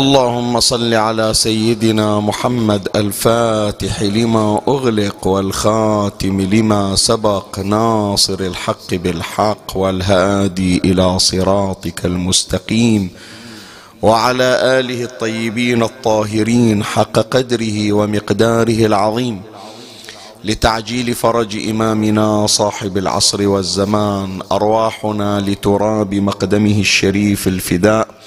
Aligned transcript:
اللهم 0.00 0.60
صل 0.60 0.94
على 0.94 1.34
سيدنا 1.34 2.20
محمد 2.20 2.88
الفاتح 2.96 4.02
لما 4.02 4.60
أغلق 4.68 5.26
والخاتم 5.26 6.40
لما 6.40 6.96
سبق 6.96 7.58
ناصر 7.58 8.40
الحق 8.40 8.94
بالحق 8.94 9.76
والهادي 9.76 10.78
إلى 10.84 11.18
صراطك 11.18 12.06
المستقيم. 12.06 13.10
وعلى 14.02 14.78
آله 14.78 15.04
الطيبين 15.04 15.82
الطاهرين 15.82 16.84
حق 16.84 17.18
قدره 17.18 17.92
ومقداره 17.92 18.86
العظيم. 18.86 19.42
لتعجيل 20.44 21.14
فرج 21.14 21.68
إمامنا 21.70 22.46
صاحب 22.46 22.98
العصر 22.98 23.48
والزمان 23.48 24.42
أرواحنا 24.52 25.40
لتراب 25.40 26.14
مقدمه 26.14 26.80
الشريف 26.80 27.48
الفداء. 27.48 28.19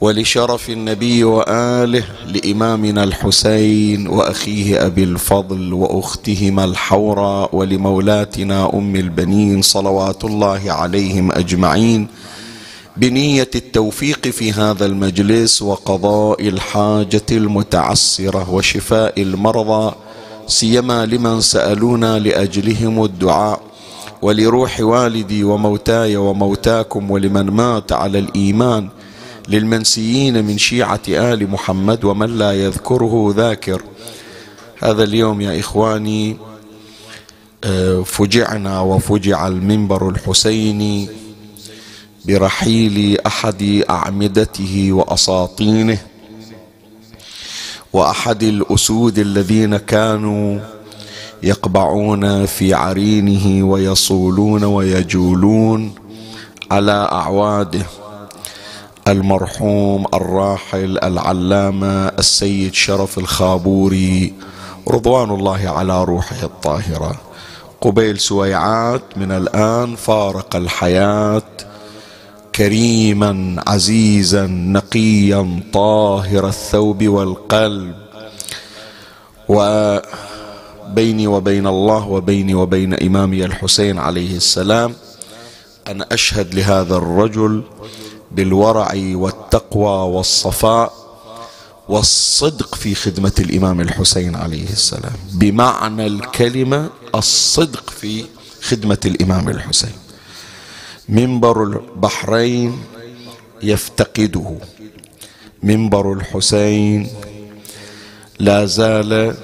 ولشرف 0.00 0.70
النبي 0.70 1.24
وآله 1.24 2.04
لإمامنا 2.26 3.04
الحسين 3.04 4.08
وأخيه 4.08 4.86
أبي 4.86 5.04
الفضل 5.04 5.72
وأختهما 5.72 6.64
الحوراء 6.64 7.56
ولمولاتنا 7.56 8.70
أم 8.74 8.96
البنين 8.96 9.62
صلوات 9.62 10.24
الله 10.24 10.72
عليهم 10.72 11.32
أجمعين 11.32 12.06
بنية 12.96 13.50
التوفيق 13.54 14.28
في 14.28 14.52
هذا 14.52 14.86
المجلس 14.86 15.62
وقضاء 15.62 16.48
الحاجة 16.48 17.26
المتعسرة 17.30 18.50
وشفاء 18.50 19.22
المرضى 19.22 19.94
سيما 20.46 21.06
لمن 21.06 21.40
سألونا 21.40 22.18
لأجلهم 22.18 23.04
الدعاء. 23.04 23.60
ولروح 24.22 24.80
والدي 24.80 25.44
وموتاي 25.44 26.16
وموتاكم 26.16 27.10
ولمن 27.10 27.42
مات 27.50 27.92
على 27.92 28.18
الإيمان. 28.18 28.88
للمنسيين 29.50 30.44
من 30.44 30.58
شيعة 30.58 31.00
آل 31.08 31.50
محمد 31.50 32.04
ومن 32.04 32.38
لا 32.38 32.52
يذكره 32.52 33.34
ذاكر. 33.36 33.82
هذا 34.78 35.04
اليوم 35.04 35.40
يا 35.40 35.60
إخواني 35.60 36.36
آه، 37.64 38.02
فجعنا 38.02 38.80
وفجع 38.80 39.46
المنبر 39.48 40.08
الحسيني 40.08 41.08
برحيل 42.24 43.18
أحد 43.26 43.84
أعمدته 43.90 44.88
وأساطينه 44.92 45.98
وأحد 47.92 48.42
الأسود 48.42 49.18
الذين 49.18 49.76
كانوا 49.76 50.60
يقبعون 51.42 52.46
في 52.46 52.74
عرينه 52.74 53.66
ويصولون 53.66 54.64
ويجولون 54.64 55.94
على 56.70 57.08
أعواده. 57.12 57.86
المرحوم 59.08 60.06
الراحل 60.14 60.98
العلامة 60.98 62.08
السيد 62.08 62.74
شرف 62.74 63.18
الخابوري 63.18 64.34
رضوان 64.88 65.30
الله 65.30 65.68
على 65.68 66.04
روحه 66.04 66.42
الطاهرة. 66.42 67.20
قبيل 67.80 68.20
سويعات 68.20 69.02
من 69.16 69.32
الآن 69.32 69.96
فارق 69.96 70.56
الحياة. 70.56 71.42
كريما 72.54 73.62
عزيزا 73.66 74.46
نقيا 74.46 75.60
طاهر 75.72 76.48
الثوب 76.48 77.08
والقلب. 77.08 77.94
وبيني 79.48 81.26
وبين 81.26 81.66
الله 81.66 82.08
وبيني 82.08 82.54
وبين 82.54 82.94
إمامي 82.94 83.44
الحسين 83.44 83.98
عليه 83.98 84.36
السلام 84.36 84.94
أن 85.90 86.02
أشهد 86.12 86.54
لهذا 86.54 86.96
الرجل 86.96 87.62
بالورع 88.30 88.92
والتقوى 88.94 90.16
والصفاء 90.16 90.92
والصدق 91.88 92.74
في 92.74 92.94
خدمة 92.94 93.32
الإمام 93.38 93.80
الحسين 93.80 94.36
عليه 94.36 94.68
السلام. 94.68 95.12
بمعنى 95.32 96.06
الكلمة 96.06 96.90
الصدق 97.14 97.90
في 97.90 98.24
خدمة 98.62 98.98
الإمام 99.04 99.48
الحسين. 99.48 99.96
منبر 101.08 101.62
البحرين 101.62 102.78
يفتقده. 103.62 104.56
منبر 105.62 106.12
الحسين 106.12 107.08
لا 108.38 108.66
زال 108.66 109.36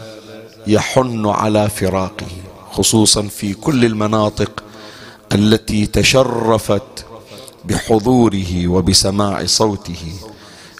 يحن 0.66 1.26
على 1.26 1.68
فراقه 1.68 2.26
خصوصا 2.72 3.22
في 3.22 3.54
كل 3.54 3.84
المناطق 3.84 4.62
التي 5.32 5.86
تشرفت 5.86 7.05
بحضوره 7.68 8.68
وبسماع 8.68 9.44
صوته 9.44 10.04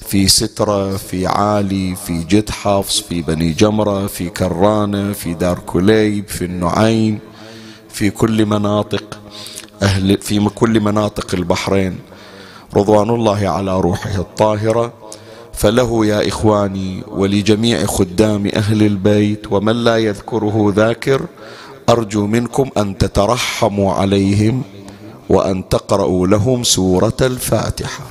في 0.07 0.29
سترة 0.29 0.97
في 0.97 1.27
عالي 1.27 1.97
في 1.97 2.25
جد 2.25 2.51
حفص 2.51 3.01
في 3.01 3.23
بني 3.23 3.53
جمرة 3.53 4.07
في 4.07 4.29
كرانة 4.29 5.13
في 5.13 5.35
دار 5.35 5.59
كليب 5.59 6.29
في 6.29 6.45
النعيم 6.45 7.19
في 7.89 8.11
كل 8.11 8.47
مناطق 8.47 9.19
أهل 9.83 10.19
في 10.21 10.49
كل 10.55 10.81
مناطق 10.81 11.35
البحرين. 11.35 11.99
رضوان 12.77 13.11
الله 13.11 13.49
على 13.49 13.81
روحه 13.81 14.21
الطاهرة. 14.21 14.93
فله 15.53 16.07
يا 16.07 16.29
إخواني 16.29 17.03
ولجميع 17.09 17.87
خدام 17.87 18.47
أهل 18.47 18.83
البيت 18.83 19.53
ومن 19.53 19.85
لا 19.85 19.97
يذكره 19.97 20.73
ذاكر 20.77 21.27
أرجو 21.89 22.27
منكم 22.27 22.71
أن 22.77 22.99
تترحموا 22.99 23.93
عليهم 23.93 24.63
وأن 25.29 25.69
تقرأوا 25.69 26.27
لهم 26.27 26.65
سورة 26.65 27.17
الفاتحة. 27.21 28.07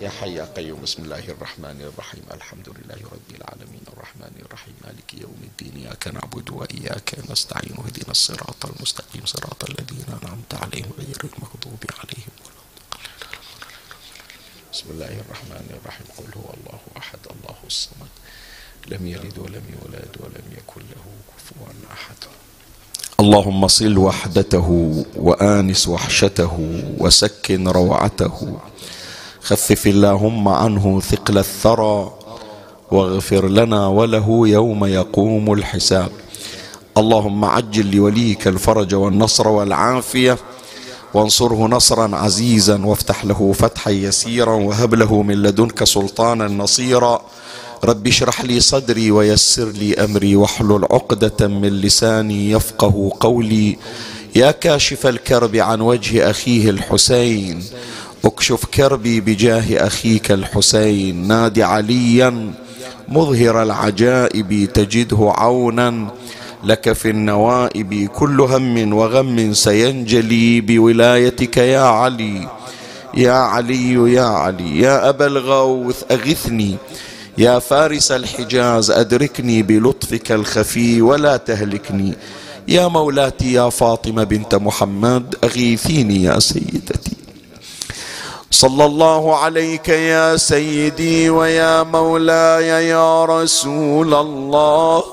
يا 0.00 0.10
حي 0.10 0.34
يا 0.34 0.44
قيوم 0.56 0.82
بسم 0.82 1.02
الله 1.02 1.24
الرحمن 1.28 1.80
الرحيم. 1.80 2.22
الحمد 2.30 2.68
لله 2.68 3.00
رب 3.12 3.28
العالمين. 3.38 3.84
الرحمن 3.92 4.34
الرحيم 4.46 4.74
مالك 4.84 5.14
يوم 5.14 5.38
الدين 5.42 5.86
إياك 5.86 6.08
نعبد 6.08 6.50
وإياك 6.50 7.14
نستعين. 7.30 7.74
اهدنا 7.78 8.10
الصراط 8.10 8.66
المستقيم. 8.66 9.26
صراط 9.26 9.70
الذين 9.70 10.06
أنعمت 10.22 10.54
عليهم 10.54 10.90
غير 10.98 11.20
المغضوب 11.24 11.82
عليهم 11.98 12.34
ولا 12.44 12.62
بسم 14.72 14.86
الله 14.90 15.20
الرحمن 15.24 15.66
الرحيم. 15.80 16.06
قل 16.18 16.30
هو 16.36 16.48
الله 16.54 16.80
أحد 16.96 17.18
الله 17.30 17.58
الصمد. 17.66 18.12
لم 18.86 19.06
يلد 19.06 19.38
ولم 19.38 19.64
يولد 19.74 20.16
ولم 20.20 20.46
يكن 20.58 20.80
له 20.80 21.04
كفوا 21.30 21.66
أحد. 21.92 22.43
اللهم 23.20 23.68
صل 23.68 23.98
وحدته 23.98 24.68
وآنس 25.16 25.88
وحشته 25.88 26.82
وسكن 26.98 27.68
روعته. 27.68 28.56
خفف 29.42 29.86
اللهم 29.86 30.48
عنه 30.48 31.00
ثقل 31.00 31.38
الثرى 31.38 32.12
واغفر 32.90 33.48
لنا 33.48 33.86
وله 33.86 34.48
يوم 34.48 34.84
يقوم 34.84 35.52
الحساب. 35.52 36.10
اللهم 36.98 37.44
عجل 37.44 37.96
لوليك 37.96 38.48
الفرج 38.48 38.94
والنصر 38.94 39.48
والعافية. 39.48 40.38
وانصره 41.14 41.66
نصرا 41.66 42.16
عزيزا 42.16 42.84
وافتح 42.84 43.24
له 43.24 43.52
فتحا 43.52 43.90
يسيرا 43.90 44.54
وهب 44.54 44.94
له 44.94 45.22
من 45.22 45.42
لدنك 45.42 45.84
سلطانا 45.84 46.48
نصيرا. 46.48 47.22
رب 47.84 48.06
اشرح 48.06 48.44
لي 48.44 48.60
صدري 48.60 49.10
ويسر 49.10 49.68
لي 49.68 49.94
أمري 49.94 50.36
واحلل 50.36 50.84
عقدة 50.90 51.48
من 51.48 51.68
لساني 51.68 52.50
يفقه 52.50 53.12
قولي. 53.20 53.76
يا 54.36 54.50
كاشف 54.50 55.06
الكرب 55.06 55.56
عن 55.56 55.80
وجه 55.80 56.30
أخيه 56.30 56.70
الحسين 56.70 57.62
اكشف 58.24 58.64
كربي 58.64 59.20
بجاه 59.20 59.86
أخيك 59.86 60.32
الحسين. 60.32 61.28
نادي 61.28 61.62
عليا 61.62 62.52
مظهر 63.08 63.62
العجائب 63.62 64.68
تجده 64.74 65.32
عونا 65.36 66.08
لك 66.64 66.92
في 66.92 67.10
النوائب. 67.10 68.08
كل 68.16 68.40
هم 68.40 68.92
وغم 68.92 69.52
سينجلي 69.52 70.60
بولايتك 70.60 71.56
يا 71.56 71.80
علي. 71.80 72.48
يا 73.14 73.32
علي 73.32 74.12
يا 74.12 74.24
علي 74.24 74.80
يا 74.80 75.08
أبا 75.08 75.26
الغوث 75.26 76.02
أغثني. 76.10 76.76
يا 77.38 77.58
فارس 77.58 78.12
الحجاز 78.12 78.90
أدركني 78.90 79.62
بلطفك 79.62 80.32
الخفي 80.32 81.02
ولا 81.02 81.36
تهلكني. 81.36 82.14
يا 82.68 82.88
مولاتي 82.88 83.52
يا 83.52 83.68
فاطمة 83.68 84.24
بنت 84.24 84.54
محمد 84.54 85.34
أغيثيني 85.44 86.22
يا 86.22 86.38
سيدتي. 86.38 87.16
صلى 88.50 88.84
الله 88.84 89.36
عليك 89.36 89.88
يا 89.88 90.36
سيدي 90.36 91.30
ويا 91.30 91.82
مولاي 91.82 92.88
يا 92.88 93.24
رسول 93.24 94.14
الله. 94.14 95.04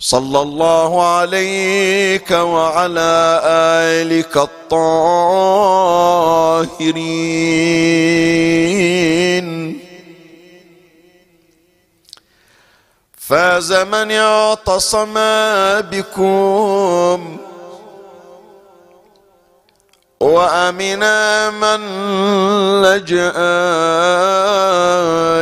صلى 0.00 0.42
الله 0.42 1.16
عليك 1.16 2.30
وعلى 2.30 3.40
آلك 3.44 4.36
الطاهرين. 4.36 5.08
فاز 13.18 13.72
من 13.72 14.12
اعتصم 14.12 15.14
بكم 15.90 17.36
وأمن 20.20 21.02
من 21.60 21.80
لجأ 22.82 23.32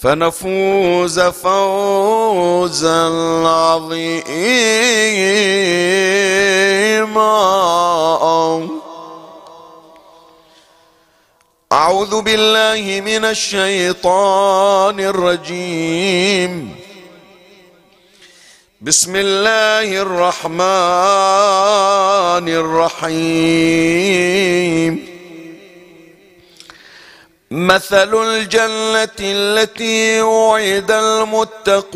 فنفوز 0.00 1.20
فوزا 1.20 3.08
عظيما. 3.48 4.38
أعوذ 11.72 12.22
بالله 12.22 13.00
من 13.00 13.24
الشيطان 13.24 15.00
الرجيم. 15.00 16.76
بسم 18.80 19.16
الله 19.16 20.02
الرحمن 20.02 20.58
الرحيم. 22.48 23.48
مثل 27.50 28.14
الجنة 28.14 29.18
التي 29.20 30.22
وعد 30.22 30.90
المتقون. 30.90 31.88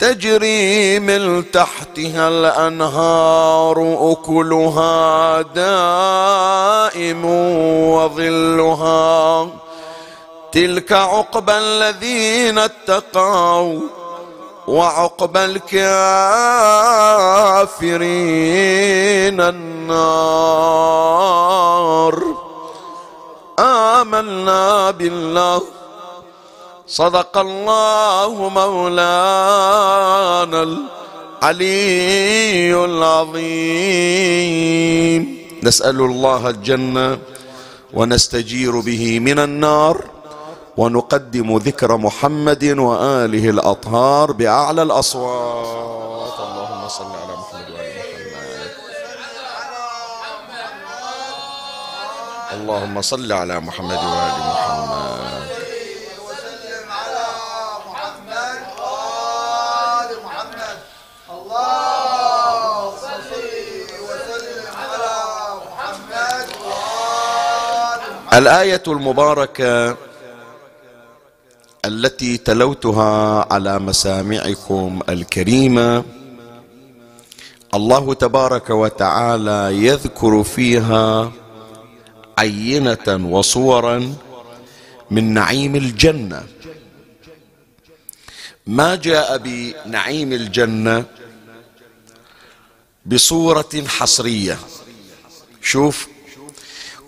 تجري 0.00 0.98
من 0.98 1.50
تحتها 1.50 2.28
الأنهار 2.28 3.96
أكلها 4.12 5.42
دائم 5.42 7.24
وظلها. 7.94 9.48
تلك 10.52 10.92
عقبى 10.92 11.52
الذين 11.52 12.58
اتقوا 12.58 13.80
وعقبى 14.68 15.44
الكافرين 15.44 15.80
النار. 19.40 20.60
آمنا 23.58 24.90
بالله. 24.90 25.79
صدق 26.90 27.38
الله 27.38 28.34
مولانا 28.48 28.98
العلي 31.42 32.74
العظيم. 32.84 34.00
نسأل 35.62 36.00
الله 36.00 36.48
الجنة 36.48 37.18
ونستجير 37.94 38.80
به 38.80 39.20
من 39.20 39.38
النار 39.38 40.04
ونقدم 40.76 41.56
ذكر 41.56 41.96
محمد 41.96 42.64
وآله 42.64 43.50
الأطهار 43.50 44.32
بأعلى 44.32 44.82
الأصوات. 44.82 46.38
اللهم 46.42 46.88
صل 46.90 47.12
على 47.22 47.34
محمد 47.38 47.70
وآل 47.70 48.02
محمد. 48.34 48.74
اللهم 52.58 52.96
صل 53.02 53.32
على 53.32 53.60
محمد 53.60 54.00
وآل 54.10 54.38
محمد. 54.50 55.29
الآية 68.32 68.82
المباركة 68.86 69.96
التي 71.84 72.36
تلوتها 72.36 73.46
على 73.52 73.78
مسامعكم 73.78 75.00
الكريمة 75.08 76.04
الله 77.74 78.14
تبارك 78.14 78.70
وتعالى 78.70 79.86
يذكر 79.86 80.42
فيها 80.42 81.32
عينة 82.38 83.28
وصورا 83.30 84.14
من 85.10 85.34
نعيم 85.34 85.76
الجنة. 85.76 86.42
ما 88.66 88.94
جاء 88.94 89.38
بنعيم 89.38 90.32
الجنة؟ 90.32 91.04
بصورة 93.06 93.84
حصرية. 93.86 94.58
شوف 95.62 96.08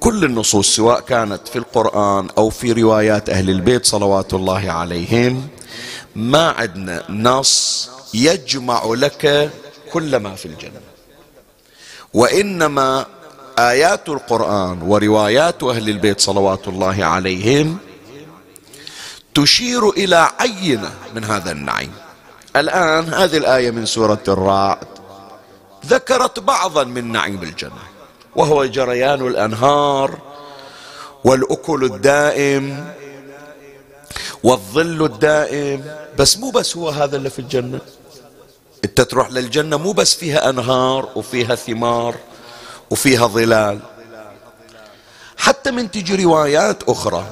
كل 0.03 0.25
النصوص 0.25 0.77
سواء 0.77 1.01
كانت 1.01 1.49
في 1.49 1.57
القرآن 1.59 2.29
أو 2.39 2.51
في 2.51 2.73
روايات 2.73 3.31
أهل 3.31 3.51
البيت 3.51 3.87
صلوات 3.87 4.35
الله 4.35 4.71
عليهم 4.71 5.49
ما 6.17 6.51
عندنا 6.51 7.11
نص 7.11 7.91
يجمع 8.15 8.85
لك 8.85 9.51
كل 9.93 10.17
ما 10.17 10.35
في 10.35 10.47
الجنة. 10.47 10.81
وإنما 12.15 13.07
آيات 13.59 14.09
القرآن 14.09 14.83
وروايات 14.83 15.63
أهل 15.63 15.89
البيت 15.89 16.21
صلوات 16.21 16.69
الله 16.69 17.05
عليهم 17.05 17.79
تشير 19.35 19.91
إلى 19.91 20.31
عينة 20.41 20.91
من 21.15 21.25
هذا 21.25 21.53
النعيم. 21.53 21.93
الآن 22.57 23.15
هذه 23.15 23.37
الآية 23.37 23.71
من 23.71 23.87
سورة 23.87 24.23
الرعد 24.29 24.87
ذكرت 25.87 26.41
بعضا 26.41 26.85
من 26.85 27.13
نعيم 27.13 27.43
الجنة. 27.43 27.92
وهو 28.37 28.65
جريان 28.65 29.27
الأنهار 29.27 30.19
والأكل 31.25 31.85
الدائم 31.85 32.93
والظل 34.43 35.05
الدائم. 35.05 35.95
بس 36.19 36.39
مو 36.39 36.51
بس 36.51 36.77
هو 36.77 36.89
هذا 36.89 37.17
اللي 37.17 37.31
في 37.31 37.39
الجنة. 37.39 37.81
انت 38.85 39.01
تروح 39.01 39.31
للجنة 39.31 39.77
مو 39.77 39.93
بس 39.93 40.15
فيها 40.15 40.51
أنهار 40.51 41.09
وفيها 41.17 41.55
ثمار 41.55 42.15
وفيها 42.91 43.27
ظلال. 43.27 43.79
حتى 45.37 45.71
من 45.71 45.91
تجي 45.91 46.25
روايات 46.25 46.83
أخرى 46.89 47.27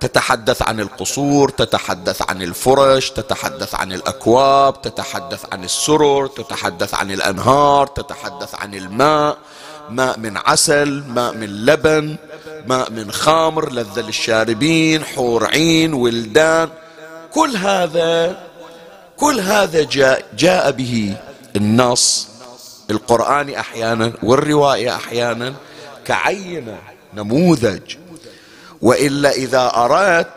تتحدث 0.00 0.62
عن 0.62 0.80
القصور 0.80 1.48
تتحدث 1.48 2.22
عن 2.28 2.42
الفرش 2.42 3.10
تتحدث 3.10 3.74
عن 3.74 3.92
الأكواب 3.92 4.82
تتحدث 4.82 5.44
عن 5.52 5.64
السرر 5.64 6.26
تتحدث 6.26 6.94
عن 6.94 7.10
الأنهار 7.10 7.86
تتحدث 7.86 8.54
عن 8.54 8.74
الماء. 8.74 9.36
ماء 9.90 10.18
من 10.18 10.36
عسل 10.36 11.04
ماء 11.08 11.34
من 11.34 11.66
لبن 11.66 12.16
ماء 12.66 12.90
من 12.90 13.12
خمر 13.12 13.72
لذة 13.72 14.00
للشاربين 14.00 15.04
حور 15.04 15.46
عين 15.46 15.94
ولدان. 15.94 16.68
كل 17.32 17.56
هذا 17.56 18.36
كل 19.16 19.40
هذا 19.40 19.82
جاء, 19.82 20.24
جاء 20.38 20.70
به 20.70 21.16
النص 21.56 22.28
القرآني 22.90 23.60
أحيانا 23.60 24.12
والرواية 24.22 24.96
أحيانا 24.96 25.54
كعينة 26.04 26.78
نموذج. 27.14 27.96
وإلا 28.82 29.30
إذا 29.30 29.72
أردت 29.76 30.28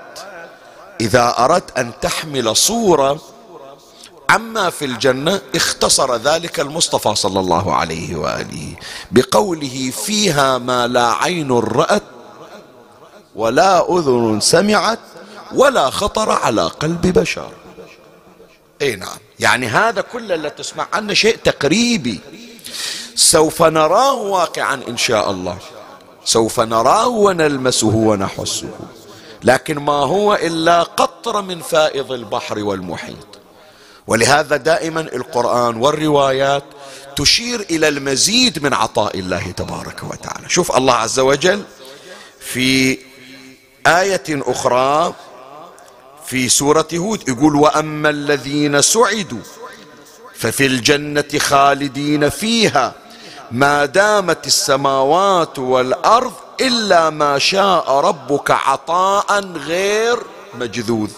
إذا 1.02 1.36
أردت 1.38 1.78
أن 1.78 1.92
تحمل 2.02 2.56
صورة 2.56 3.22
عما 4.30 4.70
في 4.70 4.86
الجنة 4.86 5.42
اختصر 5.56 6.16
ذلك 6.16 6.60
المصطفى 6.60 7.16
صلى 7.16 7.40
الله 7.40 7.76
عليه 7.76 8.16
وآله 8.16 8.76
بقوله 9.12 9.92
فيها 10.06 10.58
ما 10.58 10.88
لا 10.88 11.14
عين 11.14 11.52
رأت 11.52 12.04
ولا 13.36 13.98
أذن 13.98 14.40
سمعت 14.42 15.00
ولا 15.56 15.90
خطر 15.90 16.32
على 16.32 16.68
قلب 16.68 17.02
بشر. 17.02 17.52
إي 18.82 18.96
نعم. 18.96 19.18
يعني 19.40 19.68
هذا 19.68 20.02
كل 20.02 20.32
اللي 20.32 20.50
تسمع 20.50 20.88
عنه 20.94 21.14
شيء 21.14 21.38
تقريبي. 21.44 22.20
سوف 23.16 23.64
نراه 23.64 24.14
واقعا 24.14 24.82
إن 24.88 24.98
شاء 24.98 25.32
الله. 25.32 25.58
سوف 26.26 26.60
نراه 26.60 27.08
ونلمسه 27.08 27.96
ونحسه. 27.96 28.70
لكن 29.44 29.80
ما 29.80 29.94
هو 29.94 30.36
إلا 30.36 30.84
قطره 30.84 31.42
من 31.42 31.62
فائض 31.62 32.12
البحر 32.12 32.60
والمحيط. 32.60 33.37
ولهذا 34.08 34.58
دائما 34.58 35.02
القرآن 35.02 35.76
والروايات 35.76 36.64
تشير 37.16 37.60
إلى 37.60 37.88
المزيد 37.88 38.64
من 38.64 38.74
عطاء 38.74 39.20
الله 39.20 39.52
تبارك 39.52 40.04
وتعالى. 40.04 40.50
شوف 40.50 40.78
الله 40.78 40.94
عز 40.94 41.20
وجل 41.20 41.64
في 42.40 42.98
آية 43.88 44.24
أخرى 44.30 45.14
في 46.26 46.50
سورة 46.50 46.88
هود 46.94 47.30
يقول 47.30 47.56
وأما 47.56 48.10
الذين 48.10 48.82
سعدوا 48.82 49.42
ففي 50.36 50.66
الجنة 50.66 51.40
خالدين 51.40 52.30
فيها 52.30 52.94
ما 53.52 53.86
دامت 53.86 54.48
السماوات 54.48 55.60
والأرض 55.60 56.34
إلا 56.62 57.10
ما 57.10 57.40
شاء 57.40 57.92
ربك 57.92 58.52
عطاء 58.52 59.40
غير 59.56 60.18
مجذوذ. 60.54 61.12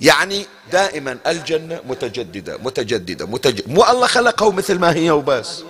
يعني 0.00 0.46
دائما 0.72 1.18
الجنة 1.26 1.80
متجددة 1.88 2.58
متجددة 2.58 3.26
متجددة 3.26 3.74
مو 3.74 3.84
الله 3.84 4.06
خلقه 4.06 4.52
مثل 4.52 4.78
ما 4.78 4.94
هي 4.94 5.10
وبس. 5.10 5.62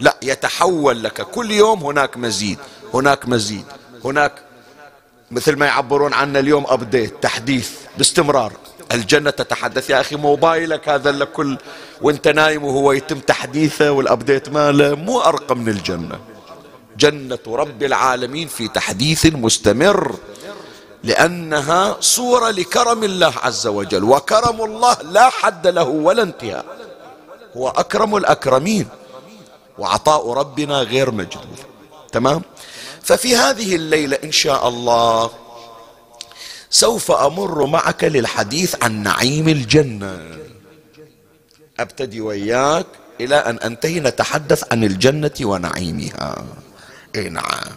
لا 0.00 0.16
يتحول 0.22 1.04
لك. 1.04 1.20
كل 1.22 1.50
يوم 1.50 1.84
هناك 1.84 2.16
مزيد 2.16 2.58
هناك 2.94 3.28
مزيد 3.28 3.64
هناك 4.04 4.32
مثل 5.30 5.56
ما 5.56 5.66
يعبرون 5.66 6.14
عنا 6.14 6.38
اليوم 6.38 6.64
update 6.68 7.22
تحديث 7.22 7.70
باستمرار. 7.98 8.52
الجنة 8.92 9.30
تتحدث 9.30 9.90
يا 9.90 10.00
أخي 10.00 10.16
موبايلك 10.16 10.88
هذا 10.88 11.12
لكل 11.12 11.58
وانت 12.02 12.28
نايم 12.28 12.64
وهو 12.64 12.92
يتم 12.92 13.18
تحديثه 13.18 13.90
وال 13.90 14.05
update 14.05 14.48
ماله. 14.48 14.94
مو 14.94 15.20
أرقى 15.20 15.56
من 15.56 15.68
الجنة. 15.68 16.20
جنة 16.98 17.38
رب 17.46 17.82
العالمين 17.82 18.48
في 18.48 18.68
تحديث 18.68 19.26
مستمر. 19.26 20.16
لأنها 21.04 21.96
صورة 22.00 22.50
لكرم 22.50 23.04
الله 23.04 23.32
عز 23.42 23.66
وجل 23.66 24.04
وكرم 24.04 24.64
الله 24.64 24.96
لا 25.02 25.28
حد 25.28 25.66
له 25.66 25.88
ولا 25.88 26.22
انتهاء. 26.22 26.64
هو 27.56 27.68
أكرم 27.68 28.16
الأكرمين 28.16 28.88
وعطاء 29.78 30.32
ربنا 30.32 30.78
غير 30.80 31.10
مجدود 31.10 31.58
تمام؟ 32.12 32.42
ففي 33.02 33.36
هذه 33.36 33.76
الليلة 33.76 34.18
إن 34.24 34.32
شاء 34.32 34.68
الله 34.68 35.30
سوف 36.70 37.12
أمر 37.12 37.66
معك 37.66 38.04
للحديث 38.04 38.82
عن 38.82 39.02
نعيم 39.02 39.48
الجنة. 39.48 40.18
أبتدي 41.80 42.20
وياك 42.20 42.86
إلى 43.20 43.36
أن 43.36 43.58
أنتهي 43.58 44.00
نتحدث 44.00 44.72
عن 44.72 44.84
الجنة 44.84 45.36
ونعيمها. 45.40 46.44
اي 47.16 47.28
نعم. 47.28 47.76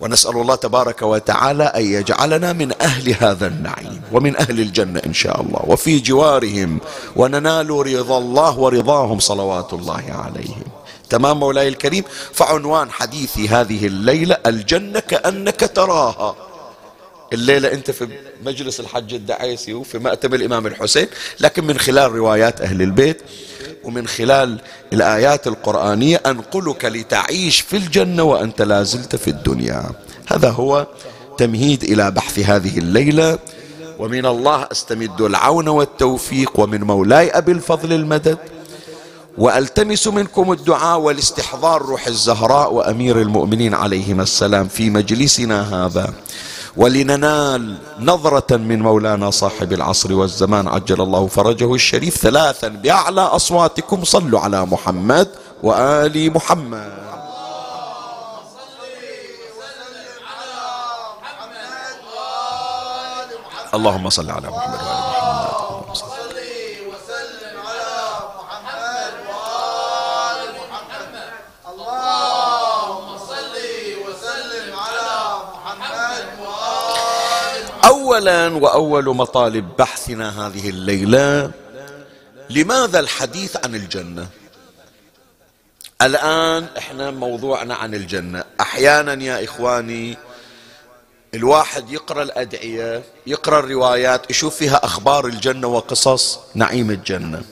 ونسأل 0.00 0.36
الله 0.36 0.54
تبارك 0.54 1.02
وتعالى 1.02 1.64
أن 1.64 1.82
يجعلنا 1.82 2.52
من 2.52 2.72
أهل 2.80 3.16
هذا 3.20 3.46
النعيم 3.46 4.00
ومن 4.12 4.36
أهل 4.36 4.60
الجنة 4.60 5.02
إن 5.06 5.14
شاء 5.14 5.40
الله. 5.40 5.62
وفي 5.66 5.98
جوارهم 5.98 6.80
وننال 7.16 7.70
رضا 7.70 8.18
الله 8.18 8.58
ورضاهم 8.58 9.18
صلوات 9.18 9.72
الله 9.72 10.04
عليهم. 10.08 10.64
تمام 11.10 11.40
مولاي 11.40 11.68
الكريم؟ 11.68 12.04
فعنوان 12.32 12.90
حديثي 12.90 13.48
هذه 13.48 13.86
الليلة 13.86 14.36
الجنة 14.46 15.00
كأنك 15.00 15.70
تراها. 15.74 16.36
الليلة 17.32 17.72
أنت 17.72 17.90
في 17.90 18.08
مجلس 18.44 18.80
الحج 18.80 19.14
الدعيسي 19.14 19.74
وفي 19.74 19.98
مأتم 19.98 20.34
الإمام 20.34 20.66
الحسين 20.66 21.06
لكن 21.40 21.64
من 21.64 21.78
خلال 21.78 22.12
روايات 22.12 22.60
أهل 22.60 22.82
البيت. 22.82 23.22
ومن 23.84 24.06
خلال 24.08 24.60
الآيات 24.92 25.46
القرآنية 25.46 26.20
أنقلك 26.26 26.84
لتعيش 26.84 27.60
في 27.60 27.76
الجنة 27.76 28.22
وأنت 28.22 28.62
لا 28.62 28.82
زلت 28.82 29.16
في 29.16 29.30
الدنيا. 29.30 29.90
هذا 30.26 30.50
هو 30.50 30.86
تمهيد 31.38 31.84
إلى 31.84 32.10
بحث 32.10 32.38
هذه 32.38 32.78
الليلة. 32.78 33.38
ومن 33.98 34.26
الله 34.26 34.68
أستمد 34.72 35.20
العون 35.20 35.68
والتوفيق 35.68 36.60
ومن 36.60 36.80
مولاي 36.80 37.30
أبي 37.30 37.52
الفضل 37.52 37.92
المدد. 37.92 38.38
وألتمس 39.38 40.08
منكم 40.08 40.52
الدعاء 40.52 40.98
والاستحضار 41.00 41.82
روح 41.82 42.06
الزهراء 42.06 42.72
وأمير 42.72 43.20
المؤمنين 43.20 43.74
عليهما 43.74 44.22
السلام 44.22 44.68
في 44.68 44.90
مجلسنا 44.90 45.86
هذا. 45.86 46.14
ولننال 46.76 47.76
نظرة 48.00 48.56
من 48.56 48.82
مولانا 48.82 49.30
صاحب 49.30 49.72
العصر 49.72 50.12
والزمان 50.12 50.68
عجل 50.68 51.00
الله 51.00 51.26
فرجه 51.26 51.74
الشريف 51.74 52.16
ثلاثا 52.16 52.68
بأعلى 52.68 53.20
أصواتكم. 53.20 54.04
صلوا 54.04 54.40
على 54.40 54.66
محمد 54.66 55.28
وآل 55.62 56.34
محمد. 56.34 56.92
اللهم 63.74 64.10
صل 64.10 64.30
على 64.30 64.48
محمد 64.48 64.74
وآل 64.74 64.86
محمد 64.86 64.99
اولا 78.20 78.56
وأول 78.56 79.16
مطالب 79.16 79.76
بحثنا 79.78 80.46
هذه 80.46 80.68
الليلة 80.68 81.50
لماذا 82.50 83.00
الحديث 83.00 83.56
عن 83.64 83.74
الجنة؟ 83.74 84.26
الآن 86.02 86.66
إحنا 86.78 87.10
موضوعنا 87.10 87.74
عن 87.74 87.94
الجنة. 87.94 88.44
أحيانا 88.60 89.24
يا 89.24 89.44
إخواني 89.44 90.16
الواحد 91.34 91.90
يقرأ 91.90 92.22
الأدعية 92.22 93.02
يقرأ 93.26 93.58
الروايات 93.58 94.30
يشوف 94.30 94.56
فيها 94.56 94.84
أخبار 94.84 95.26
الجنة 95.26 95.66
وقصص 95.66 96.38
نعيم 96.54 96.90
الجنة. 96.90 97.42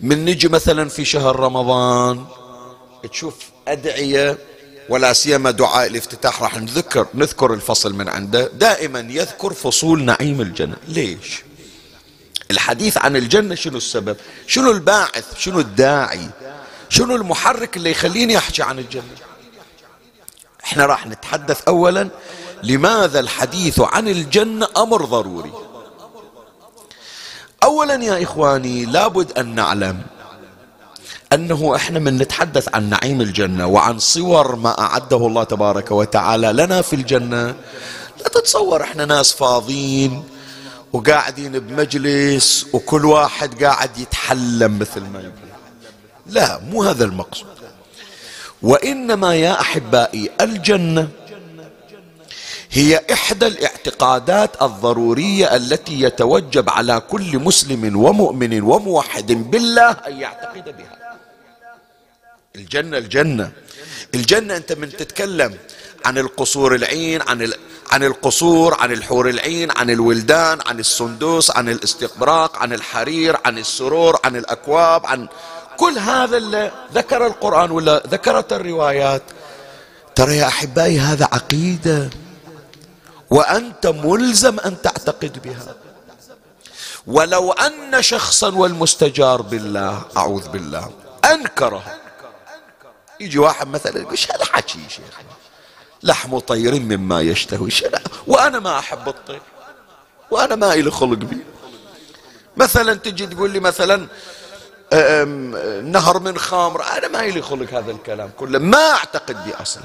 من 0.00 0.24
نجي 0.24 0.48
مثلا 0.48 0.88
في 0.88 1.04
شهر 1.04 1.36
رمضان 1.40 2.26
تشوف 3.10 3.50
أدعية 3.68 4.38
ولا 4.88 5.12
سيما 5.12 5.50
دعاء 5.50 5.86
الافتتاح 5.86 6.42
راح 6.42 6.56
نذكر 6.56 7.06
نذكر 7.14 7.54
الفصل 7.54 7.94
من 7.94 8.08
عنده. 8.08 8.48
دائما 8.48 9.00
يذكر 9.00 9.52
فصول 9.52 10.04
نعيم 10.04 10.40
الجنة. 10.40 10.76
ليش؟ 10.88 11.42
الحديث 12.50 12.98
عن 12.98 13.16
الجنة 13.16 13.54
شنو 13.54 13.76
السبب؟ 13.76 14.16
شنو 14.46 14.70
الباعث؟ 14.70 15.38
شنو 15.38 15.60
الداعي؟ 15.60 16.30
شنو 16.88 17.16
المحرك 17.16 17.76
اللي 17.76 17.90
يخليني 17.90 18.38
أحكي 18.38 18.62
عن 18.62 18.78
الجنة؟ 18.78 19.02
إحنا 20.64 20.86
راح 20.86 21.06
نتحدث 21.06 21.62
اولا 21.68 22.08
لماذا 22.62 23.20
الحديث 23.20 23.80
عن 23.80 24.08
الجنة 24.08 24.68
أمر 24.76 25.04
ضروري؟ 25.04 25.52
اولا 27.62 27.94
يا 27.94 28.22
إخواني 28.22 28.84
لابد 28.84 29.38
أن 29.38 29.54
نعلم 29.54 30.02
أنه 31.32 31.76
إحنا 31.76 31.98
من 31.98 32.18
نتحدث 32.18 32.74
عن 32.74 32.90
نعيم 32.90 33.20
الجنة 33.20 33.66
وعن 33.66 33.98
صور 33.98 34.56
ما 34.56 34.78
أعده 34.78 35.16
الله 35.16 35.44
تبارك 35.44 35.90
وتعالى 35.90 36.52
لنا 36.52 36.82
في 36.82 36.96
الجنة. 36.96 37.46
لا 38.18 38.28
تتصور 38.34 38.82
إحنا 38.82 39.04
ناس 39.04 39.32
فاضيين 39.32 40.24
وقاعدين 40.92 41.58
بمجلس 41.58 42.66
وكل 42.72 43.04
واحد 43.04 43.64
قاعد 43.64 43.98
يتحلم 43.98 44.78
مثل 44.78 45.00
ما 45.00 45.20
يقول. 45.20 45.48
لا 46.26 46.60
مو 46.70 46.82
هذا 46.82 47.04
المقصود. 47.04 47.48
وإنما 48.62 49.34
يا 49.34 49.60
أحبائي 49.60 50.30
الجنة 50.40 51.08
هي 52.70 53.00
إحدى 53.12 53.46
الاعتقادات 53.46 54.62
الضرورية 54.62 55.56
التي 55.56 56.00
يتوجب 56.02 56.70
على 56.70 57.00
كل 57.00 57.38
مسلم 57.38 57.96
ومؤمن 57.96 58.62
وموحد 58.62 59.32
بالله 59.50 59.90
أن 59.90 60.20
يعتقد 60.20 60.64
بها. 60.64 60.98
الجنة 62.56 62.98
الجنة. 62.98 63.52
الجنة 64.14 64.56
أنت 64.56 64.72
من 64.72 64.96
تتكلم 64.96 65.58
عن 66.04 66.18
القصور 66.18 66.74
العين 66.74 67.22
عن 67.22 67.52
عن 67.92 68.04
القصور 68.04 68.74
عن 68.80 68.92
الحور 68.92 69.28
العين 69.28 69.70
عن 69.70 69.90
الولدان 69.90 70.58
عن 70.66 70.78
السندوس 70.80 71.50
عن 71.50 71.68
الاستقبراق 71.68 72.56
عن 72.56 72.72
الحرير 72.72 73.36
عن 73.44 73.58
السرور 73.58 74.18
عن 74.24 74.36
الأكواب 74.36 75.06
عن 75.06 75.28
كل 75.76 75.98
هذا 75.98 76.36
اللي 76.36 76.72
ذكر 76.94 77.26
القرآن 77.26 77.70
ولا 77.70 78.02
ذكرت 78.06 78.52
الروايات. 78.52 79.22
ترى 80.14 80.36
يا 80.36 80.46
أحبائي 80.46 80.98
هذا 80.98 81.24
عقيدة 81.24 82.10
وأنت 83.30 83.86
ملزم 83.86 84.60
أن 84.60 84.82
تعتقد 84.82 85.42
بها. 85.44 85.74
ولو 87.06 87.52
أن 87.52 88.02
شخصا 88.02 88.54
والمستجار 88.54 89.42
بالله 89.42 90.02
أعوذ 90.16 90.48
بالله 90.48 90.90
أنكره. 91.24 91.97
يجي 93.20 93.38
واحد 93.38 93.68
مثلا 93.68 93.98
يقول 93.98 94.18
هذا 94.34 94.44
حكي؟ 94.44 94.78
شيخ 94.88 95.04
لحم 96.02 96.38
طير 96.38 96.74
مما 96.74 97.20
يشتهي 97.20 97.68
وأنا 98.26 98.58
ما 98.58 98.78
أحب 98.78 99.08
الطير. 99.08 99.42
وأنا 100.30 100.54
ما 100.54 100.74
إلي 100.74 100.90
خلق 100.90 101.18
به 101.18 101.38
مثلا 102.56 102.94
تجي 102.94 103.26
تقول 103.26 103.50
لي 103.50 103.60
مثلا 103.60 104.06
نهر 105.82 106.18
من 106.18 106.38
خمر. 106.38 106.82
أنا 106.82 107.08
ما 107.08 107.20
إلي 107.20 107.42
خلق 107.42 107.74
هذا 107.74 107.90
الكلام 107.90 108.30
كله. 108.38 108.58
ما 108.58 108.90
أعتقد 108.90 109.44
به 109.44 109.62
أصلا. 109.62 109.82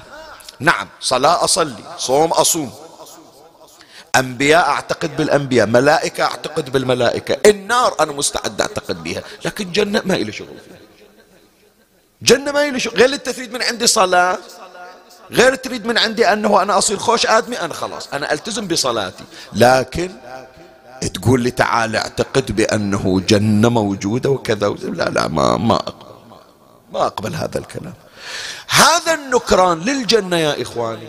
نعم 0.59 0.87
صلاة 1.01 1.43
أصلي 1.43 1.83
صوم 1.97 2.31
أصوم. 2.31 2.73
أنبياء 4.15 4.69
أعتقد 4.69 5.17
بالأنبياء 5.17 5.67
ملائكة 5.67 6.23
أعتقد 6.23 6.69
بالملائكة. 6.69 7.49
النار 7.49 7.95
أنا 7.99 8.11
مستعد 8.11 8.61
أعتقد 8.61 9.03
بها 9.03 9.23
لكن 9.45 9.71
جنة 9.71 10.01
ما 10.05 10.15
إلي 10.15 10.31
شغل 10.31 10.47
فيها. 10.47 10.77
جنة 12.24 12.51
ما 12.51 12.63
يلي 12.63 12.77
غير 12.77 13.13
انت 13.13 13.30
تريد 13.30 13.53
من 13.53 13.62
عندي 13.62 13.88
صلاة 13.88 14.38
غير 15.32 15.56
تريد 15.56 15.86
من 15.86 15.98
عندي 15.98 16.34
أنه 16.34 16.62
أنا 16.62 16.77
أصير 16.77 16.98
خوش 16.98 17.25
آدمي 17.25 17.60
أنا 17.60 17.74
خلاص 17.74 18.08
أنا 18.13 18.34
ألتزم 18.34 18.68
بصلاتي. 18.68 19.24
لكن 19.53 20.12
تقول 21.13 21.42
لي 21.42 21.51
تعال 21.51 21.96
اعتقد 21.96 22.51
بأنه 22.51 23.22
جنة 23.27 23.70
موجودة 23.70 24.30
وكذا 24.30 24.70
لا 24.70 25.10
لا 25.10 25.27
ما 25.27 25.58
ما 25.58 25.75
أقبل. 25.75 26.13
ما 26.94 27.06
أقبل 27.06 27.36
هذا 27.36 27.60
الكلام. 27.60 27.94
هذا 28.70 29.13
النكران 29.13 29.80
للجنة 29.80 30.38
يا 30.38 30.62
إخواني. 30.62 31.08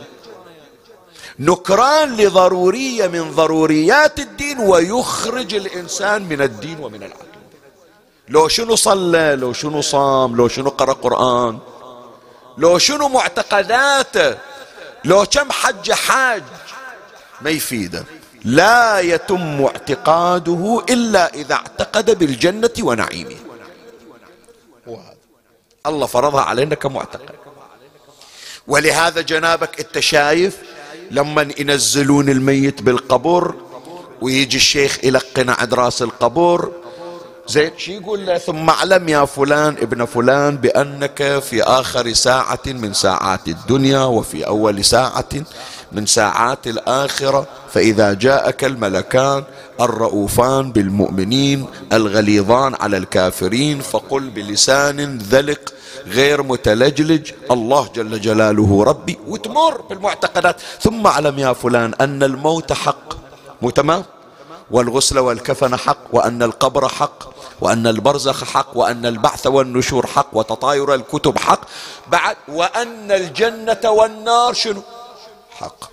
نكران 1.38 2.16
لضرورية 2.16 3.06
من 3.06 3.30
ضروريات 3.30 4.18
الدين 4.18 4.59
ويخرج 4.59 5.54
الإنسان 5.54 6.23
من 6.23 6.42
الدين 6.42 6.78
ومن 6.80 7.02
العقل. 7.02 7.33
لو 8.28 8.48
شنو 8.48 8.76
صلى 8.76 9.36
لو 9.36 9.52
شنو 9.52 9.80
صام 9.80 10.36
لو 10.36 10.48
شنو 10.48 10.70
قرأ 10.70 10.92
قرآن 10.92 11.58
لو 12.58 12.78
شنو 12.78 13.08
معتقداته 13.08 14.38
لو 15.04 15.24
كم 15.24 15.52
حج 15.52 15.92
حاج 15.92 16.42
ما 17.40 17.50
يفيده. 17.50 18.04
لا 18.44 19.00
يتم 19.00 19.64
اعتقاده 19.64 20.84
إلا 20.90 21.34
إذا 21.34 21.54
اعتقد 21.54 22.18
بالجنة 22.18 22.70
ونعيمها 22.80 23.38
الله 25.86 26.06
فرضها 26.06 26.40
علينا 26.40 26.74
كمعتقد. 26.74 27.34
ولهذا 28.66 29.20
جنابك 29.20 29.80
أنت 29.80 29.98
شايف 29.98 30.58
لما 31.10 31.48
ينزلون 31.58 32.28
الميت 32.28 32.82
بالقبر 32.82 33.54
ويجي 34.20 34.56
الشيخ 34.56 34.98
يلقن 35.04 35.50
عند 35.50 35.74
راس 35.74 36.02
القبر 36.02 36.72
زين. 37.48 37.70
شو 37.76 37.92
يقول 37.92 38.26
له 38.26 38.38
ثم 38.38 38.70
اعلم 38.70 39.08
يا 39.08 39.24
فلان 39.24 39.76
ابن 39.76 40.04
فلان 40.04 40.56
بأنك 40.56 41.38
في 41.38 41.62
آخر 41.62 42.12
ساعة 42.12 42.66
من 42.66 42.92
ساعات 42.92 43.48
الدنيا 43.48 44.04
وفي 44.04 44.46
أول 44.46 44.84
ساعة 44.84 45.28
من 45.92 46.06
ساعات 46.06 46.66
الآخرة 46.66 47.46
فإذا 47.72 48.12
جاءك 48.12 48.64
الملكان 48.64 49.44
الرؤوفان 49.80 50.72
بالمؤمنين 50.72 51.66
الغليظان 51.92 52.74
على 52.80 52.96
الكافرين 52.96 53.80
فقل 53.80 54.30
بلسان 54.30 55.18
ذلق 55.18 55.74
غير 56.06 56.42
متلجلج 56.42 57.30
الله 57.50 57.88
جل 57.94 58.20
جلاله 58.20 58.84
ربي. 58.84 59.18
وتمر 59.28 59.80
بالمعتقدات. 59.80 60.56
ثم 60.80 61.06
اعلم 61.06 61.38
يا 61.38 61.52
فلان 61.52 61.94
أن 62.00 62.22
الموت 62.22 62.72
حق. 62.72 63.14
مو 63.62 63.70
تمام؟ 63.70 64.04
والغسل 64.70 65.18
والكفن 65.18 65.76
حق 65.76 65.98
وأن 66.12 66.42
القبر 66.42 66.88
حق. 66.88 67.33
وأن 67.61 67.87
البرزخ 67.87 68.44
حق 68.44 68.76
وأن 68.76 69.06
البعث 69.06 69.46
والنشور 69.46 70.06
حق 70.06 70.28
وتطاير 70.32 70.94
الكتب 70.94 71.38
حق. 71.38 71.61
بعد 72.06 72.37
وأن 72.49 73.12
الجنة 73.12 73.90
والنار 73.90 74.52
شنو؟ 74.54 74.82
حق. 75.50 75.90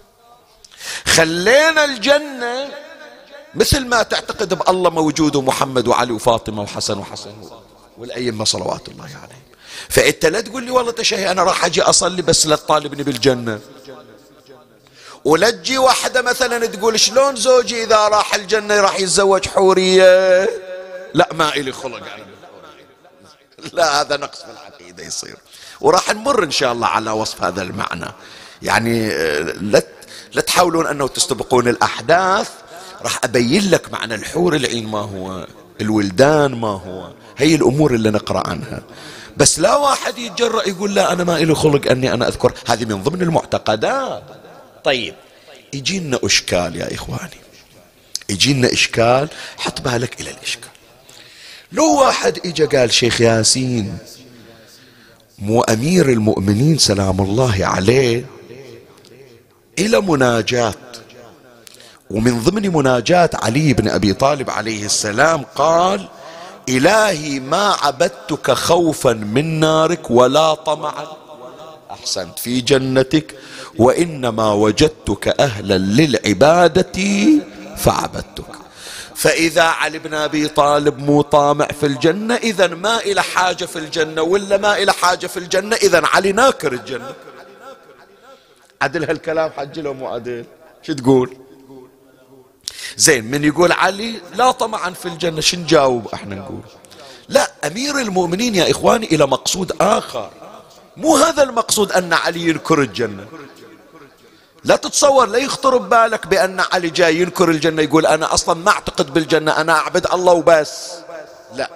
خلينا 1.06 1.86
الجنة 1.86 2.70
مثل 3.56 3.86
ما 3.86 4.04
تعتقد 4.04 4.54
بألله 4.54 4.90
موجود 4.90 5.36
ومحمد 5.36 5.88
وعلي 5.88 6.12
وفاطمة 6.12 6.62
وحسن 6.62 6.98
وحسن 6.98 7.34
والأئمة 7.98 8.46
صلوات 8.46 8.88
الله 8.88 9.04
عليهم. 9.04 9.42
فأنت 9.90 10.26
لا 10.26 10.42
تقول 10.42 10.64
لي 10.64 10.72
والله 10.72 10.92
تشهي 10.92 11.32
أنا 11.32 11.44
راح 11.44 11.66
أجي 11.66 11.82
أصلي 11.82 12.22
بس 12.22 12.48
لا 12.48 12.56
تطالبني 12.56 13.04
بالجنة. 13.04 13.60
ولا 15.26 15.50
تجي 15.50 15.78
واحدة 15.78 16.22
مثلا 16.22 16.66
تقول 16.66 17.00
شلون 17.00 17.36
زوجي 17.36 17.84
إذا 17.84 18.08
راح 18.08 18.36
الجنة 18.36 18.82
راح 18.82 19.00
يتزوج 19.00 19.48
حورية؟ 19.48 20.50
لا 21.14 21.30
ما 21.34 21.56
إلي 21.56 21.72
خلق 21.72 21.98
أنا 21.98 22.26
لا 23.74 24.02
هذا 24.02 24.18
نقص 24.18 24.40
في 24.40 24.52
العقيدة 24.52 25.04
يصير. 25.04 25.36
وراح 25.82 26.14
نمر 26.14 26.44
إن 26.44 26.52
شاء 26.52 26.72
الله 26.72 26.88
على 26.88 27.12
وصف 27.12 27.44
هذا 27.44 27.62
المعنى. 27.62 28.08
يعني 28.62 29.10
لا 29.54 29.84
لا 30.34 30.42
تحاولون 30.42 30.88
أنه 30.88 31.08
تستبقون 31.08 31.68
الأحداث. 31.68 32.50
راح 33.02 33.20
أبين 33.24 33.70
لك 33.70 33.92
معنى 33.92 34.16
الحور 34.16 34.56
العين 34.56 34.88
ما 34.88 35.00
هو 35.00 35.48
الولدان 35.82 36.56
ما 36.56 36.68
هو. 36.68 37.12
هي 37.38 37.56
الأمور 37.56 37.94
اللي 37.94 38.10
نقرأ 38.10 38.50
عنها. 38.50 38.82
بس 39.38 39.60
لا 39.60 39.76
واحد 39.76 40.18
يتجرأ 40.18 40.68
يقول 40.68 40.96
لا 40.96 41.14
أنا 41.14 41.24
ما 41.24 41.38
إلي 41.38 41.56
خلق 41.56 41.92
أني 41.92 42.14
أنا 42.14 42.28
أذكر. 42.28 42.54
هذه 42.68 42.86
من 42.86 43.04
ضمن 43.04 43.22
المعتقدات. 43.22 44.24
طيب 44.84 45.16
يجينا 45.74 46.20
إشكال 46.24 46.76
يا 46.76 46.94
إخواني. 46.96 47.42
يجينا 48.30 48.74
إشكال 48.74 49.30
حط 49.58 49.82
بالك 49.82 50.22
إلى 50.22 50.32
الإشكال. 50.32 50.70
لو 51.72 52.00
واحد 52.00 52.40
اجى 52.46 52.66
قال 52.66 52.94
شيخ 52.94 53.22
ياسين 53.22 53.98
مو 55.40 55.62
أمير 55.62 56.10
المؤمنين 56.10 56.78
سلام 56.78 57.22
الله 57.22 57.66
عليه 57.66 58.26
إلى 59.80 60.02
مناجات 60.02 60.76
ومن 62.10 62.40
ضمن 62.40 62.74
مناجات 62.74 63.36
علي 63.44 63.74
بن 63.74 63.88
أبي 63.88 64.14
طالب 64.14 64.50
عليه 64.50 64.86
السلام 64.86 65.44
قال 65.56 66.08
إلهي 66.70 67.40
ما 67.40 67.76
عبدتك 67.82 68.52
خوفا 68.52 69.14
من 69.14 69.60
نارك 69.60 70.12
ولا 70.12 70.54
طمعا. 70.54 71.08
أحسنت 71.92 72.40
في 72.40 72.62
جنتك 72.62 73.36
وإنما 73.78 74.52
وجدتك 74.54 75.28
أهلا 75.28 75.78
للعبادة 75.78 77.00
فعبدتك. 77.78 78.61
فإذا 79.22 79.64
علي 79.64 80.00
بن 80.00 80.14
أبي 80.14 80.48
طالب 80.48 81.00
مو 81.00 81.22
طامع 81.22 81.66
في 81.68 81.86
الجنة 81.86 82.36
إذا 82.36 82.68
ما 82.68 82.98
إلى 82.98 83.24
حاجة 83.24 83.66
في 83.66 83.80
الجنة 83.80 84.22
ولا 84.22 84.58
ما 84.58 84.78
إلى 84.78 84.94
حاجة 84.94 85.28
في 85.28 85.38
الجنة؟ 85.38 85.76
إذا 85.76 86.02
علي 86.06 86.32
ناكر 86.32 86.74
الجنة. 86.74 87.14
عدل 88.82 89.04
هالكلام 89.04 89.52
حجي 89.52 89.82
لو 89.82 89.94
مو 89.94 90.08
عدل. 90.08 90.46
شو 90.82 90.94
تقول؟ 90.94 91.38
زين 92.98 93.32
من 93.32 93.44
يقول 93.44 93.72
علي 93.72 94.22
لا 94.36 94.52
طمعا 94.52 94.90
في 94.90 95.06
الجنة 95.06 95.42
شو 95.42 95.58
نجاوب 95.58 96.08
إحنا 96.14 96.36
نقول؟ 96.36 96.64
لا 97.30 97.52
أمير 97.68 98.00
المؤمنين 98.00 98.56
يا 98.56 98.72
إخواني 98.72 99.06
إلى 99.06 99.26
مقصود 99.28 99.72
آخر. 99.82 100.32
مو 100.98 101.16
هذا 101.16 101.44
المقصود 101.44 101.92
أن 101.92 102.14
علي 102.14 102.50
ينكر 102.50 102.82
الجنة. 102.82 103.28
لا 104.64 104.76
تتصور 104.76 105.26
لا 105.26 105.38
يخطر 105.38 105.78
ببالك 105.78 106.28
بأن 106.28 106.60
علي 106.74 106.90
جاي 106.90 107.16
ينكر 107.22 107.50
الجنة 107.50 107.82
يقول 107.82 108.06
أنا 108.06 108.34
أصلا 108.34 108.56
ما 108.56 108.72
أعتقد 108.72 109.14
بالجنة 109.14 109.52
أنا 109.62 109.74
أعبد 109.74 110.08
الله 110.14 110.34
وبس. 110.34 110.92
لا. 111.56 111.70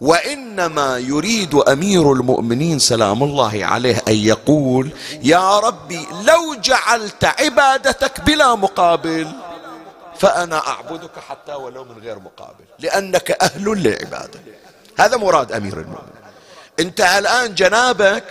وإنما 0.00 0.98
يريد 0.98 1.54
أمير 1.54 2.12
المؤمنين 2.12 2.78
سلام 2.78 3.22
الله 3.22 3.64
عليه 3.64 4.02
أن 4.08 4.14
يقول 4.14 4.90
يا 5.22 5.58
ربي 5.58 6.06
لو 6.24 6.54
جعلت 6.54 7.24
عبادتك 7.24 8.20
بلا 8.20 8.54
مقابل 8.54 9.28
فأنا 10.18 10.66
أعبدك 10.68 11.18
حتى 11.28 11.54
ولو 11.54 11.84
من 11.84 11.98
غير 12.02 12.18
مقابل 12.18 12.64
لأنك 12.78 13.30
أهل 13.30 13.64
للعبادة 13.64 14.40
هذا 14.98 15.16
مراد 15.16 15.52
أمير 15.52 15.72
المؤمنين. 15.80 16.22
أنت 16.80 17.00
الآن 17.00 17.54
جنابك 17.54 18.24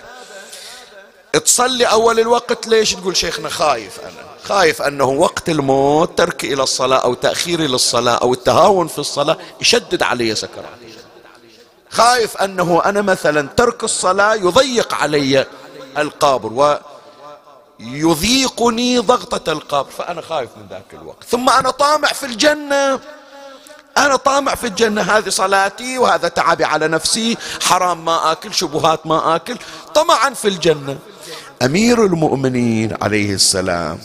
تصلي 1.39 1.85
أول 1.85 2.19
الوقت 2.19 2.67
ليش 2.67 2.93
تقول 2.93 3.17
شيخنا 3.17 3.49
خايف 3.49 3.99
أنا؟ 3.99 4.31
خايف 4.43 4.81
أنه 4.81 5.05
وقت 5.05 5.49
الموت 5.49 6.17
ترك 6.17 6.43
إلى 6.43 6.63
الصلاة 6.63 6.97
أو 6.97 7.13
تأخير 7.13 7.61
للصلاة 7.61 8.15
أو 8.15 8.33
التهاون 8.33 8.87
في 8.87 8.99
الصلاة 8.99 9.37
يشدد 9.61 10.03
علي 10.03 10.35
سكرات 10.35 10.65
خايف 11.91 12.37
أنه 12.37 12.81
أنا 12.85 13.01
مثلا 13.01 13.47
ترك 13.57 13.83
الصلاة 13.83 14.35
يضيق 14.35 14.93
علي 14.93 15.45
القابر 15.97 16.77
ويضيقني 17.79 18.99
ضغطة 18.99 19.51
القبر 19.51 19.89
فأنا 19.97 20.21
خايف 20.21 20.49
من 20.57 20.67
ذاك 20.69 20.85
الوقت. 20.93 21.23
ثم 21.29 21.49
أنا 21.49 21.69
طامع 21.71 22.07
في 22.07 22.25
الجنة. 22.25 22.99
أنا 23.97 24.15
طامع 24.15 24.55
في 24.55 24.67
الجنة 24.67 25.01
هذه 25.01 25.29
صلاتي 25.29 25.97
وهذا 25.97 26.27
تعبي 26.27 26.63
على 26.65 26.87
نفسي 26.87 27.37
حرام 27.61 28.05
ما 28.05 28.31
آكل 28.31 28.53
شبهات 28.53 29.07
ما 29.07 29.35
آكل 29.35 29.57
طمعا 29.93 30.29
في 30.29 30.47
الجنة. 30.47 30.97
أمير 31.65 32.05
المؤمنين 32.05 32.97
عليه 33.01 33.33
السلام 33.33 33.99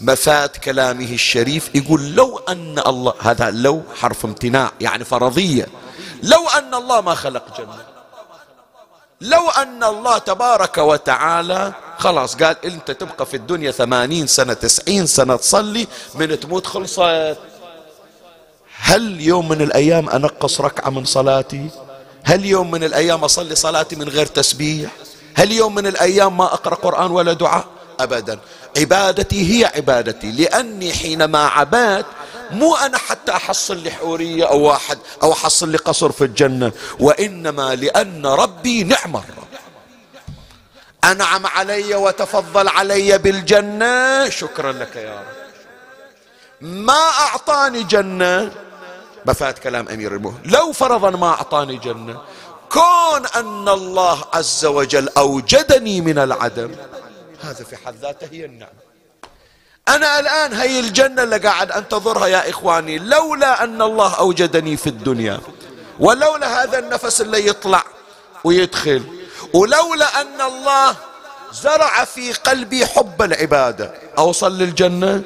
مفاد 0.00 0.48
كلامه 0.48 1.12
الشريف 1.12 1.70
يقول 1.74 2.14
لو 2.14 2.38
أن 2.38 2.78
الله 2.86 3.14
هذا 3.20 3.50
لو 3.50 3.82
حرف 4.00 4.24
امتناع 4.24 4.72
يعني 4.80 5.04
فرضية 5.04 5.66
لو 6.22 6.48
أن 6.48 6.74
الله 6.74 7.00
ما 7.00 7.14
خلق 7.14 7.58
جنة 7.60 7.78
لو 9.20 9.50
أن 9.50 9.84
الله 9.84 10.18
تبارك 10.18 10.78
وتعالى 10.78 11.72
خلاص 11.98 12.36
قال 12.36 12.56
أنت 12.64 12.90
تبقى 12.90 13.26
في 13.26 13.36
الدنيا 13.36 13.70
ثمانين 13.70 14.26
سنة 14.26 14.52
تسعين 14.52 15.06
سنة 15.06 15.36
تصلي 15.36 15.86
من 16.14 16.40
تموت 16.40 16.66
خلصت. 16.66 17.38
هل 18.78 19.20
يوم 19.20 19.48
من 19.48 19.62
الأيام 19.62 20.08
أنقص 20.08 20.60
ركعة 20.60 20.90
من 20.90 21.04
صلاتي؟ 21.04 21.68
هل 22.24 22.44
يوم 22.44 22.70
من 22.70 22.84
الأيام 22.84 23.24
أصلي 23.24 23.54
صلاتي 23.54 23.96
من 23.96 24.08
غير 24.08 24.26
تسبيح؟ 24.26 24.90
هل 25.36 25.52
يوم 25.52 25.74
من 25.74 25.86
الأيام 25.86 26.36
ما 26.36 26.44
أقرأ 26.44 26.74
قرآن 26.74 27.10
ولا 27.10 27.32
دعاء؟ 27.32 27.64
أبدا. 28.00 28.38
عبادتي 28.78 29.40
هي 29.52 29.64
عبادتي. 29.64 30.32
لأني 30.32 30.92
حينما 30.92 31.46
عبادت 31.46 32.06
مو 32.50 32.76
أنا 32.76 32.98
حتى 32.98 33.32
أحصل 33.32 33.76
لي 33.76 33.90
حورية 33.90 34.44
أو 34.44 34.60
واحد 34.60 34.98
أو 35.22 35.32
أحصل 35.32 35.68
لي 35.68 35.78
قصر 35.78 36.12
في 36.12 36.24
الجنة 36.24 36.72
وإنما 37.00 37.74
لأن 37.74 38.26
ربي 38.26 38.84
نعم 38.84 39.16
الرب. 39.16 39.46
أنعم 41.04 41.46
علي 41.46 41.94
وتفضل 41.94 42.68
علي 42.68 43.18
بالجنة. 43.18 44.28
شكرا 44.28 44.72
لك 44.72 44.96
يا 44.96 45.14
رب. 45.20 45.26
ما 46.60 47.08
أعطاني 47.20 47.82
جنة. 47.82 48.52
بفات 49.26 49.58
كلام 49.58 49.88
أمير 49.88 50.14
المؤمنين. 50.14 50.50
لو 50.50 50.72
فرضا 50.72 51.10
ما 51.10 51.28
أعطاني 51.28 51.76
جنة 51.76 52.20
كون 52.72 53.26
أن 53.36 53.68
الله 53.68 54.24
عز 54.32 54.64
وجل 54.64 55.08
أوجدني 55.08 56.00
من 56.00 56.18
العدم. 56.18 56.74
هذا 57.42 57.64
في 57.64 57.76
حد 57.76 57.94
ذاته 58.02 58.28
هي 58.32 58.44
النعمة 58.44 58.86
أنا 59.88 60.20
الآن 60.20 60.52
هي 60.52 60.80
الجنة 60.80 61.22
اللي 61.22 61.38
قاعد 61.38 61.70
أنتظرها 61.72 62.26
يا 62.26 62.50
إخواني 62.50 62.98
لولا 62.98 63.64
أن 63.64 63.82
الله 63.82 64.14
أوجدني 64.14 64.76
في 64.76 64.86
الدنيا 64.86 65.40
ولولا 66.00 66.62
هذا 66.62 66.78
النفس 66.78 67.20
اللي 67.20 67.46
يطلع 67.46 67.84
ويدخل 68.44 69.02
ولولا 69.52 70.20
أن 70.20 70.40
الله 70.40 70.96
زرع 71.52 72.04
في 72.04 72.32
قلبي 72.32 72.86
حب 72.86 73.22
العبادة. 73.22 73.94
أوصل 74.18 74.58
للجنة؟ 74.58 75.22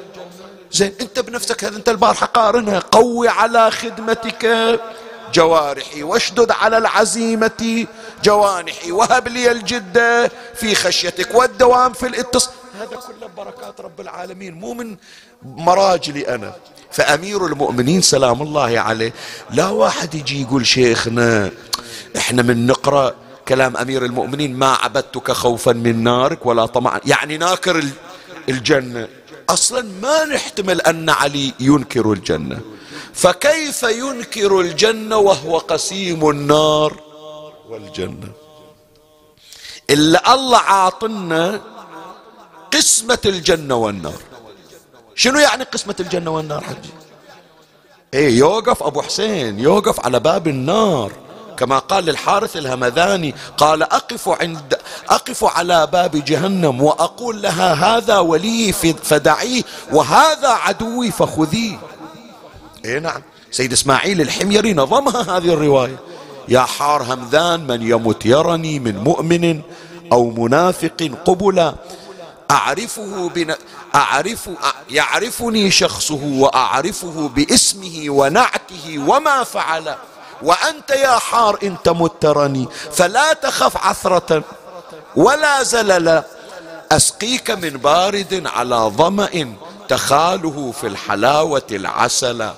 زين 0.71 0.95
أنت 1.01 1.19
بنفسك 1.19 1.63
هذا 1.63 1.77
أنت 1.77 1.89
البارحة 1.89 2.25
قارنها. 2.25 2.79
قوي 2.79 3.27
على 3.29 3.71
خدمتك. 3.71 4.45
جوارحي 5.33 6.03
واشدد 6.03 6.51
على 6.51 6.77
العزيمة 6.77 7.87
جوانحي 8.23 8.91
وهب 8.91 9.27
لي 9.27 9.51
الجدة 9.51 10.31
في 10.55 10.75
خشيتك 10.75 11.35
والدوام 11.35 11.93
في 11.93 12.07
الإتصال. 12.07 12.53
هذا 12.79 12.87
كله 12.87 13.27
بركات 13.37 13.81
رب 13.81 14.01
العالمين 14.01 14.53
مو 14.53 14.73
من 14.73 14.97
مراجلي 15.43 16.35
أنا. 16.35 16.53
فأمير 16.91 17.45
المؤمنين 17.45 18.01
سلام 18.01 18.41
الله 18.41 18.79
عليه 18.79 19.13
لا 19.49 19.69
واحد 19.69 20.15
يجي 20.15 20.41
يقول 20.41 20.67
شيخنا 20.67 21.51
إحنا 22.17 22.41
من 22.41 22.67
نقرأ 22.67 23.15
كلام 23.47 23.77
أمير 23.77 24.05
المؤمنين 24.05 24.55
ما 24.55 24.73
عبدتك 24.73 25.31
خوفا 25.31 25.71
من 25.71 26.03
نارك 26.03 26.45
ولا 26.45 26.65
طمعا. 26.65 26.99
يعني 27.05 27.37
ناكر 27.37 27.83
الجنة. 28.49 29.07
أصلا 29.49 29.81
ما 30.01 30.25
نحتمل 30.25 30.81
أن 30.81 31.09
علي 31.09 31.53
ينكر 31.59 32.11
الجنة. 32.11 32.59
فكيف 33.13 33.83
ينكر 33.83 34.59
الجنة 34.59 35.17
وهو 35.17 35.57
قسيم 35.57 36.29
النار؟ 36.29 36.99
والجنة. 37.69 38.31
إلا 39.89 40.33
الله 40.33 40.57
عاطنا 40.57 41.61
قسمة 42.73 43.19
الجنة 43.25 43.75
والنار. 43.75 44.21
شنو 45.15 45.39
يعني 45.39 45.63
قسمة 45.63 45.95
الجنة 45.99 46.31
والنار 46.31 46.61
حجي 46.61 46.89
إيه 48.13 48.37
يوقف 48.37 48.83
أبو 48.83 49.01
حسين 49.01 49.59
يوقف 49.59 50.05
على 50.05 50.19
باب 50.19 50.47
النار. 50.47 51.11
كما 51.57 51.79
قال 51.79 52.03
للحارث 52.03 52.57
الهمذاني 52.57 53.35
قال 53.57 53.83
أقف 53.83 54.29
عند 54.29 54.77
أقف 55.09 55.43
على 55.43 55.87
باب 55.87 56.25
جهنم 56.25 56.81
وأقول 56.81 57.41
لها 57.41 57.73
هذا 57.73 58.17
ولي 58.19 58.73
فدعيه 59.03 59.63
وهذا 59.91 60.47
عدوي 60.47 61.11
فخذيه. 61.11 61.79
اي 62.85 62.99
نعم. 62.99 63.21
سيد 63.51 63.71
إسماعيل 63.71 64.21
الحميري 64.21 64.73
نظمها 64.73 65.21
هذه 65.21 65.53
الرواية. 65.53 65.99
يا 66.47 66.61
حار 66.61 67.03
همذان 67.03 67.67
من 67.67 67.81
يمت 67.81 68.25
يرني 68.25 68.79
من 68.79 68.97
مؤمن 68.97 69.61
أو 70.11 70.29
منافق 70.29 71.09
قبلا 71.25 71.75
أعرفه 72.51 73.29
بن... 73.29 73.55
اعرف 73.95 74.49
يعرفني 74.89 75.71
شخصه 75.71 76.23
وأعرفه 76.23 77.29
باسمه 77.35 78.05
ونعته 78.07 78.99
وما 79.07 79.43
فعل. 79.43 79.95
وأنت 80.43 80.89
يا 80.89 81.19
حار 81.19 81.59
إن 81.63 81.75
تمت 81.83 82.11
ترني. 82.21 82.67
فلا 82.91 83.33
تخف 83.33 83.77
عثرة 83.77 84.43
ولا 85.15 85.63
زلل. 85.63 86.23
أسقيك 86.91 87.51
من 87.51 87.69
بارد 87.69 88.43
على 88.45 88.75
ظمأ 88.75 89.55
تخاله 89.89 90.73
في 90.81 90.87
الحلاوة 90.87 91.67
العسل. 91.71 92.49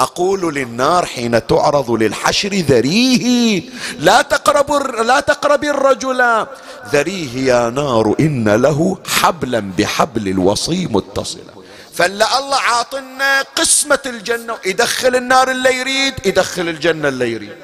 أقول 0.00 0.54
للنار 0.54 1.06
حين 1.06 1.46
تعرض 1.46 1.90
للحشر 1.90 2.54
ذريه. 2.54 3.62
لا 3.98 4.22
تقرب 4.22 4.72
لا 5.02 5.20
تقرب 5.20 5.64
الرجل. 5.64 6.46
ذريه 6.92 7.36
يا 7.36 7.70
نار 7.70 8.14
إن 8.20 8.48
له 8.48 8.98
حبلا 9.06 9.72
بحبل 9.78 10.28
الوصي 10.28 10.86
متصلا. 10.86 11.52
فلا 11.94 12.38
الله 12.38 12.56
عاطنا 12.56 13.42
قسمة 13.42 13.98
الجنة. 14.06 14.58
يدخل 14.66 15.16
النار 15.16 15.50
اللي 15.50 15.74
يريد 15.76 16.14
يدخل 16.24 16.68
الجنة 16.68 17.08
اللي 17.08 17.32
يريد. 17.32 17.56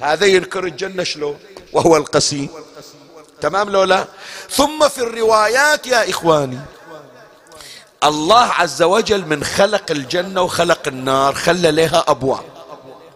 هذا 0.00 0.26
ينكر 0.26 0.64
الجنة 0.64 1.02
شلون؟ 1.02 1.36
وهو 1.72 1.96
القسيم. 1.96 2.48
تمام 3.40 3.70
لولا 3.70 4.06
ثم 4.50 4.88
في 4.88 4.98
الروايات 4.98 5.86
يا 5.86 6.10
إخواني 6.10 6.58
الله 8.04 8.44
عز 8.44 8.82
وجل 8.82 9.26
من 9.26 9.44
خلق 9.44 9.90
الجنة 9.90 10.42
وخلق 10.42 10.88
النار 10.88 11.34
خلى 11.34 11.70
لها 11.70 12.04
أبواب. 12.08 12.44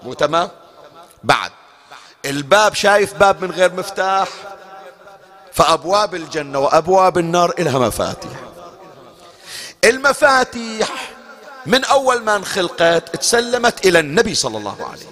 مو 0.02 0.14
تمام؟ 0.14 0.48
بعد. 1.24 1.50
الباب 2.24 2.74
شايف 2.74 3.14
باب 3.14 3.44
من 3.44 3.50
غير 3.50 3.72
مفتاح 3.72 4.28
فأبواب 5.52 6.14
الجنة 6.14 6.58
وأبواب 6.58 7.18
النار 7.18 7.54
إلها 7.58 7.78
مفاتيح. 7.78 8.40
المفاتيح 9.84 11.12
من 11.66 11.84
أول 11.84 12.22
ما 12.22 12.36
انخلقت 12.36 13.16
تسلمت 13.16 13.86
إلى 13.86 13.98
النبي 13.98 14.34
صلى 14.34 14.58
الله 14.58 14.76
عليه 14.84 14.92
وسلم. 14.92 15.10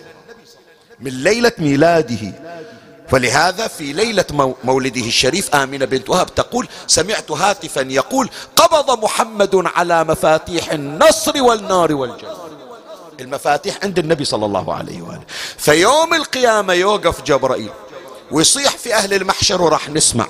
من 1.00 1.10
ليلة 1.10 1.52
ميلاده 1.58 2.32
ولهذا 3.12 3.66
في 3.66 3.92
ليلة 3.92 4.54
مولده 4.64 5.00
الشريف 5.00 5.54
آمنة 5.54 5.84
بنت 5.84 6.10
وهب 6.10 6.34
تقول 6.34 6.68
سمعت 6.86 7.30
هاتفا 7.30 7.80
يقول 7.80 8.30
قبض 8.56 9.04
محمد 9.04 9.62
على 9.76 10.04
مفاتيح 10.04 10.72
النصر 10.72 11.42
والنار 11.42 11.94
والجنة. 11.94 12.36
المفاتيح 13.20 13.78
عند 13.82 13.98
النبي 13.98 14.24
صلى 14.24 14.46
الله 14.46 14.74
عليه 14.74 15.02
وآله. 15.02 15.22
فيوم 15.58 16.14
القيامة 16.14 16.72
يوقف 16.72 17.22
جبرائيل. 17.22 17.70
ويصيح 18.30 18.76
في 18.76 18.94
أهل 18.94 19.14
المحشر 19.14 19.62
وراح 19.62 19.90
نسمع. 19.90 20.26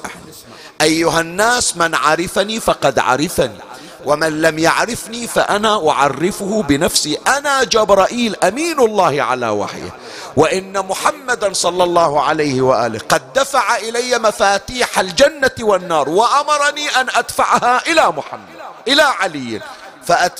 أيها 0.80 1.20
الناس 1.20 1.76
من 1.76 1.94
عرفني 1.94 2.60
فقد 2.60 2.98
عرفني. 2.98 3.58
ومن 4.04 4.42
لم 4.42 4.58
يعرفني 4.58 5.26
فأنا 5.26 5.88
أعرفه 5.90 6.62
بنفسي. 6.62 7.18
أنا 7.26 7.64
جبرائيل 7.64 8.36
أمين 8.36 8.80
الله 8.80 9.22
على 9.22 9.48
وحيه. 9.48 9.96
وإن 10.38 10.86
محمدا 10.86 11.52
صلى 11.52 11.84
الله 11.84 12.22
عليه 12.22 12.60
وآله 12.60 12.98
قد 12.98 13.32
دفع 13.32 13.76
إلي 13.76 14.18
مفاتيح 14.18 14.98
الجنة 14.98 15.58
والنار 15.60 16.08
وأمرني 16.08 16.88
أن 16.88 17.06
أدفعها 17.14 17.82
إلى 17.86 18.08
محمد 18.08 18.58
إلى 18.88 19.02
علي. 19.02 19.60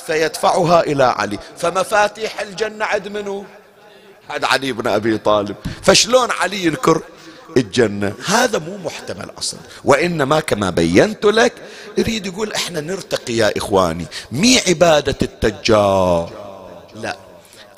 فيدفعها 0.05 0.79
إلى 0.81 1.03
علي. 1.03 1.39
فمفاتيح 1.57 2.41
الجنة 2.41 2.85
عند 2.85 3.07
منو؟ 3.07 3.45
عند 4.29 4.43
علي 4.45 4.71
بن 4.71 4.87
أبي 4.87 5.17
طالب. 5.17 5.55
فشلون 5.83 6.31
علي 6.31 6.65
ينكر 6.65 7.01
الجنة؟ 7.57 8.13
هذا 8.25 8.59
مو 8.59 8.77
محتمل 8.77 9.31
أصلا. 9.37 9.59
وإنما 9.85 10.39
كما 10.39 10.69
بينت 10.69 11.25
لك 11.25 11.53
يريد 11.97 12.25
يقول 12.25 12.53
إحنا 12.53 12.81
نرتقي 12.81 13.33
يا 13.33 13.57
إخواني. 13.57 14.05
مي 14.31 14.59
عبادة 14.67 15.15
التجار؟ 15.21 16.31
لا. 16.95 17.28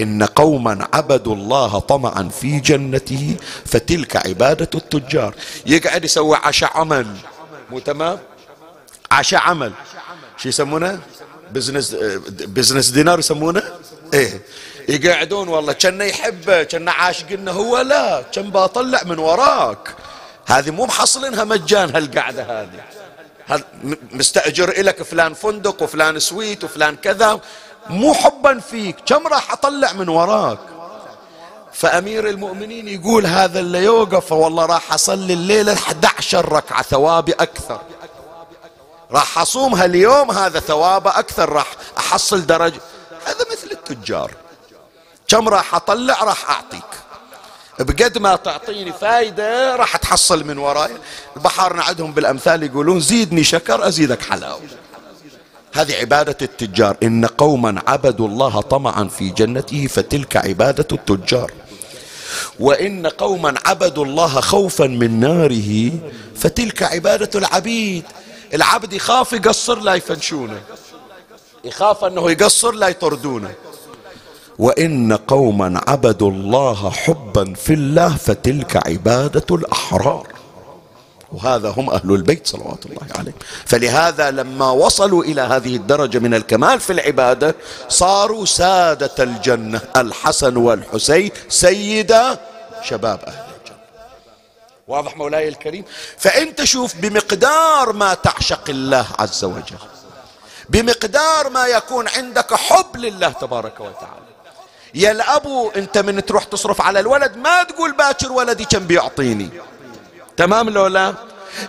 إن 0.01 0.23
قوما 0.23 0.87
عبدوا 0.93 1.35
الله 1.35 1.79
طمعا 1.79 2.29
في 2.41 2.59
جنته 2.59 3.35
فتلك 3.65 4.27
عبادة 4.27 4.69
التجار. 4.75 5.35
يقعد 5.65 6.05
يسوي 6.05 6.35
عشاء 6.35 6.77
عمل. 6.77 7.07
مو 7.69 7.79
تمام؟ 7.79 8.19
عشاء 9.11 9.39
عمل. 9.39 9.71
شو 10.37 10.49
يسمونه؟ 10.49 10.99
business 11.51 11.95
business 12.29 12.89
dinner 12.89 13.19
يسمونه؟ 13.19 13.63
إيه. 14.13 14.41
يقعدون 14.89 15.47
والله 15.47 15.73
كان 15.73 16.01
يحبه 16.01 16.63
كان 16.63 16.89
عاشقنا 16.89 17.51
هو 17.51 17.81
لا 17.81 18.21
كأن 18.21 18.51
بطلع 18.51 19.03
من 19.03 19.19
وراك. 19.19 19.95
هذه 20.45 20.71
مو 20.71 20.85
محصلينها 20.85 21.43
مجان 21.43 21.95
هالقعدة 21.95 22.43
هذه. 22.61 22.83
مستأجر 24.11 24.69
إلك 24.69 25.03
فلان 25.03 25.33
فندق 25.33 25.83
وفلان 25.83 26.19
suite 26.19 26.63
وفلان 26.63 26.95
كذا. 26.95 27.39
مو 27.89 28.13
حبا 28.13 28.59
فيك. 28.59 28.95
كم 29.05 29.27
راح 29.27 29.51
أطلع 29.51 29.93
من 29.93 30.09
وراك؟ 30.09 30.59
فأمير 31.73 32.29
المؤمنين 32.29 32.87
يقول 32.87 33.25
هذا 33.25 33.59
اللي 33.59 33.83
يوقف 33.83 34.31
والله 34.31 34.65
راح 34.65 34.93
أصلي 34.93 35.33
الليلة 35.33 35.73
11 35.73 36.51
ركعة 36.51 36.83
ثوابي 36.83 37.31
أكثر. 37.31 37.81
راح 39.11 39.37
أصومها 39.37 39.85
اليوم 39.85 40.31
هذا 40.31 40.59
ثوابه 40.59 41.19
أكثر 41.19 41.49
راح 41.49 41.67
أحصل 41.97 42.45
درجة. 42.45 42.81
هذا 43.25 43.45
مثل 43.51 43.71
التجار. 43.71 44.31
كم 45.27 45.49
راح 45.49 45.75
أطلع؟ 45.75 46.23
راح 46.23 46.49
أعطيك. 46.49 46.83
بقد 47.79 48.17
ما 48.17 48.35
تعطيني 48.35 48.93
فايدة 48.93 49.75
راح 49.75 49.97
تحصل 49.97 50.43
من 50.43 50.57
وراي 50.57 50.91
البحارنا 51.37 51.83
عندهم 51.83 52.11
بالأمثال 52.11 52.63
يقولون 52.63 52.99
زيدني 52.99 53.43
شكر 53.43 53.87
أزيدك 53.87 54.21
حلاوة. 54.21 54.61
هذه 55.73 55.93
عبادة 55.95 56.37
التجار. 56.41 56.97
إن 57.03 57.25
قوما 57.25 57.81
عبدوا 57.87 58.27
الله 58.27 58.61
طمعا 58.61 59.03
في 59.03 59.29
جنته 59.29 59.87
فتلك 59.87 60.37
عبادة 60.37 60.87
التجار. 60.91 61.51
وإن 62.59 63.07
قوما 63.07 63.53
عبدوا 63.65 64.05
الله 64.05 64.41
خوفا 64.41 64.87
من 64.87 65.19
ناره 65.19 65.91
فتلك 66.35 66.83
عبادة 66.83 67.39
العبيد. 67.39 68.03
العبد 68.53 68.93
يخاف 68.93 69.33
يقصر 69.33 69.79
لا 69.79 69.95
يفنشونه. 69.95 70.61
يخاف 71.65 72.03
أنه 72.03 72.31
يقصر 72.31 72.71
لا 72.71 72.87
يطردونه. 72.87 73.51
وإن 74.59 75.13
قوما 75.13 75.81
عبدوا 75.87 76.31
الله 76.31 76.89
حبا 76.89 77.53
في 77.53 77.73
الله 77.73 78.15
فتلك 78.17 78.87
عبادة 78.87 79.55
الأحرار. 79.55 80.40
وهذا 81.31 81.69
هم 81.69 81.89
أهل 81.89 82.11
البيت 82.11 82.47
صلوات 82.47 82.85
الله 82.85 83.07
عليهم. 83.17 83.35
فلهذا 83.65 84.31
لما 84.31 84.71
وصلوا 84.71 85.23
إلى 85.23 85.41
هذه 85.41 85.75
الدرجة 85.75 86.19
من 86.19 86.33
الكمال 86.33 86.79
في 86.79 86.93
العبادة 86.93 87.55
صاروا 87.89 88.45
سادة 88.45 89.23
الجنة. 89.23 89.81
الحسن 89.97 90.57
والحسين 90.57 91.31
سيدا 91.49 92.39
شباب 92.83 93.19
أهل 93.27 93.45
الجنة. 93.61 93.77
واضح 94.87 95.17
مولاي 95.17 95.47
الكريم؟ 95.47 95.83
فأنت 96.17 96.63
شوف 96.63 96.95
بمقدار 96.95 97.93
ما 97.93 98.13
تعشق 98.13 98.69
الله 98.69 99.07
عز 99.19 99.43
وجل 99.43 99.77
بمقدار 100.69 101.49
ما 101.49 101.67
يكون 101.67 102.07
عندك 102.07 102.53
حب 102.53 102.97
لله 102.97 103.29
تبارك 103.29 103.79
وتعالى. 103.79 104.31
يا 104.95 105.11
الأبو 105.11 105.69
أنت 105.69 105.97
من 105.97 106.25
تروح 106.25 106.43
تصرف 106.43 106.81
على 106.81 106.99
الولد 106.99 107.37
ما 107.37 107.63
تقول 107.63 107.91
باكر 107.91 108.31
ولدي 108.31 108.65
كم 108.65 108.87
بيعطيني؟ 108.87 109.49
تمام 110.41 110.69
لو 110.69 110.87
لا؟ 110.87 111.15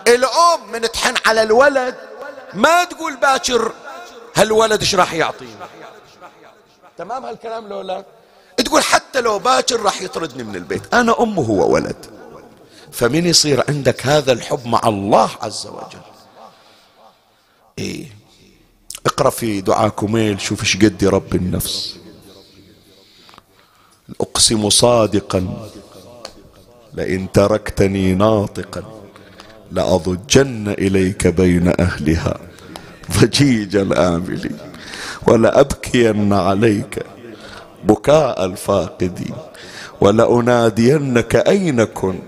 الأم 0.08 0.72
من 0.72 0.80
تحن 0.80 1.14
على 1.26 1.42
الولد 1.42 1.94
ما 2.54 2.84
تقول 2.84 3.16
باكر 3.16 3.72
هالولد 4.36 4.80
إيش 4.80 4.94
راح 4.94 5.12
يعطيني؟ 5.14 5.50
تمام 6.98 7.24
هالكلام 7.24 7.68
لو 7.68 7.80
لا؟ 7.80 8.04
تقول 8.56 8.82
حتى 8.82 9.20
لو 9.20 9.38
باكر 9.38 9.80
راح 9.80 10.02
يطردني 10.02 10.42
من 10.42 10.56
البيت. 10.56 10.94
أنا 10.94 11.22
أم 11.22 11.38
هو 11.38 11.72
ولد. 11.72 12.06
فمن 12.92 13.26
يصير 13.26 13.64
عندك 13.68 14.06
هذا 14.06 14.32
الحب 14.32 14.66
مع 14.66 14.80
الله 14.84 15.30
عز 15.40 15.66
وجل؟ 15.66 16.02
إيه. 17.78 18.06
اقرأ 19.06 19.30
في 19.30 19.60
دعاء 19.60 19.88
كميل 19.88 20.40
شوف 20.40 20.60
إيش 20.60 20.76
قد 20.76 21.04
رب 21.04 21.34
النفس. 21.34 21.96
أقسم 24.20 24.70
صادقا. 24.70 25.70
لئن 26.94 27.32
تركتني 27.32 28.14
ناطقا 28.14 28.82
لأضجن 29.72 30.68
إليك 30.78 31.26
بين 31.26 31.72
أهلها 31.80 32.38
ضجيج 33.18 33.76
الآملين 33.76 34.58
ولأبكين 35.26 36.32
عليك 36.32 37.02
بكاء 37.84 38.44
الفاقدين 38.44 39.34
ولأنادينك 40.00 41.36
أين 41.36 41.84
كنت 41.84 42.22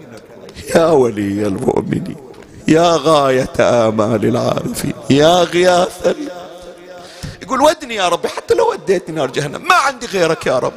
يا 0.74 0.86
ولي 0.86 1.46
المؤمنين 1.46 2.16
يا 2.68 2.96
غاية 2.96 3.52
آمال 3.60 4.24
العارفين 4.24 4.92
يا 5.10 5.42
غياث 5.42 6.16
يقول 7.42 7.60
ودني 7.60 7.94
يا 7.94 8.08
ربي 8.08 8.28
حتى 8.28 8.54
لو 8.54 8.70
وديتني 8.70 9.16
نار 9.16 9.30
جهنم 9.30 9.68
ما 9.68 9.74
عندي 9.74 10.06
غيرك 10.06 10.46
يا 10.46 10.58
رب. 10.58 10.72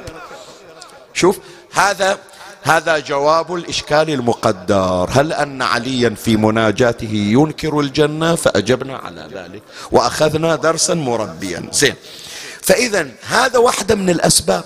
شوف 1.13 1.39
هذا 1.73 2.17
هذا 2.63 2.99
جواب 2.99 3.55
الإشكال 3.55 4.09
المقدر. 4.09 5.09
هل 5.11 5.33
أن 5.33 5.61
عليا 5.61 6.09
في 6.09 6.37
مناجاته 6.37 7.13
ينكر 7.13 7.79
الجنة؟ 7.79 8.35
فأجبنا 8.35 8.97
على 8.97 9.27
ذلك 9.33 9.61
وأخذنا 9.91 10.55
درسا 10.55 10.93
مربيا. 10.93 11.69
زين. 11.71 11.95
فإذا 12.61 13.07
هذا 13.27 13.57
واحدة 13.59 13.95
من 13.95 14.09
الأسباب 14.09 14.63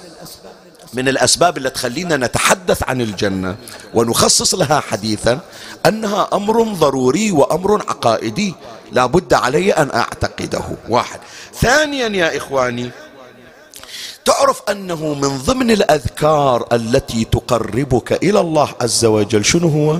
من 0.93 1.07
الأسباب 1.07 1.57
اللي 1.57 1.69
تخلينا 1.69 2.17
نتحدث 2.17 2.83
عن 2.83 3.01
الجنة 3.01 3.55
ونخصص 3.93 4.55
لها 4.55 4.79
حديثا 4.79 5.39
أنها 5.85 6.27
أمر 6.33 6.63
ضروري 6.63 7.31
وأمر 7.31 7.81
عقائدي. 7.89 8.55
لا 8.91 9.05
بد 9.05 9.33
علي 9.33 9.71
أن 9.71 9.91
أعتقده. 9.93 10.63
واحد. 10.89 11.19
ثانيا 11.61 12.07
يا 12.07 12.37
إخواني 12.37 12.91
تعرف 14.25 14.61
أنه 14.69 15.13
من 15.13 15.37
ضمن 15.37 15.71
الأذكار 15.71 16.67
التي 16.73 17.25
تقربك 17.25 18.23
إلى 18.23 18.39
الله 18.39 18.69
عز 18.81 19.05
وجل 19.05 19.45
شنو 19.45 19.67
هو؟ 19.67 19.99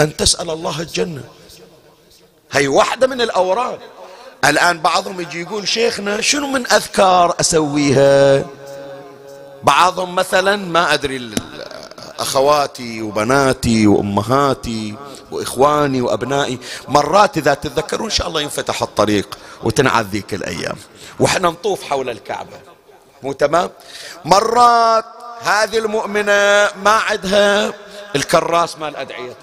أن 0.00 0.16
تسأل 0.16 0.50
الله 0.50 0.80
الجنة. 0.80 1.24
هي 2.52 2.68
واحدة 2.68 3.06
من 3.06 3.20
الاوراد 3.20 3.78
الآن 4.44 4.80
بعضهم 4.80 5.20
يجي 5.20 5.40
يقول 5.40 5.68
شيخنا 5.68 6.20
شنو 6.20 6.46
من 6.46 6.72
أذكار 6.72 7.34
أسويها؟ 7.40 8.44
بعضهم 9.62 10.14
مثلا 10.14 10.56
ما 10.56 10.94
أدري 10.94 11.34
أخواتي 12.18 13.02
وبناتي 13.02 13.86
وأمهاتي 13.86 14.94
وإخواني 15.30 16.00
وأبنائي 16.00 16.58
مرات 16.88 17.38
إذا 17.38 17.54
تتذكرون 17.54 18.04
إن 18.04 18.16
شاء 18.16 18.28
الله 18.28 18.40
ينفتح 18.40 18.82
الطريق 18.82 19.38
وتنعاد 19.62 20.10
ذيك 20.10 20.34
الأيام. 20.34 20.76
وإحنا 21.20 21.48
نطوف 21.48 21.82
حول 21.82 22.10
الكعبة. 22.10 22.73
مو 23.24 23.32
تمام؟ 23.32 23.70
مرات 24.24 25.04
هذه 25.40 25.78
المؤمنة 25.78 26.68
ما 26.84 26.90
عندها 26.90 27.72
الكراس 28.16 28.78
مال 28.78 28.96
أدعية 28.96 29.36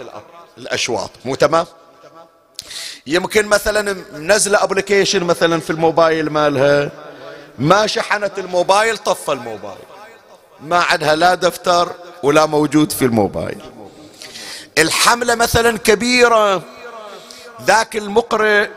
الأشواط 0.58 1.12
مو 1.26 1.36
تمام؟ 1.36 1.66
يمكن 3.08 3.46
مثلا 3.46 3.96
منزلة 4.14 4.64
أبلكيشن 4.64 5.24
مثلا 5.24 5.60
في 5.60 5.70
الموبايل 5.70 6.30
مالها 6.30 6.92
ما 7.60 7.88
شحنت 7.88 8.40
الموبايل 8.40 8.98
طفى 8.98 9.32
الموبايل. 9.32 9.86
ما 10.60 10.78
عندها 10.78 11.16
لا 11.16 11.36
دفتر 11.36 11.92
ولا 12.24 12.46
موجود 12.46 12.92
في 12.92 13.06
الموبايل. 13.06 13.62
الحملة 14.78 15.36
مثلا 15.36 15.78
كبيرة 15.78 16.64
ذاك 17.62 17.96
المقرئ 17.96 18.70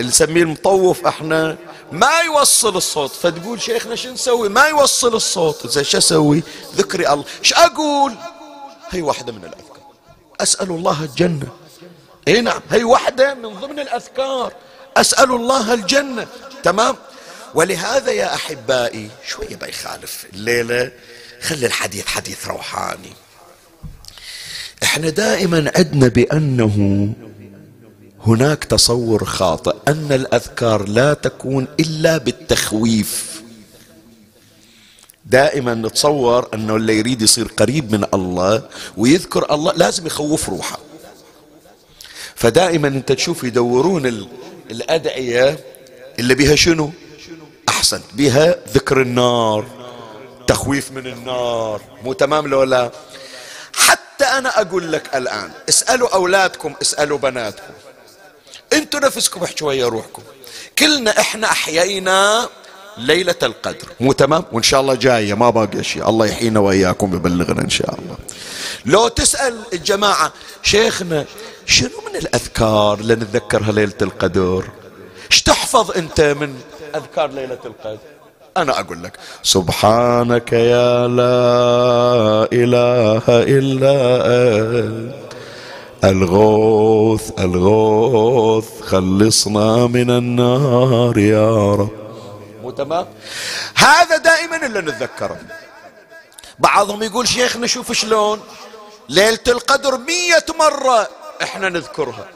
اللي 0.00 0.08
نسميه 0.10 0.42
المطوف 0.42 1.06
إحنا 1.06 1.56
ما 1.92 2.20
يوصل 2.20 2.76
الصوت. 2.76 3.10
فتقول 3.10 3.62
شيخنا 3.62 3.94
شو 3.94 4.10
نسوي؟ 4.12 4.48
ما 4.48 4.64
يوصل 4.64 5.14
الصوت. 5.14 5.66
زين 5.66 5.84
شو 5.84 5.98
أسوي؟ 5.98 6.42
ذكري 6.76 7.08
الله. 7.08 7.24
إيش 7.40 7.52
أقول؟ 7.52 8.14
هي 8.90 9.02
واحدة 9.02 9.32
من 9.32 9.44
الأذكار. 9.44 9.80
أسأل 10.40 10.70
الله 10.70 11.04
الجنة. 11.04 11.48
إي 12.28 12.40
نعم 12.40 12.60
هي 12.70 12.84
واحدة 12.84 13.34
من 13.34 13.60
ضمن 13.60 13.78
الأذكار. 13.78 14.52
أسأل 14.96 15.30
الله 15.30 15.74
الجنة. 15.74 16.26
تمام؟ 16.62 16.96
ولهذا 17.54 18.12
يا 18.12 18.34
أحبائي 18.34 19.10
شوية 19.28 19.56
بيخالف 19.56 20.26
الليلة 20.32 20.92
خلي 21.42 21.66
الحديث 21.66 22.06
حديث 22.06 22.46
روحاني. 22.46 23.12
إحنا 24.82 25.10
دائما 25.10 25.72
عدنا 25.76 26.08
بأنه 26.08 27.08
هناك 28.26 28.64
تصور 28.64 29.24
خاطئ 29.24 29.76
أن 29.88 30.12
الأذكار 30.12 30.88
لا 30.88 31.14
تكون 31.14 31.66
إلا 31.80 32.18
بالتخويف. 32.18 33.42
دائما 35.24 35.74
نتصور 35.74 36.48
أنه 36.54 36.76
اللي 36.76 36.98
يريد 36.98 37.22
يصير 37.22 37.46
قريب 37.46 37.92
من 37.92 38.04
الله 38.14 38.62
ويذكر 38.96 39.54
الله 39.54 39.72
لازم 39.72 40.06
يخوف 40.06 40.48
روحه. 40.48 40.78
فدائما 42.34 42.88
أنت 42.88 43.12
تشوف 43.12 43.44
يدورون 43.44 44.26
الأدعية 44.70 45.64
اللي 46.18 46.34
بها 46.34 46.56
شنو؟ 46.56 46.90
أحسن. 47.68 48.00
بها 48.12 48.56
ذكر 48.74 49.02
النار 49.02 49.66
تخويف 50.46 50.90
من 50.92 51.06
النار. 51.06 51.82
مو 52.04 52.12
تمام 52.12 52.46
لو 52.46 52.62
لا؟ 52.62 52.90
حتى 53.72 54.24
أنا 54.24 54.60
أقول 54.60 54.92
لك 54.92 55.16
الآن 55.16 55.50
اسألوا 55.68 56.14
أولادكم 56.14 56.74
اسألوا 56.82 57.18
بناتكم. 57.18 57.72
أنتوا 58.72 59.00
نفسكم 59.00 59.42
احكوا 59.44 59.68
ويا 59.68 59.88
روحكم. 59.88 60.22
كلنا 60.78 61.20
إحنا 61.20 61.46
احيينا 61.46 62.48
ليلة 62.98 63.34
القدر. 63.42 63.88
مو 64.00 64.12
تمام؟ 64.12 64.44
وإن 64.52 64.62
شاء 64.62 64.80
الله 64.80 64.94
جاية 64.94 65.34
ما 65.34 65.50
باقي 65.50 65.84
شيء. 65.84 66.08
الله 66.08 66.26
يحيينا 66.26 66.60
وإياكم 66.60 67.14
يبلغنا 67.14 67.62
إن 67.62 67.70
شاء 67.70 67.94
الله. 67.98 68.16
لو 68.86 69.08
تسأل 69.08 69.58
الجماعة 69.72 70.32
شيخنا 70.62 71.24
شنو 71.66 72.00
من 72.10 72.16
الأذكار 72.16 72.98
اللي 73.00 73.14
نتذكرها 73.14 73.72
ليلة 73.72 73.94
القدر؟ 74.02 74.64
إيش 75.30 75.42
تحفظ 75.42 75.90
أنت 75.90 76.20
من 76.20 76.60
أذكار 76.94 77.30
ليلة 77.30 77.58
القدر؟ 77.64 77.98
أنا 78.56 78.80
أقول 78.80 79.02
لك 79.02 79.18
سبحانك 79.42 80.52
يا 80.52 81.08
لا 81.08 82.48
إله 82.52 83.22
إلا 83.28 83.96
أنت. 84.80 85.14
الغوث 86.04 87.30
الغوث 87.38 88.80
خلصنا 88.82 89.86
من 89.86 90.10
النار 90.10 91.18
يا 91.18 91.72
رب. 91.74 91.90
مو 92.62 92.70
تمام؟ 92.70 93.06
هذا 93.74 94.16
دائما 94.16 94.66
اللي 94.66 94.80
نتذكره. 94.80 95.36
بعضهم 96.58 97.02
يقول 97.02 97.28
شيخنا 97.28 97.66
شوف 97.66 97.92
شلون؟ 97.92 98.40
ليلة 99.08 99.38
القدر 99.48 99.98
مية 99.98 100.46
مرة 100.58 101.08
إحنا 101.42 101.68
نذكرها. 101.68 102.26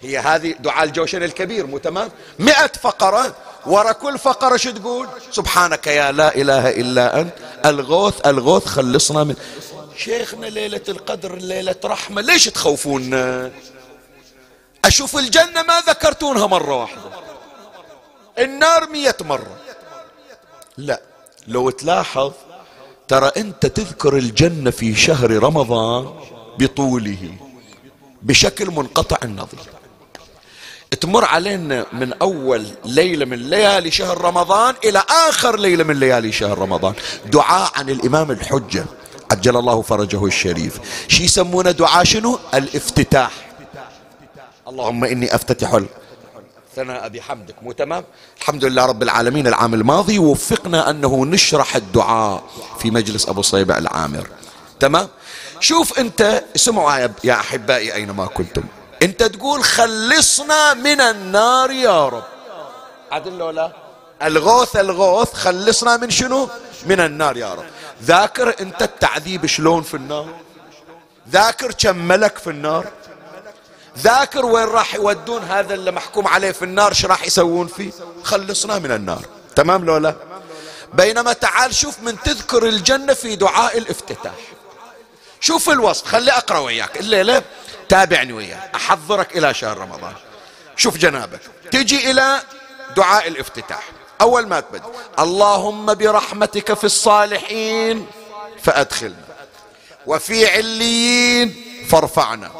هي 0.00 0.18
هذه 0.18 0.54
دعاء 0.60 0.84
الجوشن 0.84 1.22
الكبير 1.22 1.66
مو 1.66 1.78
تمام؟ 1.78 2.10
مئة 2.38 2.72
فقرة. 2.82 3.34
ورا 3.66 3.92
كل 3.92 4.18
فقرة 4.18 4.56
شو 4.56 4.70
تقول؟ 4.70 5.06
سبحانك 5.30 5.86
يا 5.86 6.12
لا 6.12 6.34
إله 6.34 6.70
إلا 6.70 7.20
أنت. 7.20 7.32
الغوث 7.66 8.26
الغوث 8.26 8.66
خلصنا 8.66 9.24
من 9.24 9.34
شيخنا 9.98 10.46
ليلة 10.46 10.80
القدر 10.88 11.36
ليلة 11.36 11.74
رحمة 11.84 12.22
ليش 12.22 12.44
تخوفونا 12.44 13.50
أشوف 14.84 15.16
الجنة 15.16 15.62
ما 15.62 15.80
ذكرتونها 15.88 16.46
مرة 16.46 16.74
واحدة. 16.74 17.10
النار 18.38 18.90
مية 18.90 19.16
مرة. 19.20 19.56
لا 20.76 21.00
لو 21.46 21.70
تلاحظ 21.70 22.32
ترى 23.08 23.30
أنت 23.36 23.66
تذكر 23.66 24.16
الجنة 24.16 24.70
في 24.70 24.94
شهر 24.94 25.30
رمضان 25.30 26.14
بطوله 26.58 27.34
بشكل 28.22 28.70
منقطع 28.70 29.18
النظير 29.22 29.58
تمر 31.00 31.24
علينا 31.24 31.86
من 31.92 32.12
أول 32.12 32.66
ليلة 32.84 33.24
من 33.24 33.50
ليالي 33.50 33.90
شهر 33.90 34.20
رمضان 34.20 34.74
إلى 34.84 35.04
آخر 35.28 35.58
ليلة 35.58 35.84
من 35.84 36.00
ليالي 36.00 36.32
شهر 36.32 36.58
رمضان. 36.58 36.94
دعاء 37.26 37.72
عن 37.76 37.90
الإمام 37.90 38.30
الحجة. 38.30 38.84
عجل 39.30 39.56
الله 39.56 39.82
فرجه 39.82 40.26
الشريف. 40.26 40.80
شي 41.08 41.24
يسمونه 41.24 41.70
دعاء 41.70 42.04
شنو؟ 42.04 42.38
الافتتاح. 42.54 43.30
اللهم 44.68 45.04
إني 45.04 45.34
أفتتح 45.34 45.80
ثناء 46.76 47.08
بحمدك 47.08 47.54
مو 47.62 47.72
تمام؟ 47.72 48.04
الحمد 48.40 48.64
لله 48.64 48.86
رب 48.86 49.02
العالمين. 49.02 49.46
العام 49.46 49.74
الماضي 49.74 50.18
وفقنا 50.18 50.90
أنه 50.90 51.26
نشرح 51.26 51.76
الدعاء 51.76 52.44
في 52.78 52.90
مجلس 52.90 53.28
أبو 53.28 53.42
صيبة 53.42 53.78
العامر. 53.78 54.28
تمام؟ 54.80 55.08
شوف 55.60 55.98
أنت 55.98 56.44
اسمعوا 56.56 57.08
يا 57.24 57.34
أحبائي 57.34 57.94
أينما 57.94 58.26
كنتم. 58.26 58.62
أنت 59.02 59.22
تقول 59.22 59.64
خلصنا 59.64 60.74
من 60.74 61.00
النار 61.00 61.70
يا 61.70 62.08
رب. 62.08 62.24
عدل 63.12 63.54
لا؟ 63.54 63.72
الغوث 64.22 64.76
الغوث 64.76 65.34
خلصنا 65.34 65.96
من 65.96 66.10
شنو؟ 66.10 66.48
من 66.86 67.00
النار 67.00 67.36
يا 67.36 67.54
رب. 67.54 67.64
ذاكر 68.02 68.54
أنت 68.60 68.82
التعذيب 68.82 69.46
شلون 69.46 69.82
في 69.82 69.94
النار؟ 69.94 70.28
ذاكر 71.30 71.72
كم 71.72 71.96
ملك 71.96 72.38
في 72.38 72.50
النار؟ 72.50 72.86
ذاكر 73.98 74.46
وين 74.46 74.64
راح 74.64 74.94
يودون 74.94 75.42
هذا 75.42 75.74
اللي 75.74 75.90
محكوم 75.90 76.28
عليه 76.28 76.52
في 76.52 76.64
النار؟ 76.64 76.92
شو 76.92 77.08
راح 77.08 77.26
يسوون 77.26 77.66
فيه؟ 77.66 77.90
خلصنا 78.24 78.78
من 78.78 78.92
النار. 78.92 79.22
تمام 79.56 79.84
لولا 79.84 80.14
بينما 80.94 81.32
تعال 81.32 81.74
شوف 81.74 82.00
من 82.02 82.20
تذكر 82.20 82.68
الجنة 82.68 83.14
في 83.14 83.36
دعاء 83.36 83.78
الافتتاح. 83.78 84.34
شوف 85.40 85.70
الوصف. 85.70 86.06
خلي 86.06 86.32
أقرأ 86.32 86.58
وياك. 86.58 87.00
الليلة 87.00 87.42
تابعني 87.88 88.32
وياك. 88.32 88.70
أحضرك 88.74 89.36
إلى 89.36 89.54
شهر 89.54 89.78
رمضان. 89.78 90.14
شوف 90.76 90.96
جنابك. 90.96 91.40
تجي 91.70 92.10
إلى 92.10 92.42
دعاء 92.96 93.28
الافتتاح. 93.28 93.88
أول 94.20 94.46
ما 94.46 94.60
تبدأ. 94.60 94.82
اللهم 95.18 95.94
برحمتك 95.94 96.74
في 96.74 96.84
الصالحين 96.84 98.06
فأدخلنا. 98.62 99.28
وفي 100.06 100.46
عليين 100.46 101.64
فارفعنا. 101.88 102.50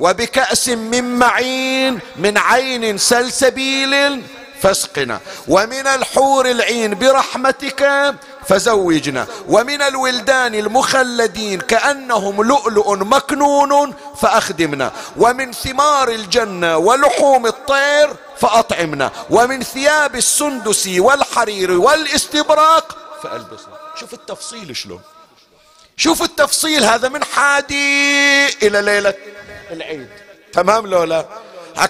وبكأس 0.00 0.68
من 0.68 1.18
معين 1.18 1.98
من 2.16 2.38
عين 2.38 2.98
سلسبيل 2.98 4.22
فاسقنا. 4.60 5.20
ومن 5.48 5.86
الحور 5.86 6.50
العين 6.50 6.98
برحمتك 6.98 8.14
فزوجنا. 8.50 9.26
ومن 9.48 9.82
الولدان 9.82 10.54
المخلدين 10.54 11.60
كأنهم 11.60 12.42
لؤلؤ 12.42 12.96
مكنون 12.96 13.94
فأخدمنا. 14.20 14.92
ومن 15.16 15.52
ثمار 15.52 16.08
الجنة 16.08 16.76
ولحوم 16.76 17.46
الطير 17.46 18.16
فأطعمنا. 18.38 19.10
ومن 19.30 19.62
ثياب 19.62 20.16
السندس 20.16 20.88
والحرير 20.98 21.70
والاستبراق 21.70 22.96
فألبسنا. 23.22 23.76
شوف 24.00 24.14
التفصيل 24.14 24.76
شلون. 24.76 25.00
شوف 25.96 26.22
التفصيل 26.22 26.84
هذا 26.84 27.08
من 27.08 27.24
حادي 27.24 28.46
إلى 28.62 28.82
ليلة 28.82 29.14
العيد. 29.70 30.08
تمام 30.52 30.86
لولا؟ 30.86 31.26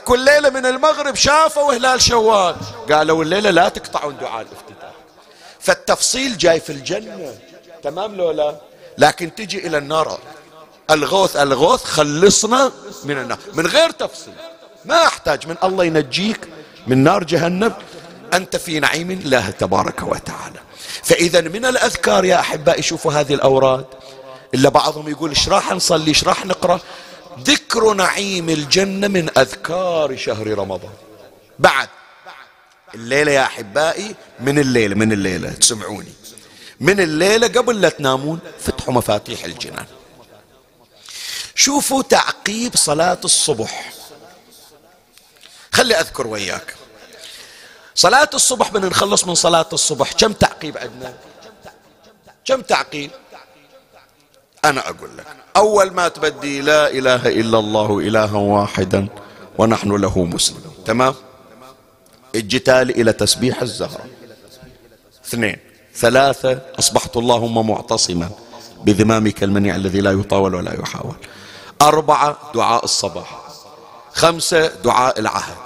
كل 0.05 0.20
ليلة 0.25 0.51
من 0.51 0.66
المغرب 0.66 1.14
شافوا 1.14 1.75
هلال 1.75 2.03
شوال. 2.03 2.57
قالوا 2.92 3.25
الليلة 3.25 3.51
لا 3.51 3.68
تقطعون 3.68 4.16
دعاء 4.20 4.40
الافتتاح 4.40 4.70
فالتفصيل 5.71 6.37
جاي 6.37 6.61
في 6.61 6.73
الجنة. 6.73 7.35
تمام 7.83 8.15
لولا 8.15 8.57
لكن 8.99 9.35
تجي 9.35 9.67
إلى 9.67 9.79
النار. 9.79 10.19
الغوث 10.91 11.37
الغوث 11.37 11.85
خلصنا 11.85 12.73
من 13.05 13.19
النار. 13.19 13.39
من 13.55 13.67
غير 13.67 13.91
تفصيل. 13.91 14.35
ما 14.85 15.07
أحتاج. 15.07 15.47
من 15.47 15.57
الله 15.65 15.85
ينجيك 15.85 16.49
من 16.87 17.05
نار 17.05 17.25
جهنم. 17.25 17.75
أنت 18.33 18.57
في 18.57 18.81
نعيم 18.81 19.11
الله 19.11 19.51
تبارك 19.51 20.03
وتعالى. 20.03 20.61
فإذا 21.03 21.41
من 21.41 21.65
الأذكار 21.65 22.25
يا 22.25 22.41
أحبائي 22.41 22.83
شوفوا 22.83 23.13
هذه 23.13 23.35
الأوراد. 23.35 23.87
إلا 24.55 24.69
بعضهم 24.69 25.09
يقول 25.09 25.31
إيش 25.31 25.49
راح 25.49 25.73
نصلي 25.73 26.09
إيش 26.09 26.25
راح 26.25 26.47
نقرأ؟ 26.47 26.81
ذكر 27.41 27.93
نعيم 27.93 28.49
الجنة 28.49 29.09
من 29.09 29.39
أذكار 29.39 30.17
شهر 30.17 30.59
رمضان. 30.59 30.93
بعد. 31.59 31.89
الليلة 32.94 33.33
يا 33.33 33.42
أحبائي 33.42 34.14
من 34.40 34.59
الليلة 34.59 34.94
من 34.94 35.12
الليلة 35.12 35.50
تسمعوني. 35.53 36.12
من 36.81 37.00
الليلة 37.00 37.48
قبل 37.48 37.81
لا 37.81 37.88
تنامون 37.88 38.38
فتحوا 38.61 38.94
مفاتيح 38.94 39.44
الجنان. 39.44 39.87
شوفوا 41.55 42.03
تعقيب 42.03 42.76
صلاة 42.76 43.18
الصبح. 43.24 43.92
خلي 45.72 45.94
أذكر 46.00 46.26
وياك. 46.26 46.74
صلاة 47.94 48.31
الصبح 48.35 48.70
بدنا 48.70 48.88
نخلص 48.88 49.24
من 49.24 49.35
صلاة 49.35 49.68
الصبح 49.72 50.12
كم 50.12 50.33
تعقيب 50.33 50.79
عندنا؟ 50.79 51.14
كم 52.44 52.61
تعقيب؟ 52.61 53.11
أنا 54.64 54.88
أقول 54.88 55.18
لك 55.18 55.26
أول 55.57 55.90
ما 55.90 56.09
تبدي 56.09 56.61
لا 56.61 56.90
إله 56.90 57.29
إلا 57.29 57.59
الله 57.59 57.98
إلها 57.98 58.37
واحدا 58.37 59.09
ونحن 59.59 59.96
له 59.96 60.24
مسلم 60.24 60.72
تمام؟ 60.87 61.14
الجتال 62.35 63.01
إلى 63.01 63.12
تسبيح 63.12 63.62
الزهرة. 63.62 64.05
اثنين. 65.25 65.57
ثلاثة 65.95 66.61
أصبحت 66.79 67.16
اللهم 67.16 67.69
معتصما 67.71 68.31
بذمامك 68.85 69.43
المنيع 69.43 69.77
الذي 69.77 70.01
لا 70.01 70.12
يطاول 70.12 70.55
ولا 70.55 70.81
يحاول. 70.81 71.16
أربعة 71.83 72.38
دعاء 72.55 72.85
الصباح. 72.85 73.40
خمسة 74.12 74.66
دعاء 74.66 75.21
العهد. 75.21 75.57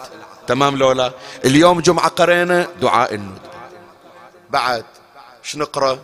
تمام 0.46 0.76
لولا؟ 0.76 1.12
اليوم 1.44 1.80
جمعة 1.80 2.08
قرينا 2.08 2.68
دعاء 2.80 3.14
الند 3.14 3.38
بعد 4.50 4.84
شنقرأ 5.42 5.98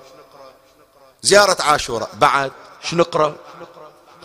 زيارة 1.23 1.63
عاشوراء 1.63 2.11
بعد 2.15 2.53
شنقرأ 2.83 3.37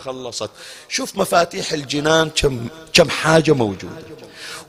خلصت. 0.04 0.50
شوف 0.88 1.16
مفاتيح 1.16 1.72
الجنان 1.72 2.30
كم 2.30 2.68
كم 2.92 3.10
حاجة 3.10 3.52
موجودة. 3.52 4.15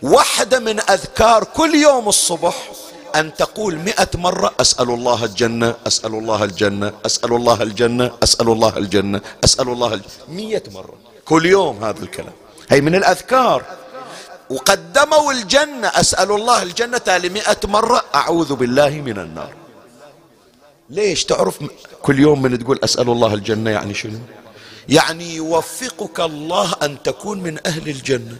واحدة 0.02 0.60
من 0.60 0.80
أذكار 0.80 1.44
كل 1.44 1.76
يوم 1.76 2.10
الصبح 2.10 2.72
أن 3.16 3.34
تقول 3.36 3.76
مئة 3.76 4.10
مرة 4.16 4.56
أسأل 4.62 4.90
الله 4.90 5.26
الجنة 5.26 5.76
أسأل 5.88 6.16
الله 6.16 6.44
الجنة 6.44 6.94
أسأل 7.06 7.34
الله 7.34 7.64
الجنة 7.64 8.12
أسأل 8.24 8.48
الله 8.48 8.78
الجنة 8.78 9.22
أسأل 9.44 9.70
الله 9.70 9.94
الجنة 9.94 10.12
مئة 10.28 10.64
مرة. 10.72 10.94
كل 11.26 11.46
يوم 11.46 11.84
هذا 11.84 12.04
الكلام. 12.04 12.34
هي 12.70 12.82
من 12.82 12.96
الأذكار. 12.96 13.64
وقدموا 14.50 15.32
الجنة 15.32 15.88
أسأل 15.88 16.32
الله 16.32 16.64
الجنة 16.64 17.18
لمئة 17.18 17.60
مرة 17.64 18.04
أعوذ 18.16 18.56
بالله 18.56 18.90
من 18.90 19.18
النار. 19.20 19.54
ليش 20.90 21.26
تعرف 21.26 21.60
كل 22.02 22.20
يوم 22.20 22.42
من 22.42 22.60
تقول 22.60 22.80
أسأل 22.84 23.10
الله 23.10 23.34
الجنة 23.34 23.70
يعني 23.70 23.94
شنو؟ 23.94 24.20
يعني 24.90 25.36
يوفقك 25.36 26.20
الله 26.20 26.74
أن 26.84 27.04
تكون 27.04 27.44
من 27.44 27.60
أهل 27.66 27.90
الجنة. 27.90 28.38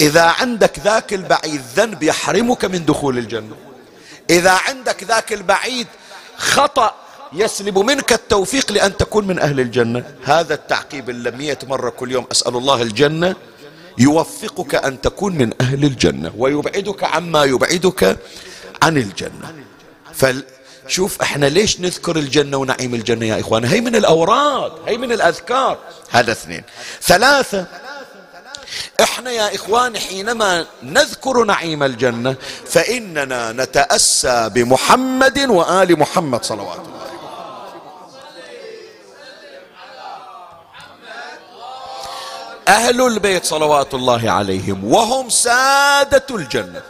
إذا 0.00 0.22
عندك 0.22 0.78
ذاك 0.78 1.14
البعيد 1.14 1.60
ذنب 1.76 2.02
يحرمك 2.02 2.64
من 2.64 2.84
دخول 2.84 3.18
الجنة. 3.18 3.56
إذا 4.30 4.50
عندك 4.50 5.04
ذاك 5.04 5.32
البعيد 5.32 5.86
خطأ 6.36 6.94
يسلب 7.32 7.78
منك 7.78 8.12
التوفيق 8.12 8.72
لأن 8.72 8.96
تكون 8.96 9.26
من 9.26 9.38
أهل 9.38 9.60
الجنة. 9.60 10.04
هذا 10.24 10.54
التعقيب 10.54 11.10
اللي 11.10 11.56
مرة 11.66 11.90
كل 11.90 12.12
يوم 12.12 12.26
أسأل 12.32 12.56
الله 12.56 12.82
الجنة. 12.82 13.36
يوفقك 13.98 14.74
أن 14.74 15.00
تكون 15.00 15.34
من 15.34 15.52
أهل 15.60 15.84
الجنة 15.84 16.32
ويبعدك 16.36 17.04
عما 17.04 17.44
يبعدك 17.44 18.18
عن 18.82 18.96
الجنة. 18.96 19.54
شوف 20.88 21.22
إحنا 21.22 21.46
ليش 21.46 21.80
نذكر 21.80 22.16
الجنة 22.16 22.56
ونعيم 22.56 22.94
الجنة 22.94 23.26
يا 23.26 23.40
إخوان؟ 23.40 23.64
هي 23.64 23.80
من 23.80 23.96
الأوراد 23.96 24.72
هي 24.86 24.96
من 24.96 25.12
الأذكار. 25.12 25.78
هذا 26.10 26.32
اثنين. 26.32 26.62
ثلاثة 27.02 27.66
إحنا 29.00 29.30
يا 29.30 29.54
اخوان 29.54 29.98
حينما 29.98 30.66
نذكر 30.82 31.44
نعيم 31.44 31.82
الجنة 31.82 32.36
فإننا 32.66 33.52
نتأسى 33.52 34.50
بمحمد 34.54 35.38
وآل 35.38 35.98
محمد 35.98 36.44
صلوات 36.44 36.78
الله 36.78 37.04
أهل 42.68 43.00
البيت 43.06 43.44
صلوات 43.44 43.94
الله 43.94 44.30
عليهم 44.30 44.84
وهم 44.84 45.28
سادة 45.28 46.26
الجنة. 46.30 46.82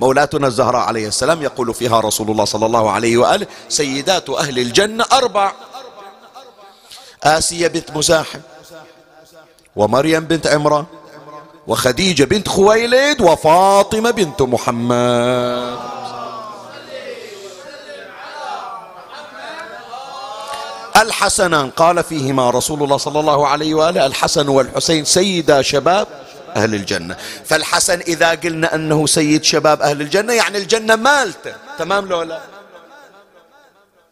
مولاتنا 0.00 0.46
الزهراء 0.46 0.80
عليه 0.80 1.08
السلام 1.08 1.42
يقول 1.42 1.74
فيها 1.74 2.00
رسول 2.00 2.30
الله 2.30 2.44
صلى 2.44 2.66
الله 2.66 2.90
عليه 2.90 3.16
وآله 3.16 3.46
سيدات 3.68 4.30
أهل 4.30 4.58
الجنة 4.58 5.04
أربع. 5.12 5.52
آسية 7.22 7.66
بنت 7.66 7.90
مزاحم 7.90 8.40
ومريم 9.76 10.24
بنت 10.24 10.46
عمران 10.46 10.84
وخديجة 11.66 12.24
بنت 12.24 12.48
خويلد 12.48 13.20
وفاطمة 13.20 14.10
بنت 14.10 14.42
محمد. 14.42 15.78
الحسنان 20.96 21.70
قال 21.70 22.04
فيهما 22.04 22.50
رسول 22.50 22.82
الله 22.82 22.96
صلى 22.96 23.20
الله 23.20 23.46
عليه 23.46 23.74
وآله 23.74 24.06
الحسن 24.06 24.48
والحسين 24.48 25.04
سيدا 25.04 25.62
شباب 25.62 26.06
أهل 26.56 26.74
الجنة. 26.74 27.16
فالحسن 27.44 28.00
إذا 28.00 28.30
قلنا 28.30 28.74
أنه 28.74 29.06
سيد 29.06 29.44
شباب 29.44 29.82
أهل 29.82 30.00
الجنة 30.00 30.32
يعني 30.32 30.58
الجنة 30.58 30.96
مالته. 30.96 31.54
تمام 31.78 32.06
لو 32.06 32.22
لا؟ 32.22 32.40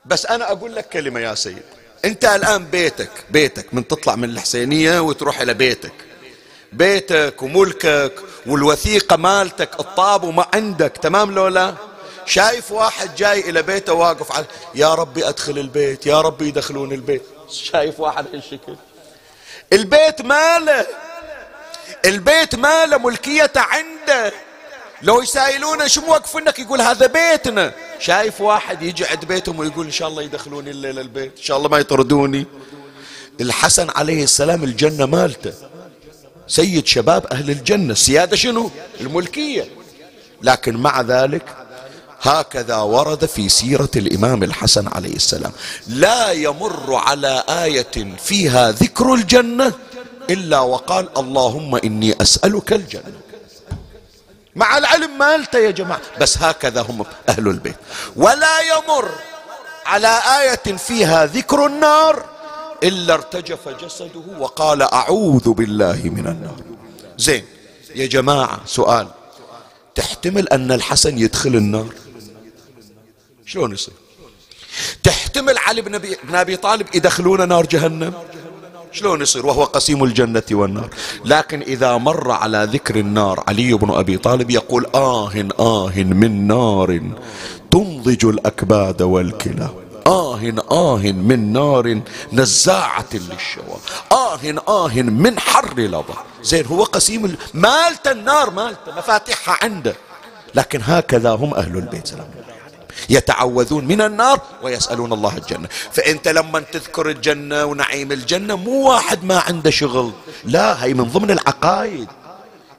بس 0.05 0.27
أنا 0.27 0.53
أقول 0.53 0.75
لك 0.75 0.89
كلمة 0.89 1.21
يا 1.21 1.35
سيد. 1.35 1.63
أنت 2.05 2.24
الآن 2.24 2.64
بيتك 2.64 3.11
بيتك 3.30 3.74
من 3.74 3.88
تطلع 3.88 4.16
من 4.16 4.24
الحسينية 4.30 5.01
وتروح 5.01 5.40
إلى 5.40 5.55
بيتك. 5.55 5.92
بيتك 6.72 7.42
وملكك 7.42 8.12
والوثيقة 8.46 9.16
مالتك 9.16 9.80
الطاب 9.80 10.24
وما 10.24 10.46
عندك 10.55 10.92
تمام 11.03 11.30
لو 11.34 11.49
لا؟ 11.49 11.74
شايف 12.26 12.72
واحد 12.72 13.14
جاي 13.14 13.40
إلى 13.40 13.62
بيته 13.62 13.92
واقف 13.92 14.32
على 14.32 14.44
يا 14.74 14.94
ربي 14.94 15.28
أدخل 15.28 15.59
البيت 15.59 16.07
يا 16.07 16.20
ربي 16.20 16.49
يدخلون 16.49 16.92
البيت. 16.92 17.22
شايف 17.51 18.01
واحد 18.01 18.26
هالشكل. 18.34 18.76
البيت 19.72 20.20
ماله؟ 20.22 20.86
البيت 22.05 22.55
ماله 22.55 22.99
ملكيته 22.99 23.61
عنده؟ 23.61 24.32
لو 25.03 25.22
يسائلونه 25.22 25.86
شو 25.86 26.01
موقفنك 26.01 26.59
يقول 26.59 26.80
هذا 26.80 27.07
بيتنا؟ 27.07 27.72
شايف 27.99 28.40
واحد 28.40 28.82
يجي 28.82 29.07
عند 29.07 29.24
بيتهم 29.24 29.59
ويقول 29.59 29.86
إن 29.86 29.92
شاء 29.92 30.09
الله 30.09 30.22
يدخلوني 30.22 30.70
الليلة 30.70 31.01
البيت 31.01 31.32
إن 31.36 31.42
شاء 31.42 31.57
الله 31.57 31.68
ما 31.68 31.78
يطردوني. 31.78 32.46
الحسن 33.40 33.90
عليه 33.90 34.24
السلام 34.24 34.64
الجنة 34.64 35.07
مالته. 35.07 35.53
سيد 36.46 36.86
شباب 36.86 37.26
أهل 37.26 37.51
الجنة 37.51 37.92
السيادة 37.92 38.36
شنو؟ 38.36 38.70
الملكية. 39.01 39.68
لكن 40.42 40.76
مع 40.76 41.01
ذلك 41.01 41.42
هكذا 42.20 42.76
ورد 42.76 43.26
في 43.26 43.49
سيرة 43.49 43.90
الإمام 43.96 44.42
الحسن 44.42 44.88
عليه 44.88 45.16
السلام. 45.16 45.53
لا 45.88 46.32
يمر 46.32 46.94
على 46.94 47.44
آية 47.49 48.16
فيها 48.24 48.70
ذكر 48.70 49.14
الجنة 49.14 49.72
إلا 50.30 50.61
وقال 50.61 51.09
اللهم 51.18 51.76
إني 51.76 52.22
أسألك 52.22 52.72
الجنة. 52.72 53.18
مع 54.59 54.79
العلم 54.79 55.19
مالته 55.19 55.59
يا 55.59 55.71
جماعة. 55.71 56.01
بس 56.21 56.39
هكذا 56.39 56.81
هم 56.83 57.07
أهل 57.29 57.49
البيت. 57.49 57.77
ولا 58.17 58.61
يمر 58.61 59.11
على 59.87 60.21
آية 60.41 60.77
فيها 60.77 61.27
ذكر 61.27 61.67
النار 61.67 62.25
إلا 62.83 63.15
ارتجف 63.15 63.69
جسده 63.69 64.23
وقال 64.39 64.83
أعوذ 64.83 65.53
بالله 65.53 66.01
من 66.05 66.27
النار. 66.27 66.57
زين 67.19 67.45
يا 67.95 68.07
جماعة 68.07 68.61
سؤال. 68.67 69.09
تحتمل 69.95 70.49
أن 70.49 70.73
الحسن 70.73 71.19
يدخل 71.19 71.51
النار؟ 71.51 71.95
شلون 73.47 73.73
يصير؟ 73.73 73.95
تحتمل 75.03 75.59
علي 75.59 75.83
بن 76.25 76.35
أبي 76.35 76.57
طالب 76.57 76.87
يدخلون 76.95 77.49
نار 77.49 77.67
جهنم؟ 77.67 78.15
شلون 78.93 79.22
يصير؟ 79.22 79.47
وهو 79.47 79.64
قسيم 79.64 80.05
الجنة 80.05 80.43
والنار. 80.51 80.89
لكن 81.24 81.62
إذا 81.62 81.97
مر 81.97 82.30
على 82.30 82.68
ذكر 82.72 82.97
النار 82.97 83.45
علي 83.49 83.72
بن 83.72 83.91
أبي 83.91 84.18
طالب 84.18 84.51
يقول 84.51 84.86
آه 84.95 85.32
آه 85.61 85.93
من 85.97 86.47
نار 86.47 87.01
تنضج 87.70 88.24
الأكباد 88.24 89.03
والكلى. 89.03 89.68
آه 90.07 90.41
آه 90.70 90.97
من 91.12 91.53
نار 91.53 92.01
نزاعة 92.32 93.12
للشوى. 93.12 93.78
آه 94.12 94.39
آه 94.68 95.03
من 95.03 95.39
حر 95.39 95.80
لظى 95.80 96.18
زين 96.43 96.66
هو 96.66 96.84
قسيم 96.84 97.36
مالت 97.55 98.07
النار 98.07 98.51
مالت 98.51 98.78
مفاتيحها 98.97 99.59
عنده. 99.62 99.95
لكن 100.55 100.80
هكذا 100.82 101.30
هم 101.30 101.55
أهل 101.55 101.76
البيت. 101.76 102.07
سلام. 102.07 102.26
الله 102.34 102.47
يتعوذون 103.11 103.84
من 103.84 104.01
النار 104.01 104.41
ويسألون 104.62 105.12
الله 105.12 105.36
الجنة. 105.36 105.68
فأنت 105.93 106.28
لما 106.28 106.61
تذكر 106.61 107.11
الجنة 107.11 107.64
ونعيم 107.64 108.12
الجنة 108.12 108.57
مو 108.57 108.91
واحد 108.91 109.24
ما 109.24 109.39
عنده 109.39 109.70
شغل. 109.70 110.12
لا 110.45 110.84
هي 110.84 110.95
من 110.95 111.05
ضمن 111.05 111.30
العقائد 111.30 112.09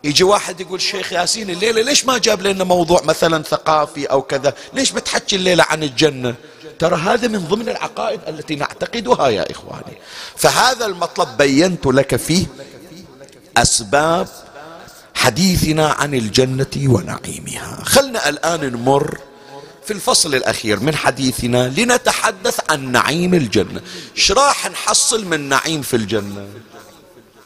يجي 0.03 0.23
واحد 0.23 0.61
يقول 0.61 0.75
الشيخ 0.75 1.13
ياسين 1.13 1.49
الليلة 1.49 1.81
ليش 1.81 2.05
ما 2.05 2.17
جاب 2.17 2.41
لنا 2.41 2.63
موضوع 2.63 3.01
مثلا 3.03 3.43
ثقافي 3.43 4.05
أو 4.05 4.21
كذا؟ 4.21 4.53
ليش 4.73 4.91
بتحكي 4.91 5.35
الليلة 5.35 5.65
عن 5.69 5.83
الجنة؟ 5.83 6.35
ترى 6.79 6.95
هذا 6.95 7.27
من 7.27 7.39
ضمن 7.39 7.69
العقائد 7.69 8.19
التي 8.27 8.55
نعتقدها 8.55 9.27
يا 9.27 9.51
إخواني. 9.51 9.97
فهذا 10.35 10.85
المطلب 10.85 11.37
بينت 11.37 11.85
لك 11.85 12.15
فيه 12.15 12.45
أسباب 13.57 14.27
حديثنا 15.13 15.87
عن 15.87 16.13
الجنة 16.13 16.75
ونعيمها. 16.77 17.83
خلنا 17.83 18.29
الآن 18.29 18.73
نمر 18.73 19.17
في 19.89 19.95
الفصل 19.95 20.35
الأخير 20.35 20.79
من 20.79 20.95
حديثنا 20.95 21.69
لنتحدث 21.77 22.59
عن 22.69 22.91
نعيم 22.91 23.33
الجنة. 23.33 23.81
إيش 24.17 24.31
راح 24.31 24.71
نحصل 24.71 25.25
من 25.25 25.49
نعيم 25.49 25.81
في 25.81 25.95
الجنة؟ 25.95 26.47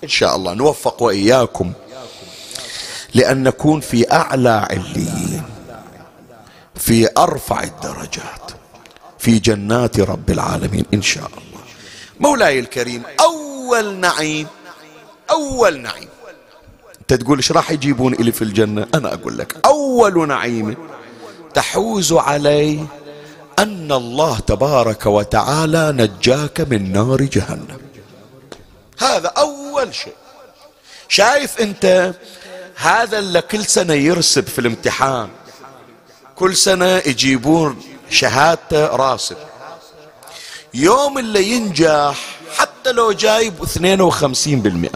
إن 0.03 0.09
شاء 0.09 0.35
الله 0.35 0.53
نوفق 0.53 1.03
وإياكم 1.03 1.73
لأن 3.13 3.43
نكون 3.43 3.79
في 3.79 4.11
أعلى 4.11 4.67
عليين 4.71 5.43
في 6.75 7.09
أرفع 7.17 7.63
الدرجات 7.63 8.51
في 9.19 9.39
جنات 9.39 9.99
رب 9.99 10.29
العالمين 10.29 10.85
إن 10.93 11.01
شاء 11.01 11.27
الله. 11.27 11.63
مولاي 12.19 12.59
الكريم 12.59 13.03
أول 13.19 13.95
نعيم 13.95 14.47
أول 15.29 15.79
نعيم. 15.79 16.09
أنت 17.01 17.13
تقول 17.13 17.37
إيش 17.37 17.51
راح 17.51 17.71
يجيبون 17.71 18.13
إلي 18.13 18.31
في 18.31 18.41
الجنة؟ 18.41 18.87
أنا 18.95 19.13
أقول 19.13 19.37
لك 19.37 19.65
أول 19.65 20.27
نعيم 20.27 20.75
تحوز 21.53 22.13
عليه 22.13 22.85
أن 23.59 23.91
الله 23.91 24.39
تبارك 24.39 25.05
وتعالى 25.05 25.91
نجاك 25.91 26.61
من 26.61 26.91
نار 26.91 27.21
جهنم. 27.21 27.77
هذا 28.99 29.27
أول 29.27 29.95
شيء. 29.95 30.13
شايف 31.07 31.61
أنت 31.61 32.13
هذا 32.75 33.19
اللي 33.19 33.41
كل 33.41 33.65
سنة 33.65 33.93
يرسب 33.93 34.47
في 34.47 34.59
الامتحان. 34.59 35.29
كل 36.35 36.55
سنة 36.55 36.85
يجيبون 36.85 37.81
شهادته 38.09 38.85
راسب. 38.85 39.37
يوم 40.73 41.17
اللي 41.17 41.43
ينجح 41.51 42.37
حتى 42.57 42.91
لو 42.91 43.11
جايب 43.11 43.53
52% 43.63 44.89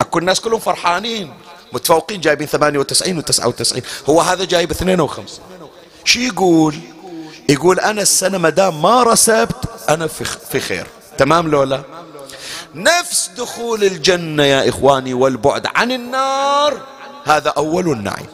أكو 0.00 0.18
الناس 0.18 0.40
كلهم 0.40 0.60
فرحانين 0.60 1.34
متفوقين 1.72 2.20
جايبين 2.20 2.46
98 2.46 3.22
و99 3.22 3.82
هو 4.08 4.20
هذا 4.20 4.44
جايب 4.44 4.70
52 4.70 5.26
شو 6.08 6.20
يقول؟ 6.20 6.74
يقول 7.48 7.80
أنا 7.80 8.02
السنة 8.02 8.38
مدام 8.38 8.82
ما 8.82 9.02
رسبت 9.02 9.64
أنا 9.88 10.06
في 10.50 10.60
خير. 10.60 10.86
تمام 11.18 11.48
لولا؟ 11.48 11.82
نفس 12.74 13.30
دخول 13.36 13.84
الجنة 13.84 14.44
يا 14.44 14.68
إخواني 14.68 15.14
والبعد 15.14 15.66
عن 15.74 15.92
النار 15.92 16.80
هذا 17.24 17.50
أول 17.50 17.92
النعيم 17.92 18.26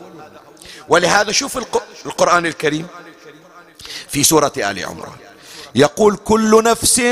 ولهذا 0.88 1.32
شوف 1.32 1.58
القرآن 2.06 2.46
الكريم 2.46 2.86
في 4.08 4.24
سورة 4.24 4.52
آل 4.56 4.84
عمران. 4.84 5.16
يقول 5.74 6.16
كل 6.16 6.64
نفس 6.64 7.02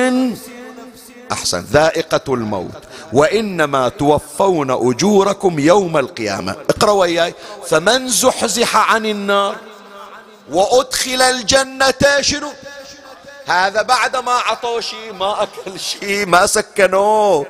أحسن 1.33 1.61
ذائقة 1.61 2.35
الموت 2.35 2.83
وإنما 3.13 3.89
توفون 3.89 4.71
أجوركم 4.71 5.59
يوم 5.59 5.97
القيامة. 5.97 6.57
اقرأ 6.71 6.93
وياي. 6.93 7.35
فمن 7.67 8.09
زحزح 8.09 8.77
عن 8.77 9.07
النار 9.07 9.57
وأدخل 10.51 11.23
الجنة 11.23 12.21
شنو؟ 12.21 12.53
هذا 13.47 13.83
بعد 13.83 14.17
ما 14.17 14.33
عطوا 14.33 14.81
شيء 14.81 15.13
ما 15.13 15.43
أكل 15.43 15.81
شيء 15.81 16.27
ما 16.27 16.47
سكنوه. 16.47 17.47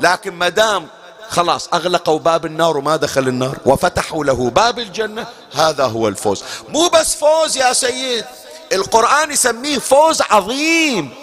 لكن 0.00 0.34
ما 0.34 0.48
دام 0.48 0.88
خلاص 1.28 1.68
أغلقوا 1.74 2.18
باب 2.18 2.46
النار 2.46 2.76
وما 2.76 2.96
دخل 2.96 3.28
النار 3.28 3.56
وفتحوا 3.66 4.24
له 4.24 4.50
باب 4.50 4.78
الجنة 4.78 5.26
هذا 5.54 5.84
هو 5.84 6.08
الفوز. 6.08 6.44
مو 6.68 6.88
بس 6.88 7.14
فوز 7.14 7.56
يا 7.56 7.72
سيد 7.72 8.24
القرآن 8.72 9.30
يسميه 9.30 9.78
فوز 9.78 10.22
عظيم. 10.22 11.14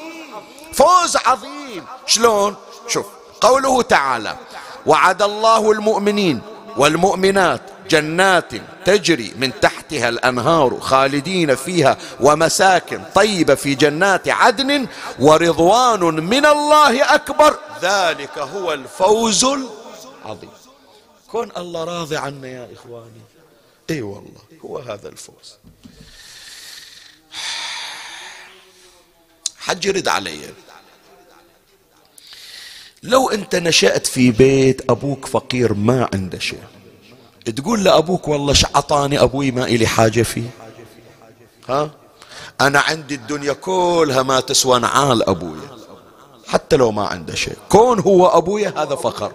فوز 0.73 1.17
عظيم. 1.25 1.85
شلون؟ 2.05 2.55
شوف 2.87 3.05
قوله 3.41 3.81
تعالى 3.81 4.35
وعد 4.85 5.21
الله 5.21 5.71
المؤمنين 5.71 6.41
والمؤمنات 6.77 7.61
جنات 7.89 8.51
تجري 8.85 9.33
من 9.37 9.59
تحتها 9.59 10.09
الأنهار 10.09 10.79
خالدين 10.79 11.55
فيها 11.55 11.97
ومساكن 12.19 13.03
طيبة 13.15 13.55
في 13.55 13.75
جنات 13.75 14.29
عدن 14.29 14.87
ورضوان 15.19 15.99
من 16.03 16.45
الله 16.45 17.15
أكبر. 17.15 17.59
ذلك 17.81 18.37
هو 18.37 18.73
الفوز 18.73 19.45
العظيم. 19.45 20.49
كون 21.31 21.51
الله 21.57 21.83
راضي 21.83 22.17
عنا 22.17 22.47
يا 22.47 22.69
إخواني. 22.73 23.21
إي 23.89 24.01
والله 24.01 24.41
هو 24.65 24.77
هذا 24.77 25.09
الفوز. 25.09 25.57
حج 29.57 29.85
يرد 29.85 30.07
علي. 30.07 30.39
لو 33.03 33.29
أنت 33.29 33.55
نشأت 33.55 34.07
في 34.07 34.31
بيت 34.31 34.89
أبوك 34.91 35.25
فقير 35.25 35.73
ما 35.73 36.09
عنده 36.13 36.39
شيء. 36.39 36.63
تقول 37.51 37.83
لأبوك 37.83 38.27
والله 38.27 38.53
عطاني 38.75 39.21
أبوي 39.21 39.51
ما 39.51 39.63
إلي 39.63 39.87
حاجة 39.87 40.21
فيه. 40.21 40.49
ها؟ 41.69 41.91
أنا 42.61 42.79
عندي 42.79 43.15
الدنيا 43.15 43.53
كلها 43.53 44.23
ما 44.23 44.39
تسوى 44.39 44.79
نعال 44.79 45.29
أبويا. 45.29 45.69
حتى 46.47 46.75
لو 46.75 46.91
ما 46.91 47.07
عنده 47.07 47.35
شيء. 47.35 47.57
كون 47.69 47.99
هو 47.99 48.27
أبويا 48.27 48.73
هذا 48.77 48.95
فخر. 48.95 49.31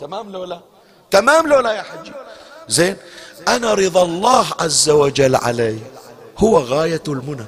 تمام 0.00 0.32
لو 0.32 0.44
لا؟ 0.44 0.60
تمام 1.10 1.46
لو 1.46 1.60
لا 1.60 1.72
يا 1.72 1.82
حجي. 1.82 2.12
زين 2.68 2.96
أنا 3.48 3.74
رضا 3.74 4.02
الله 4.02 4.46
عز 4.60 4.90
وجل 4.90 5.36
علي. 5.36 5.78
هو 6.38 6.58
غاية 6.58 7.02
المنى. 7.08 7.46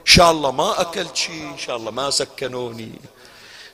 إن 0.00 0.16
شاء 0.16 0.30
الله 0.30 0.50
ما 0.50 0.80
أكلت 0.80 1.16
شيء 1.16 1.50
إن 1.52 1.58
شاء 1.58 1.76
الله 1.76 1.90
ما 1.90 2.10
سكنوني. 2.10 2.92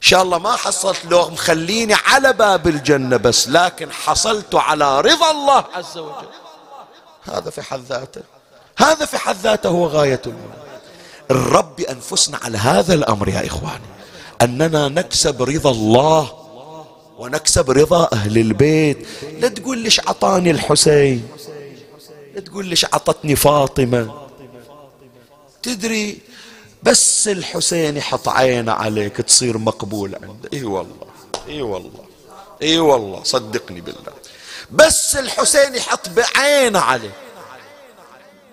شاء 0.07 0.23
الله 0.23 0.39
ما 0.39 0.57
حصلت 0.57 1.05
لو 1.05 1.29
مخليني 1.29 1.95
على 1.95 2.33
باب 2.33 2.67
الجنة 2.67 3.17
بس 3.17 3.49
لكن 3.49 3.93
حصلت 3.93 4.55
على 4.55 5.01
رضا 5.01 5.31
الله. 5.31 5.65
عز 5.75 5.99
وجل. 5.99 6.29
هذا 7.25 7.51
في 7.51 7.63
حد 7.63 7.81
ذاته. 7.81 8.21
هذا 8.79 9.07
في 9.07 9.19
حد 9.19 9.37
ذاته 9.37 9.69
هو 9.69 9.87
غاية 9.87 10.23
المنى 10.27 10.67
الرب 11.31 11.81
أنفسنا 11.81 12.39
على 12.45 12.59
هذا 12.59 12.95
الأمر 12.95 13.29
يا 13.29 13.47
إخواني 13.47 13.85
أننا 14.43 14.89
نكسب 14.89 15.43
رضا 15.43 15.71
الله 15.71 16.33
ونكسب 17.19 17.71
رضا 17.71 18.09
أهل 18.13 18.39
البيت. 18.39 19.07
لا 19.41 19.49
تقول 19.49 19.79
ليش 19.79 20.01
عطاني 20.01 20.51
الحسين؟ 20.51 21.29
لا 22.35 22.41
تقول 22.41 22.67
ليش 22.67 22.85
عطتني 22.85 23.37
فاطمة؟ 23.37 24.27
تدري 25.63 26.19
بس 26.83 27.29
الحسين 27.29 27.97
يحط 27.97 28.29
عينه 28.29 28.73
عليك 28.73 29.17
تصير 29.17 29.59
مقبول 29.59 30.15
عنده 30.15 30.49
إي 30.53 30.65
والله 30.65 31.07
إي 31.49 31.63
والله 31.63 32.05
إي 32.63 32.79
والله 32.79 33.23
صدقني 33.25 33.81
بالله. 33.81 34.13
بس 34.71 35.17
الحسين 35.17 35.75
يحط 35.75 36.09
بعينه 36.09 36.79
عليك. 36.79 37.13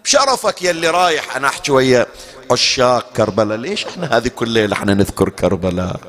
بشرفك 0.04 0.62
يلي 0.62 0.90
رايح 0.90 1.36
أنا 1.36 1.48
أحكي 1.48 1.72
ويا 1.72 2.06
عشاق 2.52 3.12
كربلاء 3.14 3.58
ليش 3.58 3.86
إحنا 3.86 4.18
هذه 4.18 4.28
كل 4.28 4.50
ليلة 4.50 4.74
إحنا 4.74 4.94
نذكر 4.94 5.30
كربلاء؟ 5.30 6.00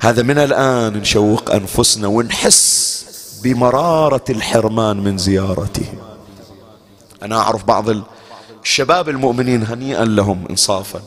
هذا 0.00 0.22
من 0.22 0.38
الآن 0.38 0.92
نشوق 0.92 1.50
أنفسنا 1.50 2.08
ونحس 2.08 3.06
بمرارة 3.42 4.24
الحرمان 4.30 4.96
من 4.96 5.18
زيارته. 5.18 5.92
أنا 7.22 7.38
أعرف 7.38 7.64
بعض 7.64 7.88
الشباب 8.62 9.08
المؤمنين 9.08 9.66
هنيئا 9.66 10.04
لهم 10.04 10.46
انصافا. 10.50 11.02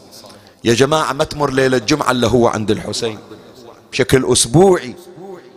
يا 0.64 0.74
جماعة 0.74 1.14
ما 1.14 1.24
تمر 1.24 1.52
ليلة 1.52 1.78
جمعة 1.78 2.12
إلا 2.12 2.28
هو 2.28 2.48
عند 2.48 2.72
الحسين. 2.72 3.20
بشكل 3.92 4.32
أسبوعي. 4.32 4.96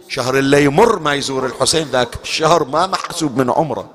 شهر 0.08 0.38
اللي 0.38 0.64
يمر 0.64 0.98
ما 0.98 1.14
يزور 1.14 1.46
الحسين 1.46 1.88
ذاك 1.92 2.08
الشهر 2.22 2.64
ما 2.64 2.86
محسوب 2.86 3.36
من 3.36 3.50
عمره. 3.50 3.90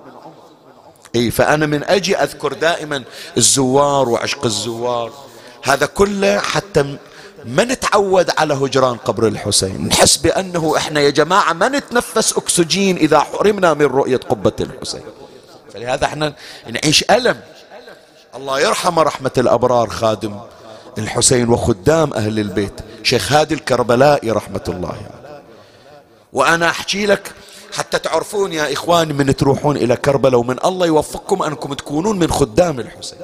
اي 1.16 1.32
فأنا 1.32 1.66
من 1.66 1.84
أجي 1.84 2.18
أذكر 2.18 2.54
دائما 2.54 3.04
الزوار 3.38 4.10
وعشق 4.10 4.45
الزوار. 4.45 5.12
هذا 5.64 5.86
كله 5.86 6.39
حتى 6.39 6.97
ما 7.45 7.64
نتعود 7.64 8.30
على 8.38 8.54
هجران 8.54 8.97
قبر 8.97 9.28
الحسين. 9.28 9.88
نحس 9.88 10.18
بأنه 10.18 10.74
إحنا 10.78 10.99
يا 10.99 11.10
جماعة 11.10 11.54
ما 11.54 11.68
نتنفس 11.68 12.34
أكسجين 12.34 12.97
إذا 12.97 13.20
حرمنا 13.20 13.74
من 13.74 13.86
رؤية 13.86 14.18
قبة 14.18 14.54
الحسين. 14.60 15.04
فلهذا 15.74 16.06
إحنا 16.06 16.34
نعيش 16.70 17.04
ألم. 17.12 17.41
الله 18.36 18.59
يرحم 18.59 18.99
رحمة 18.99 19.32
الأبرار 19.38 19.89
خادم 19.89 20.39
الحسين 20.97 21.49
وخدام 21.49 22.13
أهل 22.13 22.39
البيت. 22.39 22.73
شيخ 23.03 23.32
هادي 23.32 23.53
الكربلائي 23.53 24.32
رحمة 24.32 24.63
الله 24.67 24.89
يعني. 24.89 25.41
وأنا 26.34 26.69
أحكي 26.69 27.05
لك 27.05 27.32
حتى 27.73 27.99
تعرفون 27.99 28.53
يا 28.53 28.73
إخواني 28.73 29.13
من 29.13 29.36
تروحون 29.36 29.77
إلى 29.77 29.95
كربلاء 29.95 30.39
ومن 30.39 30.57
الله 30.65 30.88
يوفقكم 30.88 31.43
أنكم 31.43 31.73
تكونون 31.73 32.19
من 32.19 32.32
خدام 32.32 32.79
الحسين. 32.79 33.17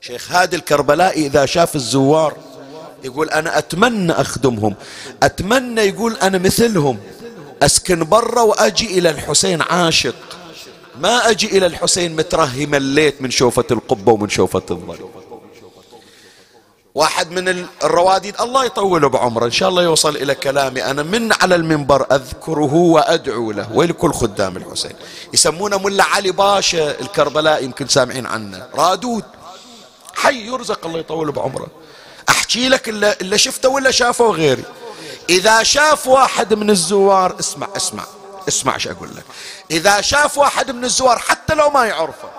شيخ 0.00 0.32
هادي 0.32 0.56
الكربلائي 0.56 1.26
إذا 1.26 1.46
شاف 1.46 1.76
الزوار 1.76 2.34
يقول 3.04 3.30
أنا 3.30 3.58
أتمنى 3.58 4.12
أخدمهم. 4.12 4.74
أتمنى 5.22 5.80
يقول 5.80 6.16
أنا 6.22 6.38
مثلهم. 6.38 6.98
أسكن 7.62 8.04
برا 8.04 8.42
وأجي 8.42 8.98
إلى 8.98 9.10
الحسين 9.10 9.62
عاشق. 9.62 10.14
ما 11.00 11.30
أجي 11.30 11.58
إلى 11.58 11.66
الحسين 11.66 12.16
مترهي 12.16 12.66
مليت 12.66 13.22
من 13.22 13.30
شوفة 13.30 13.64
القبة 13.70 14.12
ومن 14.12 14.28
شوفة 14.28 14.62
الظل. 14.70 14.98
واحد 16.94 17.30
من 17.30 17.66
الرواديد 17.84 18.40
الله 18.40 18.64
يطول 18.64 19.08
بعمره. 19.08 19.44
إن 19.44 19.50
شاء 19.50 19.68
الله 19.68 19.82
يوصل 19.82 20.16
إلى 20.16 20.34
كلامي. 20.34 20.84
أنا 20.84 21.02
من 21.02 21.32
على 21.32 21.54
المنبر 21.54 22.06
أذكره 22.12 22.74
وأدعو 22.74 23.52
له. 23.52 23.72
ولكل 23.72 24.12
خدام 24.12 24.56
الحسين. 24.56 24.92
يسمونه 25.32 25.78
ملا 25.78 26.04
علي 26.04 26.30
باشا 26.30 27.00
الكربلاء 27.00 27.64
يمكن 27.64 27.88
سامعين 27.88 28.26
عنه. 28.26 28.66
رادود. 28.74 29.24
حي 30.14 30.46
يرزق 30.46 30.86
الله 30.86 30.98
يطول 30.98 31.32
بعمره. 31.32 31.66
أحكي 32.28 32.68
لك 32.68 32.88
إلا, 32.88 33.20
إلا 33.20 33.36
شفته 33.36 33.68
ولا 33.68 33.90
شافه 33.90 34.30
غيري. 34.30 34.64
إذا 35.30 35.62
شاف 35.62 36.06
واحد 36.06 36.54
من 36.54 36.70
الزوار 36.70 37.36
اسمع 37.40 37.68
اسمع. 37.76 38.04
اسمع 38.48 38.74
إيش 38.74 38.88
أقول 38.88 39.08
لك. 39.16 39.24
إذا 39.70 40.00
شاف 40.00 40.38
واحد 40.38 40.70
من 40.70 40.84
الزوار 40.84 41.18
حتى 41.18 41.54
لو 41.54 41.70
ما 41.70 41.84
يعرفه 41.84 42.30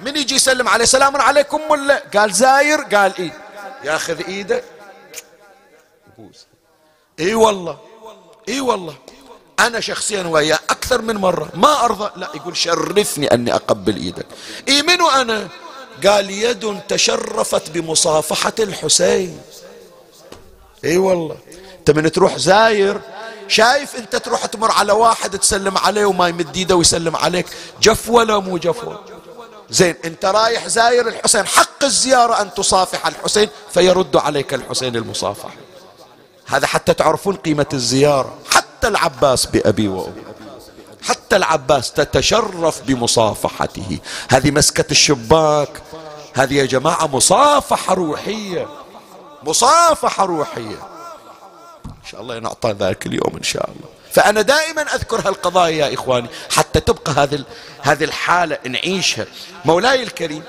من 0.00 0.16
يجي 0.16 0.34
يسلم 0.34 0.68
عليه 0.68 0.84
سلام 0.84 1.16
عليكم 1.16 1.60
ولا؟ 1.70 2.02
قال 2.16 2.32
زاير 2.32 2.80
قال 2.80 3.12
إيه؟ 3.18 3.38
ياخذ 3.84 4.24
إيده. 4.28 4.62
إي 7.20 7.34
والله 7.34 7.78
إي 8.48 8.60
والله. 8.60 8.94
أنا 9.60 9.80
شخصيا 9.80 10.22
وياه 10.22 10.58
أكثر 10.70 11.02
من 11.02 11.16
مرة. 11.16 11.48
ما 11.54 11.84
أرضى. 11.84 12.10
لا 12.16 12.30
يقول 12.34 12.56
شرفني 12.56 13.34
أني 13.34 13.54
أقبل 13.54 13.96
إيدك. 13.96 14.26
إي 14.68 14.82
منو 14.82 15.08
أنا؟ 15.08 15.48
قال 16.06 16.30
يد 16.30 16.80
تشرفت 16.88 17.70
بمصافحة 17.70 18.52
الحسين. 18.58 19.40
إي 20.84 20.96
والله. 20.96 21.36
انت 21.78 21.90
من 21.90 22.12
تروح 22.12 22.36
زاير؟ 22.36 23.00
شايف 23.50 23.96
انت 23.96 24.16
تروح 24.16 24.46
تمر 24.46 24.70
على 24.70 24.92
واحد 24.92 25.38
تسلم 25.38 25.78
عليه 25.78 26.04
وما 26.04 26.28
يمد 26.28 26.56
ايده 26.56 26.76
ويسلم 26.76 27.16
عليك. 27.16 27.46
جف 27.82 28.08
ولا 28.08 28.38
مو 28.38 28.58
جفوة. 28.58 29.00
زين 29.70 29.94
انت 30.04 30.24
رايح 30.24 30.66
زاير 30.68 31.08
الحسين 31.08 31.46
حق 31.46 31.84
الزيارة 31.84 32.42
أن 32.42 32.54
تصافح 32.54 33.06
الحسين 33.06 33.48
فيرد 33.74 34.16
عليك 34.16 34.54
الحسين 34.54 34.96
المصافحة 34.96 35.50
هذا 36.46 36.66
حتى 36.66 36.94
تعرفون 36.94 37.36
قيمة 37.36 37.66
الزيارة. 37.72 38.38
حتى 38.50 38.88
العباس 38.88 39.46
بأبي 39.46 39.88
وأمي. 39.88 40.22
حتى 41.02 41.36
العباس 41.36 41.92
تتشرف 41.92 42.82
بمصافحته. 42.82 43.98
هذه 44.28 44.50
مسكة 44.50 44.90
الشباك. 44.90 45.82
هذه 46.34 46.54
يا 46.54 46.64
جماعة 46.66 47.06
مصافحة 47.06 47.94
روحية. 47.94 48.68
مصافحة 49.42 50.24
روحية. 50.24 50.89
إن 52.04 52.10
شاء 52.10 52.20
الله 52.20 52.38
نعطى 52.38 52.72
ذاك 52.72 53.06
اليوم 53.06 53.36
إن 53.36 53.42
شاء 53.42 53.70
الله. 53.70 53.88
فأنا 54.12 54.42
دائما 54.42 54.82
أذكر 54.82 55.28
هالقضايا 55.28 55.86
يا 55.86 55.94
إخواني 55.94 56.28
حتى 56.50 56.80
تبقى 56.80 57.12
هذه 57.12 57.44
هذه 57.82 58.04
الحالة 58.04 58.58
نعيشها. 58.68 59.26
مولاي 59.64 60.02
الكريم 60.02 60.42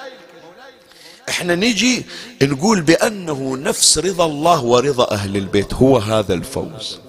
إحنا 1.30 1.56
نجي 1.56 2.06
نقول 2.42 2.82
بأنه 2.82 3.58
نفس 3.58 3.98
رضا 3.98 4.26
الله 4.26 4.64
ورضا 4.64 5.12
أهل 5.12 5.38
البيت 5.38 5.74
هو 5.74 5.98
هذا 5.98 6.34
الفوز. 6.34 7.00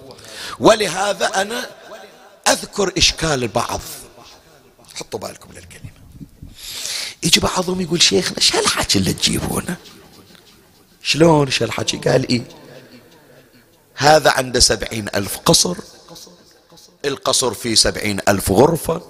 ولهذا 0.59 1.25
أنا 1.25 1.69
أذكر 2.47 2.91
إشكال 2.97 3.43
البعض 3.43 3.81
حطوا 4.95 5.19
بالكم 5.19 5.49
للكلمة. 5.53 5.93
يجي 7.23 7.39
بعضهم 7.39 7.81
يقول 7.81 8.01
شيخنا 8.01 8.39
شو 8.39 8.57
هالحكي 8.57 8.99
اللي 8.99 9.13
تجيبونه؟ 9.13 9.75
شلون 11.03 11.51
شو 11.51 11.65
هالحكي؟ 11.65 11.97
قال 11.97 12.29
إيه؟ 12.29 12.41
هذا 13.95 14.31
عنده 14.31 14.59
سبعين 14.59 15.07
ألف 15.15 15.37
قصر 15.37 15.75
القصر 17.05 17.53
فيه 17.53 17.75
سبعين 17.75 18.19
ألف 18.27 18.51
غرفة 18.51 19.01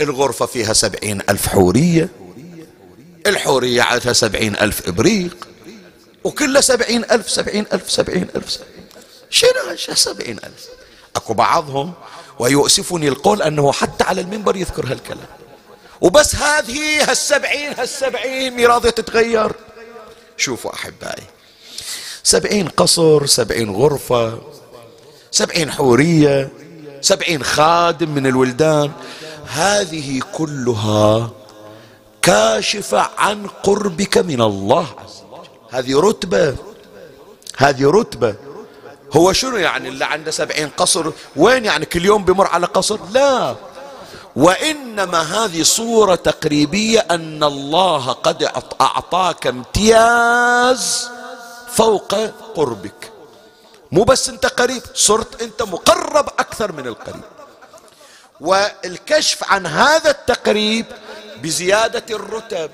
الغرفة 0.00 0.46
فيها 0.46 0.72
سبعين 0.72 1.20
ألف 1.28 1.48
حورية 1.48 2.08
الحورية 3.26 3.82
عادها 3.82 4.12
سبعين 4.12 4.56
ألف 4.56 4.88
إبريق 4.88 5.48
وكلها 6.24 6.60
سبعين 6.60 7.04
ألف 7.04 7.30
سبعين 7.30 7.66
ألف 7.72 7.90
سبعين 7.90 8.28
ألف 8.36 8.58
شنو 9.30 9.94
سبعين 9.94 10.36
ألف. 10.38 10.68
أكو 11.16 11.34
بعضهم 11.34 11.92
ويؤسفني 12.38 13.08
القول 13.08 13.42
أنه 13.42 13.72
حتى 13.72 14.04
على 14.04 14.20
المنبر 14.20 14.56
يذكر 14.56 14.86
هالكلام. 14.86 15.26
وبس 16.00 16.36
هذه 16.36 17.10
هالسبعين 17.10 17.74
هالسبعين 17.78 18.66
راضية 18.66 18.90
تتغير. 18.90 19.52
شوفوا 20.36 20.74
أحبائي 20.74 21.24
سبعين 22.22 22.68
قصر 22.68 23.26
سبعين 23.26 23.70
غرفة 23.70 24.38
سبعين 25.30 25.70
حورية 25.70 26.50
سبعين 27.00 27.42
خادم 27.42 28.10
من 28.10 28.26
الولدان. 28.26 28.90
هذه 29.46 30.20
كلها 30.34 31.30
كاشفة 32.22 33.10
عن 33.18 33.46
قربك 33.46 34.18
من 34.18 34.40
الله 34.40 34.86
هذه 35.70 36.00
رتبة 36.00 36.56
هذه 37.56 37.90
رتبة. 37.90 38.34
هو 39.16 39.32
شنو 39.32 39.56
يعني 39.56 39.88
اللي 39.88 40.04
عنده 40.04 40.30
سبعين 40.30 40.68
قصر؟ 40.68 41.12
وين 41.36 41.64
يعني 41.64 41.84
كل 41.86 42.04
يوم 42.04 42.24
بمر 42.24 42.46
على 42.46 42.66
قصر؟ 42.66 42.98
لا. 43.12 43.56
وإنما 44.36 45.22
هذه 45.22 45.62
صورة 45.62 46.14
تقريبية 46.14 47.00
أن 47.10 47.44
الله 47.44 48.12
قد 48.12 48.48
أعطاك 48.80 49.46
امتياز 49.46 51.08
فوق 51.74 52.14
قربك. 52.54 53.12
مو 53.92 54.04
بس 54.04 54.28
انت 54.28 54.46
قريب 54.46 54.82
صرت 54.94 55.42
انت 55.42 55.62
مقرب 55.62 56.28
أكثر 56.38 56.72
من 56.72 56.86
القريب. 56.86 57.22
والكشف 58.40 59.52
عن 59.52 59.66
هذا 59.66 60.10
التقريب 60.10 60.86
بزيادة 61.42 62.04
الرتب. 62.16 62.70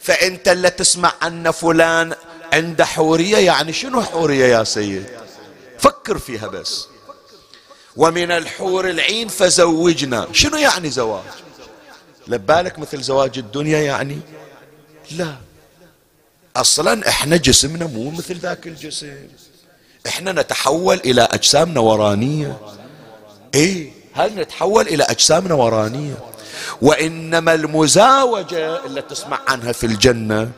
فأنت 0.00 0.48
اللي 0.48 0.70
تسمع 0.70 1.12
أن 1.22 1.50
فلان 1.50 2.14
عنده 2.52 2.84
حورية 2.84 3.36
يعني 3.36 3.72
شنو 3.72 4.02
حورية 4.02 4.44
يا 4.46 4.64
سيد؟ 4.64 5.06
فكر 5.78 6.18
فيها 6.18 6.46
بس. 6.46 6.86
ومن 7.96 8.30
الحور 8.30 8.88
العين 8.90 9.28
فزوجنا. 9.28 10.28
شنو 10.32 10.56
يعني 10.56 10.90
زواج؟ 10.90 11.22
لبالك 12.28 12.78
مثل 12.78 13.02
زواج 13.02 13.38
الدنيا 13.38 13.78
يعني؟ 13.78 14.20
لا. 15.10 15.34
أصلا 16.56 17.08
إحنا 17.08 17.36
جسمنا 17.36 17.86
مو 17.86 18.10
مثل 18.10 18.38
ذاك 18.38 18.66
الجسم. 18.66 19.16
إحنا 20.06 20.32
نتحول 20.32 21.00
إلى 21.04 21.22
اجسام 21.22 21.68
نورانيه 21.68 22.60
إيه 23.54 23.92
هل 24.14 24.34
نتحول 24.34 24.88
إلى 24.88 25.04
اجسام 25.04 25.48
نورانيه 25.48 26.14
وإنما 26.82 27.54
المزاوجة 27.54 28.84
اللي 28.86 29.02
تسمع 29.02 29.40
عنها 29.48 29.72
في 29.72 29.86
الجنة 29.86 30.50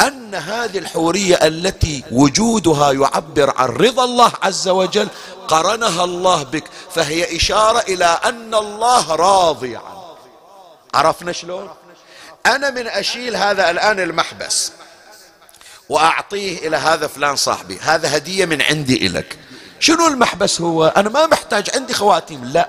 أن 0.00 0.34
هذه 0.34 0.78
الحورية 0.78 1.34
التي 1.34 2.04
وجودها 2.12 2.92
يعبر 2.92 3.54
عن 3.56 3.68
رضا 3.68 4.04
الله 4.04 4.32
عز 4.42 4.68
وجل 4.68 5.08
قرنها 5.48 6.04
الله 6.04 6.42
بك. 6.42 6.64
فهي 6.94 7.36
إشارة 7.36 7.78
إلى 7.78 8.04
أن 8.04 8.54
الله 8.54 9.14
راضي 9.14 9.76
عنه 9.76 10.04
عرفنا 10.94 11.32
شلون؟ 11.32 11.68
أنا 12.46 12.70
من 12.70 12.86
أشيل 12.86 13.36
هذا 13.36 13.70
الآن 13.70 14.00
المحبس. 14.00 14.72
وأعطيه 15.90 16.68
إلى 16.68 16.76
هذا 16.76 17.06
فلان 17.06 17.36
صاحبي 17.36 17.78
هذا 17.82 18.16
هدية 18.16 18.44
من 18.44 18.62
عندي 18.62 19.06
إلك. 19.06 19.38
شنو 19.80 20.06
المحبس 20.06 20.60
هو؟ 20.60 20.86
أنا 20.86 21.08
ما 21.08 21.26
محتاج 21.26 21.70
عندي 21.74 21.94
خواتيم 21.94 22.44
لا. 22.44 22.68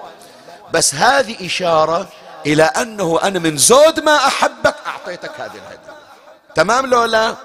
بس 0.73 0.95
هذه 0.95 1.45
إشارة 1.45 2.09
إلى 2.45 2.63
أنه 2.63 3.19
أنا 3.23 3.39
من 3.39 3.57
زود 3.57 3.99
ما 3.99 4.15
أحبك 4.15 4.75
أعطيتك 4.87 5.31
هذه 5.37 5.51
الهدية. 5.51 5.95
تمام 6.55 6.85
لو 6.85 7.03
لا؟ 7.03 7.35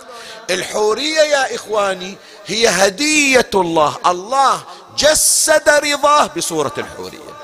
الحورية 0.50 1.20
يا 1.20 1.54
إخواني 1.54 2.16
هي 2.46 2.68
هدية 2.68 3.50
الله. 3.54 3.96
الله 4.06 4.62
جسد 4.98 5.68
رضاه 5.68 6.30
بصورة 6.36 6.74
الحورية. 6.78 7.36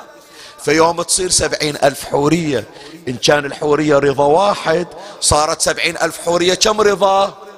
فيوم 0.64 1.02
تصير 1.02 1.30
سبعين 1.30 1.76
ألف 1.84 2.04
حورية 2.04 2.64
إن 3.08 3.16
كان 3.16 3.44
الحورية 3.44 3.98
رضا 3.98 4.24
واحد 4.24 4.86
صارت 5.20 5.60
سبعين 5.60 5.96
ألف 5.96 6.18
حورية 6.18 6.54
كم 6.54 6.80
رضا؟ 6.80 7.51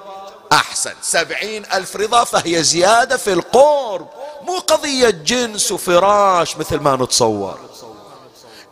أحسن. 0.52 0.94
سبعين 1.02 1.64
ألف 1.72 1.96
رضا 1.96 2.24
فهي 2.24 2.62
زيادة 2.62 3.16
في 3.16 3.32
القرب. 3.32 4.08
مو 4.42 4.58
قضية 4.58 5.10
جنس 5.10 5.72
وفراش 5.72 6.56
مثل 6.56 6.76
ما 6.76 6.96
نتصور. 6.96 7.58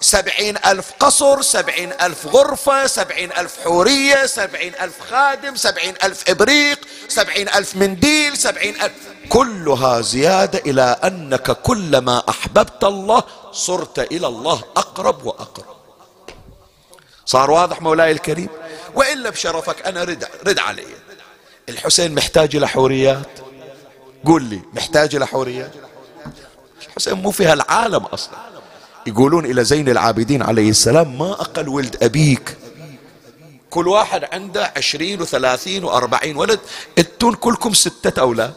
سبعين 0.00 0.56
ألف 0.66 0.92
قصر 1.00 1.42
سبعين 1.42 1.92
ألف 1.92 2.26
غرفة 2.26 2.86
سبعين 2.86 3.32
ألف 3.32 3.56
حورية 3.64 4.26
سبعين 4.26 4.74
ألف 4.80 5.00
خادم 5.10 5.56
سبعين 5.56 5.94
ألف 6.04 6.30
إبريق 6.30 6.78
سبعين 7.08 7.48
ألف 7.48 7.76
منديل 7.76 8.36
سبعين 8.36 8.82
ألف. 8.82 8.92
كلها 9.28 10.00
زيادة 10.00 10.58
إلى 10.58 10.96
أنك 11.04 11.50
كلما 11.50 12.22
أحببت 12.28 12.84
الله 12.84 13.22
صرت 13.52 13.98
إلى 13.98 14.26
الله 14.26 14.62
أقرب 14.76 15.26
وأقرب. 15.26 15.76
صار 17.26 17.50
واضح 17.50 17.82
مولاي 17.82 18.10
الكريم؟ 18.10 18.48
وإلا 18.94 19.30
بشرفك 19.30 19.86
أنا 19.86 20.04
رد, 20.04 20.28
رد 20.46 20.58
علي. 20.58 20.86
الحسين 21.68 22.14
محتاج 22.14 22.56
إلى 22.56 22.68
حوريات؟ 22.68 23.28
قول 24.24 24.42
لي 24.42 24.60
محتاج 24.72 25.14
إلى 25.14 25.26
حوريات؟ 25.26 25.72
الحسين 26.88 27.14
مو 27.14 27.30
فيها 27.30 27.52
العالم 27.52 28.04
أصلا. 28.04 28.34
يقولون 29.06 29.44
إلى 29.44 29.64
زين 29.64 29.88
العابدين 29.88 30.42
عليه 30.42 30.70
السلام 30.70 31.18
ما 31.18 31.30
أقل 31.32 31.68
ولد 31.68 31.96
أبيك. 32.02 32.56
كل 33.70 33.88
واحد 33.88 34.24
عنده 34.32 34.72
عشرين 34.76 35.22
وثلاثين 35.22 35.84
وأربعين 35.84 36.36
ولد. 36.36 36.60
أنتون 36.98 37.34
كلكم 37.34 37.74
ستة 37.74 38.20
أولاد. 38.20 38.54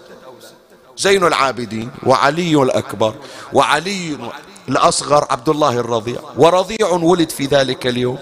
زين 0.98 1.24
العابدين 1.24 1.92
وعلي 2.04 2.56
الأكبر 2.56 3.16
وعلي 3.54 4.18
الأصغر 4.70 5.28
عبد 5.30 5.50
الله 5.50 5.80
الرضيع. 5.80 6.20
ورضيع 6.38 6.90
ولد 6.90 7.30
في 7.30 7.46
ذلك 7.46 7.88
اليوم. 7.88 8.18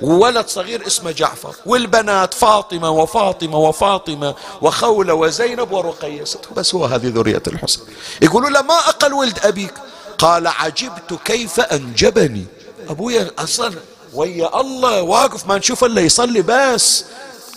وولد 0.00 0.48
صغير 0.48 0.86
اسمه 0.86 1.10
جعفر 1.10 1.54
والبنات 1.66 2.34
فاطمة 2.34 2.90
وفاطمة 2.90 3.58
وفاطمة 3.58 4.34
وخولة 4.62 5.14
وزينب 5.14 5.72
ورقية. 5.72 6.24
بس 6.56 6.74
هو 6.74 6.84
هذه 6.84 7.08
ذرية 7.14 7.42
الحسن. 7.46 7.80
يقولوا 8.22 8.50
له 8.50 8.62
ما 8.62 8.78
أقل 8.78 9.12
ولد 9.12 9.38
أبيك؟ 9.44 9.74
قال 10.18 10.46
عجبت 10.46 11.18
كيف 11.24 11.60
أنجبني. 11.60 12.44
أبويا 12.88 13.30
أصلا 13.38 13.72
ويا 14.14 14.60
الله 14.60 15.02
واقف 15.02 15.46
ما 15.46 15.58
نشوف 15.58 15.84
إلا 15.84 16.00
يصلي 16.00 16.42
بس. 16.42 17.04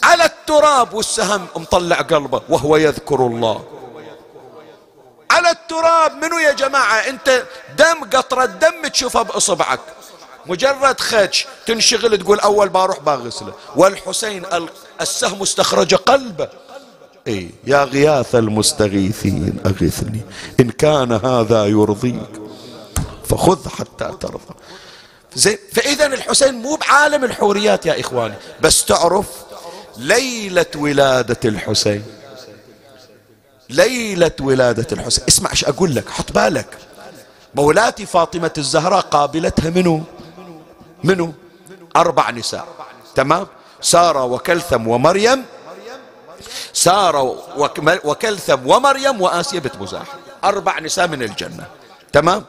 على 0.03 0.25
التراب 0.25 0.93
والسهم 0.93 1.47
مطلع 1.55 2.01
قلبه 2.01 2.41
وهو 2.49 2.77
يذكر 2.77 3.27
الله. 3.27 3.63
على 5.31 5.49
التراب 5.49 6.23
منو 6.23 6.39
يا 6.39 6.51
جماعة؟ 6.51 6.95
أنت 6.95 7.43
دم 7.77 8.17
قطرة 8.17 8.45
دم 8.45 8.87
تشوفها 8.87 9.21
بإصبعك. 9.21 9.79
مجرد 10.47 10.99
خدش 10.99 11.47
تنشغل 11.65 12.17
تقول 12.17 12.39
أول 12.39 12.69
بروح 12.69 12.99
بغسله 12.99 13.53
والحسين 13.75 14.43
السهم 15.01 15.41
استخرج 15.41 15.95
قلبه. 15.95 16.47
إي 17.27 17.49
يا 17.67 17.83
غياث 17.83 18.35
المستغيثين 18.35 19.57
أغثني. 19.65 20.21
إن 20.59 20.69
كان 20.69 21.11
هذا 21.11 21.65
يرضيك 21.65 22.29
فخذ 23.29 23.69
حتى 23.69 24.11
ترضى. 24.19 24.55
زين 25.35 25.57
فإذا 25.73 26.05
الحسين 26.05 26.53
مو 26.53 26.75
بعالم 26.75 27.23
الحوريات 27.23 27.85
يا 27.85 27.99
إخواني. 27.99 28.35
بس 28.61 28.85
تعرف 28.85 29.25
ليلة 29.97 30.65
ولادة 30.75 31.39
الحسين. 31.45 32.03
ليلة 33.69 34.31
ولادة 34.41 34.87
الحسين. 34.91 35.23
اسمع 35.27 35.51
إيش 35.51 35.65
أقول 35.65 35.95
لك؟ 35.95 36.09
حط 36.09 36.31
بالك. 36.31 36.77
مولاتي 37.55 38.05
فاطمة 38.05 38.51
الزهراء 38.57 39.01
قابلتها 39.01 39.69
منو؟ 39.69 40.03
منو؟ 41.03 41.33
أربع 41.95 42.31
نساء. 42.31 42.67
تمام؟ 43.15 43.47
سارة 43.81 44.23
وكلثم 44.23 44.87
ومريم. 44.87 45.45
سارة 46.73 47.21
وكلثم 48.05 48.67
ومريم 48.67 49.21
وآسيا 49.21 49.59
بنت 49.59 49.75
مزاحم. 49.75 50.17
أربع 50.43 50.79
نساء 50.79 51.07
من 51.07 51.23
الجنة. 51.23 51.67
تمام؟ 52.13 52.43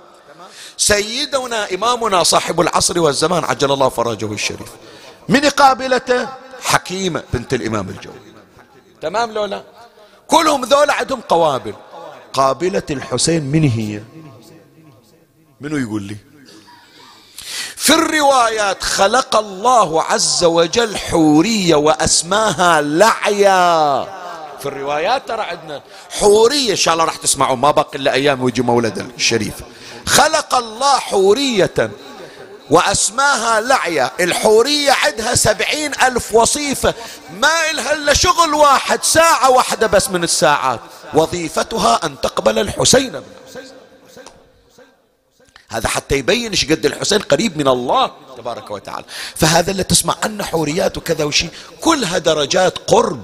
سيدنا 0.76 1.74
إمامنا 1.74 2.22
صاحب 2.22 2.60
العصر 2.60 3.00
والزمان 3.00 3.44
عجل 3.44 3.72
الله 3.72 3.88
فرجه 3.88 4.32
الشريف. 4.32 4.70
من 5.28 5.40
قابلته؟ 5.40 6.28
حكيمة 6.62 7.22
بنت 7.32 7.54
الإمام 7.54 7.88
الجوي 7.88 8.14
تمام 9.00 9.32
لولا 9.32 9.62
كلهم 10.26 10.64
ذولا 10.64 10.92
عندهم 10.92 11.20
قوابل. 11.20 11.74
قابلة 12.32 12.82
الحسين 12.90 13.42
من 13.42 13.62
هي؟ 13.62 14.02
منو 15.60 15.76
يقول 15.76 16.02
لي؟ 16.02 16.16
في 17.76 17.94
الروايات 17.94 18.82
خلق 18.82 19.36
الله 19.36 20.02
عز 20.02 20.44
وجل 20.44 20.96
حورية 20.96 21.74
وأسماها 21.74 22.80
لعيا. 22.80 24.04
في 24.60 24.66
الروايات 24.66 25.28
ترى 25.28 25.42
عندنا 25.42 25.82
حورية. 26.10 26.70
إن 26.70 26.76
شاء 26.76 26.94
الله 26.94 27.04
راح 27.04 27.16
تسمعوا 27.16 27.56
ما 27.56 27.70
بقي 27.70 27.98
إلا 27.98 28.12
أيام 28.12 28.42
ويجي 28.42 28.62
مولد 28.62 28.98
الشريف. 29.16 29.54
خلق 30.06 30.54
الله 30.54 30.98
حورية 30.98 31.90
وأسماها 32.70 33.60
لعية 33.60 34.12
الحورية 34.20 34.92
عندها 34.92 35.34
سبعين 35.34 35.92
ألف 36.02 36.34
وصيفة. 36.34 36.94
ما 37.30 37.70
إلها 37.70 37.92
إلا 37.92 38.14
شغل 38.14 38.54
واحد 38.54 39.04
ساعة 39.04 39.50
واحدة 39.50 39.86
بس 39.86 40.10
من 40.10 40.24
الساعات. 40.24 40.80
وظيفتها 41.14 42.00
أن 42.04 42.20
تقبل 42.20 42.58
الحسين. 42.58 43.12
من 43.12 43.22
هذا 45.68 45.88
حتى 45.88 46.14
يبين 46.14 46.50
إيش 46.50 46.64
قد 46.72 46.86
الحسين 46.86 47.18
قريب 47.18 47.58
من 47.58 47.68
الله 47.68 48.10
تبارك 48.36 48.70
وتعالى. 48.70 49.04
فهذا 49.34 49.70
اللي 49.70 49.84
تسمع 49.84 50.16
عنه 50.22 50.44
حوريات 50.44 50.96
وكذا 50.96 51.24
وشي 51.24 51.48
كلها 51.80 52.18
درجات 52.18 52.78
قرب. 52.78 53.22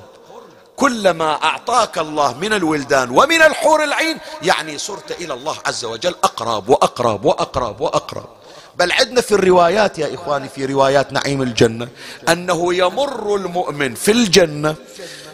كلما 0.76 1.45
أعطاك 1.45 1.99
الله 1.99 2.38
من 2.38 2.53
الولدان 2.53 3.11
ومن 3.11 3.43
الحور 3.43 3.84
العين 3.84 4.18
يعني 4.43 4.78
صرت 4.78 5.11
إلى 5.11 5.34
الله 5.34 5.57
عز 5.66 5.84
وجل 5.84 6.14
أقرب 6.24 6.68
وأقرب 6.68 7.24
وأقرب 7.24 7.80
وأقرب. 7.80 8.28
بل 8.76 8.93
عندنا 8.93 9.20
في 9.20 9.32
الروايات 9.32 9.99
يا 9.99 10.14
إخواني 10.14 10.49
في 10.49 10.64
روايات 10.64 11.12
نعيم 11.12 11.43
الجنة 11.43 11.88
أنه 12.28 12.74
يمر 12.74 13.34
المؤمن 13.34 13.95
في 13.95 14.11
الجنة 14.11 14.74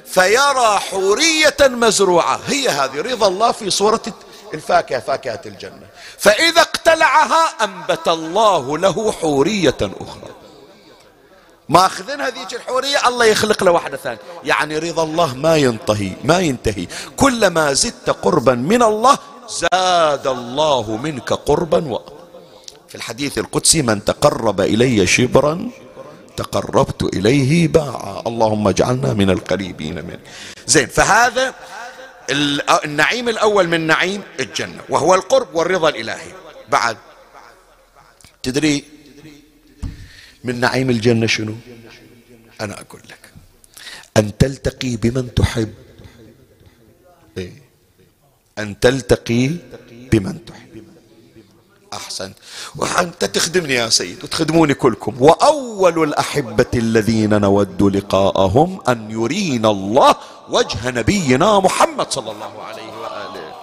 فيرى 0.07 0.79
حورية 0.79 1.57
مزروعة. 1.61 2.41
هي 2.47 2.69
هذه 2.69 3.01
رضا 3.01 3.29
الله 3.29 3.53
في 3.53 3.71
صورة 3.71 4.03
الفاكهة 4.55 5.01
فاكهة 5.01 5.41
الجنة. 5.47 5.87
فإذا 6.19 6.61
اقتلعها 6.61 7.65
أنبت 7.65 8.09
الله 8.09 8.79
له 8.79 9.13
حورية 9.13 9.77
أخرى. 9.81 10.31
ماخذين 11.69 12.21
هذيك 12.21 12.55
الحورية 12.55 13.09
الله 13.09 13.25
يخلق 13.25 13.65
له 13.65 13.71
واحدة 13.71 13.97
ثانية. 13.97 14.19
يعني 14.45 14.79
رضا 14.79 15.03
الله 15.03 15.35
ما 15.35 15.57
ينتهي 15.57 16.13
ما 16.25 16.39
ينتهي. 16.41 16.87
كلما 17.17 17.73
زدت 17.73 18.11
قربا 18.11 18.55
من 18.55 18.83
الله 18.83 19.19
زاد 19.49 20.27
الله 20.27 20.97
منك 20.97 21.33
قربا 21.33 21.93
و 21.93 22.01
في 22.89 22.95
الحديث 22.95 23.39
القدسي 23.39 23.83
من 23.83 24.05
تقرب 24.05 24.61
إلي 24.61 25.07
شبرا 25.07 25.71
تقربت 26.37 27.03
إليه 27.03 27.69
باعا. 27.69 28.23
اللهم 28.27 28.69
اجعلنا 28.69 29.13
من 29.13 29.31
القريبين 29.31 29.95
منه. 29.95 30.21
زين 30.67 30.87
فهذا 30.87 31.55
النعيم 32.31 33.29
الأول 33.29 33.69
من 33.69 33.87
نعيم 33.87 34.23
الجنة 34.41 34.81
وهو 34.89 35.15
القرب 35.15 35.55
والرضا 35.55 35.89
الإلهي. 35.89 36.33
بعد 36.69 36.97
تدري 38.43 38.85
من 40.45 40.61
نعيم 40.61 40.91
الجنة 40.91 41.27
شنو؟ 41.27 41.55
أنا 42.61 42.81
أقول 42.81 43.01
لك. 43.09 43.33
أن 44.17 44.39
تلتقي 44.39 44.97
بمن 44.97 45.35
تحب. 45.35 45.75
إيه؟ 47.39 47.53
أن 48.59 48.81
تلتقي 48.81 49.51
بمن 50.13 50.45
تحب. 50.45 50.85
أحسن 51.93 52.33
وأنت 52.77 53.25
تخدمني 53.25 53.75
يا 53.75 53.89
سيد 53.89 54.25
وتخدموني 54.25 54.75
كلكم. 54.75 55.23
وأول 55.23 56.03
الأحبة 56.03 56.67
الذين 56.75 57.41
نود 57.41 57.83
لقاءهم 57.83 58.81
أن 58.89 59.11
يرينا 59.11 59.71
الله 59.71 60.17
وجه 60.49 60.91
نبينا 60.91 61.61
محمد 61.61 62.13
صلى 62.13 62.31
الله 62.31 62.63
عليه 62.63 62.93
وآله. 63.03 63.55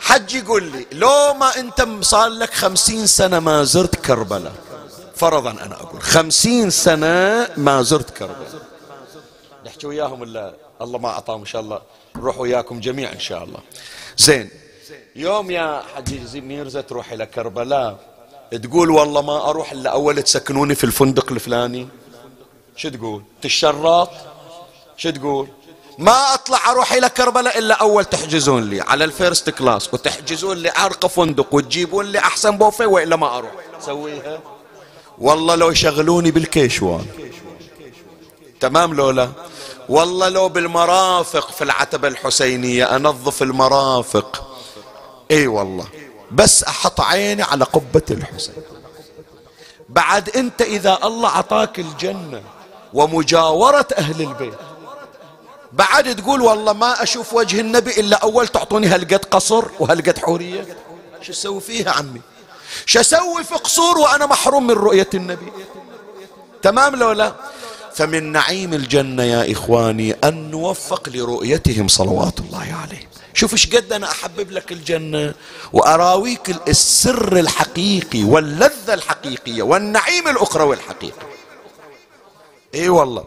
حج 0.00 0.34
يقول 0.34 0.62
لي 0.62 0.86
لو 0.92 1.34
ما 1.34 1.56
أنت 1.56 1.88
صار 2.00 2.28
لك 2.28 2.54
خمسين 2.54 3.06
سنة 3.06 3.38
ما 3.38 3.64
زرت 3.64 3.94
كربلاء. 3.94 4.52
فرضا 5.16 5.50
أنا 5.50 5.74
أقول 5.74 6.02
خمسين 6.02 6.70
سنة 6.70 7.48
ما 7.56 7.82
زرت 7.82 8.10
كربلاء. 8.10 8.62
نحكي 9.66 9.86
وياهم 9.86 10.22
الا 10.22 10.54
الله 10.82 10.98
ما 10.98 11.08
أعطاهم 11.08 11.40
إن 11.40 11.46
شاء 11.46 11.62
الله. 11.62 11.80
نروح 12.16 12.38
وياكم 12.38 12.80
جميعا 12.80 13.12
إن 13.12 13.20
شاء 13.20 13.44
الله. 13.44 13.60
زين 14.18 14.50
يوم 15.16 15.50
يا 15.50 15.82
حجي 15.94 16.40
ميرزا 16.40 16.80
تروح 16.80 17.12
إلى 17.12 17.26
كربلاء 17.26 18.15
تقول 18.52 18.90
والله 18.90 19.22
ما 19.22 19.50
أروح 19.50 19.72
إلا 19.72 19.90
أول 19.90 20.22
تسكنوني 20.22 20.74
في 20.74 20.84
الفندق 20.84 21.32
الفلاني. 21.32 21.88
شو 22.76 22.88
تقول؟ 22.88 23.22
تشرط؟ 23.42 24.10
شو 24.96 25.10
تقول؟ 25.10 25.48
ما 25.98 26.34
أطلع 26.34 26.70
أروح 26.70 26.92
إلى 26.92 27.08
كربلاء 27.08 27.58
إلا 27.58 27.74
أول 27.74 28.04
تحجزون 28.04 28.70
لي 28.70 28.80
على 28.80 29.04
ال 29.04 29.12
first 29.12 29.50
class 29.50 29.94
وتحجزون 29.94 30.56
لي 30.56 30.72
أرقى 30.78 31.08
فندق 31.08 31.54
وتجيبون 31.54 32.06
لي 32.06 32.18
أحسن 32.18 32.58
بوفيه 32.58 32.86
وإلا 32.86 33.16
ما 33.16 33.38
أروح. 33.38 33.50
سويها 33.80 34.40
والله 35.18 35.54
لو 35.54 35.70
يشغلوني 35.70 36.30
بالكيشوان. 36.30 37.06
تمام 38.60 38.94
لولا؟ 38.94 39.28
والله 39.88 40.28
لو 40.28 40.48
بالمرافق 40.48 41.50
في 41.50 41.64
العتبة 41.64 42.08
الحسينية 42.08 42.96
أنظف 42.96 43.42
المرافق. 43.42 44.58
إي 45.30 45.46
والله. 45.46 45.86
بس 46.32 46.64
أحط 46.64 47.00
عيني 47.00 47.42
على 47.42 47.64
قبة 47.64 48.02
الحسين. 48.10 48.54
بعد 49.88 50.36
أنت 50.36 50.62
إذا 50.62 50.98
الله 51.04 51.28
عطاك 51.28 51.78
الجنة 51.78 52.42
ومجاورة 52.94 53.86
أهل 53.98 54.22
البيت 54.22 54.54
بعد 55.72 56.16
تقول 56.16 56.40
والله 56.40 56.72
ما 56.72 57.02
أشوف 57.02 57.34
وجه 57.34 57.60
النبي 57.60 57.90
إلا 58.00 58.16
أول 58.16 58.48
تعطوني 58.48 58.86
هالقد 58.86 59.24
قصر 59.24 59.64
وهالقد 59.80 60.18
حورية. 60.18 60.76
شو 61.22 61.32
أسوي 61.32 61.60
فيها 61.60 61.90
عمي؟ 61.90 62.20
شو 62.86 63.00
أسوي 63.00 63.44
في 63.44 63.54
قصور 63.54 63.98
وأنا 63.98 64.26
محروم 64.26 64.66
من 64.66 64.74
رؤية 64.74 65.08
النبي؟ 65.14 65.52
تمام 66.62 66.96
لو 66.96 67.12
لا؟ 67.12 67.32
فمن 67.94 68.32
نعيم 68.32 68.74
الجنة 68.74 69.22
يا 69.22 69.52
إخواني 69.52 70.12
أن 70.12 70.50
نوفق 70.50 71.08
لرؤيتهم 71.08 71.88
صلوات 71.88 72.40
الله 72.40 72.76
عليه 72.82 73.08
شوف 73.36 73.52
إيش 73.52 73.76
قد 73.76 73.92
أنا 73.92 74.10
أحبب 74.10 74.50
لك 74.50 74.72
الجنة 74.72 75.34
وأراويك 75.72 76.68
السر 76.68 77.36
الحقيقي 77.36 78.24
واللذة 78.24 78.94
الحقيقية 78.94 79.62
والنعيم 79.62 80.28
الأخروي 80.28 80.76
الحقيقي 80.76 81.26
إي 82.74 82.88
والله. 82.88 83.24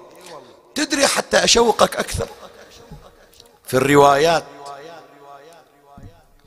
تدري 0.75 1.07
حتى 1.07 1.43
أشوقك 1.43 1.95
أكثر؟ 1.95 2.27
في 3.65 3.73
الروايات. 3.73 4.43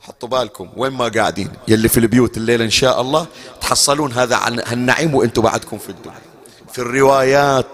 حطوا 0.01 0.29
بالكم 0.29 0.69
وين 0.77 0.93
ما 0.93 1.07
قاعدين؟ 1.07 1.51
يلي 1.67 1.89
في 1.89 1.99
البيوت 1.99 2.37
الليلة 2.37 2.65
إن 2.65 2.69
شاء 2.69 3.01
الله 3.01 3.27
تحصلون 3.61 4.13
هذا 4.13 4.35
عن 4.35 4.59
هالنعيم 4.59 5.15
وأنتم 5.15 5.41
بعدكم 5.41 5.77
في 5.77 5.89
الدنيا. 5.89 6.21
في 6.73 6.79
الروايات 6.79 7.67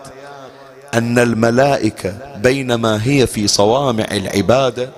أن 0.94 1.20
الملائكة 1.20 2.36
بينما 2.36 3.08
هي 3.08 3.28
في 3.28 3.48
صوامع 3.48 4.06
العبادة 4.12 4.90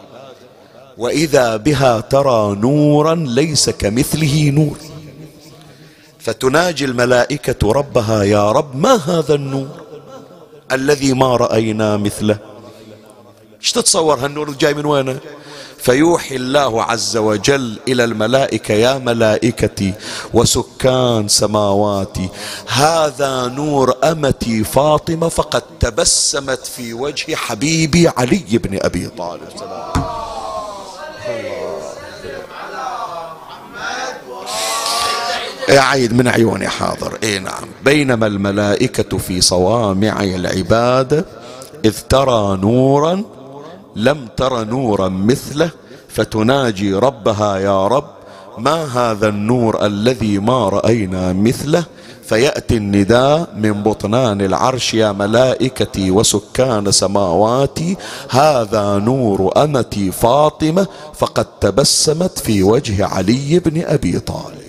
وإذا 1.02 1.58
بها 1.58 2.00
ترى 2.00 2.56
نورا 2.56 3.16
ليس 3.16 3.70
كمثله 3.70 4.50
نور. 4.50 4.78
فتناجي 6.20 6.86
الملائكة 6.86 7.72
ربها 7.72 8.24
يا 8.24 8.52
رب 8.52 8.76
ما 8.76 8.96
هذا 8.96 9.36
النور 9.36 9.68
الذي 10.72 11.14
ما 11.14 11.36
رأينا 11.36 11.98
مثله؟ 11.98 12.38
إيش 13.62 13.72
تتصور 13.72 14.20
هالنور 14.20 14.52
جاي 14.52 14.74
من 14.74 14.86
وينه؟ 14.86 15.20
فيوحي 15.78 16.36
الله 16.36 16.84
عز 16.84 17.18
وجل 17.18 17.80
إلى 17.88 18.04
الملائكة 18.04 18.74
يا 18.74 18.98
ملائكتي 18.98 19.94
وسكان 20.34 21.28
سماواتي 21.28 22.30
هذا 22.68 23.48
نور 23.48 23.94
أمتي 24.04 24.64
فاطمة 24.64 25.30
فقد 25.30 25.64
تبسمت 25.80 26.68
في 26.68 26.94
وجه 26.94 27.36
حبيبي 27.36 28.08
علي 28.08 28.44
بن 28.54 28.80
أبي 28.82 29.08
طالب. 29.08 29.50
سلام 29.60 30.01
عيد 35.70 36.14
من 36.14 36.28
عيوني 36.28 36.68
حاضر. 36.68 37.18
إي 37.24 37.40
نعم. 37.40 37.68
بينما 37.86 38.28
الملائكة 38.28 39.18
في 39.18 39.42
صوامع 39.42 40.24
العبادة 40.24 41.26
إذ 41.86 42.00
ترى 42.10 42.58
نورا 42.58 43.24
لم 43.96 44.28
تر 44.38 44.64
نورا 44.64 45.10
مثله 45.10 45.70
فتناجي 46.10 46.94
ربها 46.94 47.58
يا 47.58 47.88
رب 47.88 48.10
ما 48.58 48.84
هذا 48.84 49.28
النور 49.28 49.86
الذي 49.86 50.40
ما 50.40 50.70
رأينا 50.70 51.34
مثله؟ 51.34 51.84
فيأتي 52.24 52.78
النداء 52.78 53.50
من 53.58 53.84
بطنان 53.84 54.42
العرش 54.42 54.94
يا 54.94 55.12
ملائكتي 55.12 56.12
وسكان 56.12 56.92
سماواتي 56.92 57.98
هذا 58.30 58.98
نور 58.98 59.64
أمتي 59.64 60.12
فاطمة 60.12 60.88
فقد 61.14 61.46
تبسمت 61.62 62.40
في 62.40 62.64
وجه 62.64 63.06
علي 63.06 63.60
بن 63.60 63.84
أبي 63.86 64.20
طالب. 64.20 64.61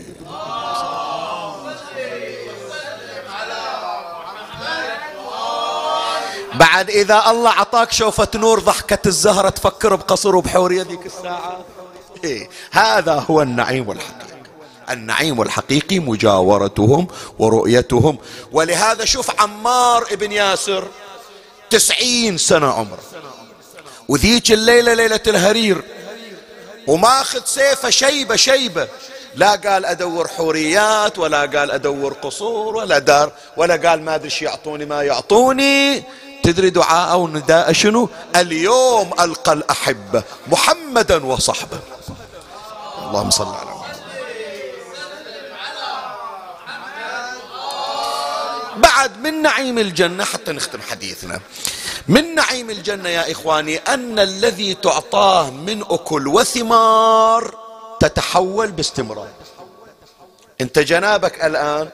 بعد 6.55 6.91
إذا 6.91 7.31
الله 7.31 7.51
عطاك 7.51 7.93
شوفة 7.93 8.29
نور 8.35 8.61
ضحكة 8.61 9.09
الزهرة 9.09 9.49
تفكر 9.49 9.95
بقصر 9.97 10.37
وبحور 10.37 10.73
يديك 10.73 11.07
الساعة. 11.07 11.65
إيه 12.25 12.49
هذا 12.71 13.25
هو 13.31 13.43
النعيم 13.43 13.91
الحقيقي. 13.91 14.33
النعيم 14.91 15.43
الحقيقي 15.43 15.99
مجاورتهم 15.99 17.09
ورؤيتهم. 17.39 18.19
ولهذا 18.53 19.05
شوف 19.05 19.41
عمار 19.41 20.07
ابن 20.13 20.33
ياسر 20.33 20.89
تسعين 21.71 22.39
سنة 22.39 22.73
عمره 22.73 23.03
وذيك 24.09 24.53
الليلة 24.53 24.95
ليلة 24.95 25.21
الهرير 25.27 25.83
وماخذ 26.87 27.45
سيفه 27.45 27.91
شيبة 27.91 28.37
شيبة. 28.37 28.89
لا 29.35 29.51
قال 29.55 29.85
أدور 29.85 30.29
حوريات 30.29 31.19
ولا 31.19 31.41
قال 31.41 31.71
أدور 31.71 32.13
قصور 32.13 32.77
ولا 32.77 32.99
دار 32.99 33.33
ولا 33.57 33.89
قال 33.89 34.03
ما 34.03 34.15
أدري 34.15 34.31
شو 34.31 34.45
يعطوني 34.45 34.85
ما 34.85 35.03
يعطوني. 35.03 36.05
تدري 36.43 36.71
دعاء 36.71 37.13
أو 37.13 37.29
نداء 37.29 37.73
شنو؟ 37.73 38.09
اليوم 38.37 39.11
ألقى 39.21 39.53
الأحبة 39.53 40.23
محمدا 40.47 41.27
وصحبه 41.27 41.79
اللهم 43.07 43.31
صل 43.31 43.45
على 43.45 43.71
محمد. 43.71 43.83
بعد 48.77 49.19
من 49.19 49.43
نعيم 49.43 49.79
الجنة 49.79 50.25
حتى 50.25 50.53
نختم 50.53 50.81
حديثنا. 50.81 51.41
من 52.09 52.35
نعيم 52.35 52.71
الجنة 52.71 53.09
يا 53.09 53.33
إخواني 53.33 53.77
أن 53.77 54.19
الذي 54.19 54.75
تعطاه 54.75 55.51
من 55.51 55.83
أكل 55.83 56.29
وثمار 56.29 57.55
تتحول 58.01 58.71
باستمرار. 58.71 59.29
أنت 60.61 60.79
جنابك 60.79 61.45
الآن 61.45 61.89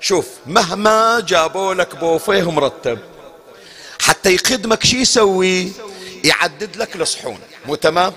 شوف 0.00 0.26
مهما 0.46 1.20
جابوا 1.20 1.74
لك 1.74 1.96
بوفيه 1.96 2.50
مرتب 2.50 2.98
حتى 4.02 4.34
يخدمك 4.34 4.84
شي 4.84 5.00
يسوي 5.00 5.72
يعدد 6.24 6.76
لك 6.76 6.96
الصحون. 6.96 7.38
مو 7.66 7.74
تمام؟ 7.74 8.12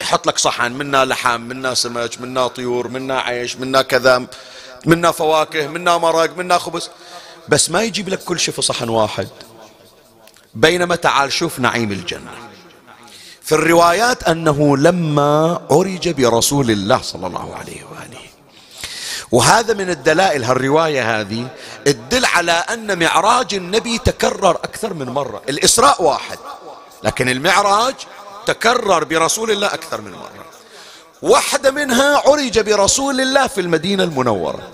يحط 0.00 0.26
لك 0.26 0.38
صحن 0.38 0.72
منا 0.72 1.04
لحم 1.04 1.40
منا 1.40 1.74
سمك 1.74 2.20
منا 2.20 2.46
طيور 2.46 2.88
منا 2.88 3.20
عيش 3.20 3.56
منا 3.56 3.82
كذا 3.82 4.26
منا 4.86 5.10
فواكه 5.10 5.68
منا 5.68 5.98
مرق 5.98 6.36
منا 6.36 6.58
خبز. 6.58 6.90
بس 7.48 7.70
ما 7.70 7.82
يجيب 7.82 8.08
لك 8.08 8.24
كل 8.24 8.40
شيء 8.40 8.54
في 8.54 8.62
صحن 8.62 8.88
واحد. 8.88 9.28
بينما 10.54 10.96
تعال 10.96 11.32
شوف 11.32 11.58
نعيم 11.58 11.92
الجنة. 11.92 12.30
في 13.42 13.52
الروايات 13.52 14.22
أنه 14.22 14.76
لما 14.76 15.60
عرج 15.70 16.08
برسول 16.08 16.70
الله 16.70 17.02
صلى 17.02 17.26
الله 17.26 17.54
عليه 17.54 17.84
وآله. 17.84 18.20
وهذا 19.32 19.74
من 19.74 19.90
الدلائل 19.90 20.44
هالرواية 20.44 21.20
هذه 21.20 21.48
تدل 21.84 22.24
على 22.24 22.52
أن 22.52 22.98
معراج 22.98 23.54
النبي 23.54 23.98
تكرر 23.98 24.50
أكثر 24.50 24.94
من 24.94 25.06
مرة. 25.06 25.42
الإسراء 25.48 26.02
واحد 26.02 26.38
لكن 27.02 27.28
المعراج 27.28 27.94
تكرر 28.46 29.04
برسول 29.04 29.50
الله 29.50 29.66
أكثر 29.66 30.00
من 30.00 30.10
مرة. 30.10 30.44
واحدة 31.22 31.70
منها 31.70 32.22
عرج 32.26 32.58
برسول 32.58 33.20
الله 33.20 33.46
في 33.46 33.60
المدينة 33.60 34.04
المنورة 34.04 34.68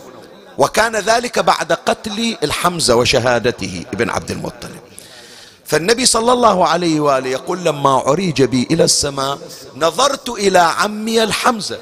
وكان 0.58 0.96
ذلك 0.96 1.38
بعد 1.38 1.72
قتل 1.72 2.36
الحمزة 2.42 2.96
وشهادته 2.96 3.84
ابن 3.92 4.10
عبد 4.10 4.30
المطلب. 4.30 4.80
فالنبي 5.64 6.06
صلى 6.06 6.32
الله 6.32 6.68
عليه 6.68 7.00
وآله 7.00 7.28
يقول 7.28 7.64
لما 7.64 7.90
عرج 7.90 8.42
بي 8.42 8.68
إلى 8.70 8.84
السماء 8.84 9.38
نظرت 9.76 10.28
إلى 10.28 10.58
عمي 10.58 11.22
الحمزة 11.22 11.78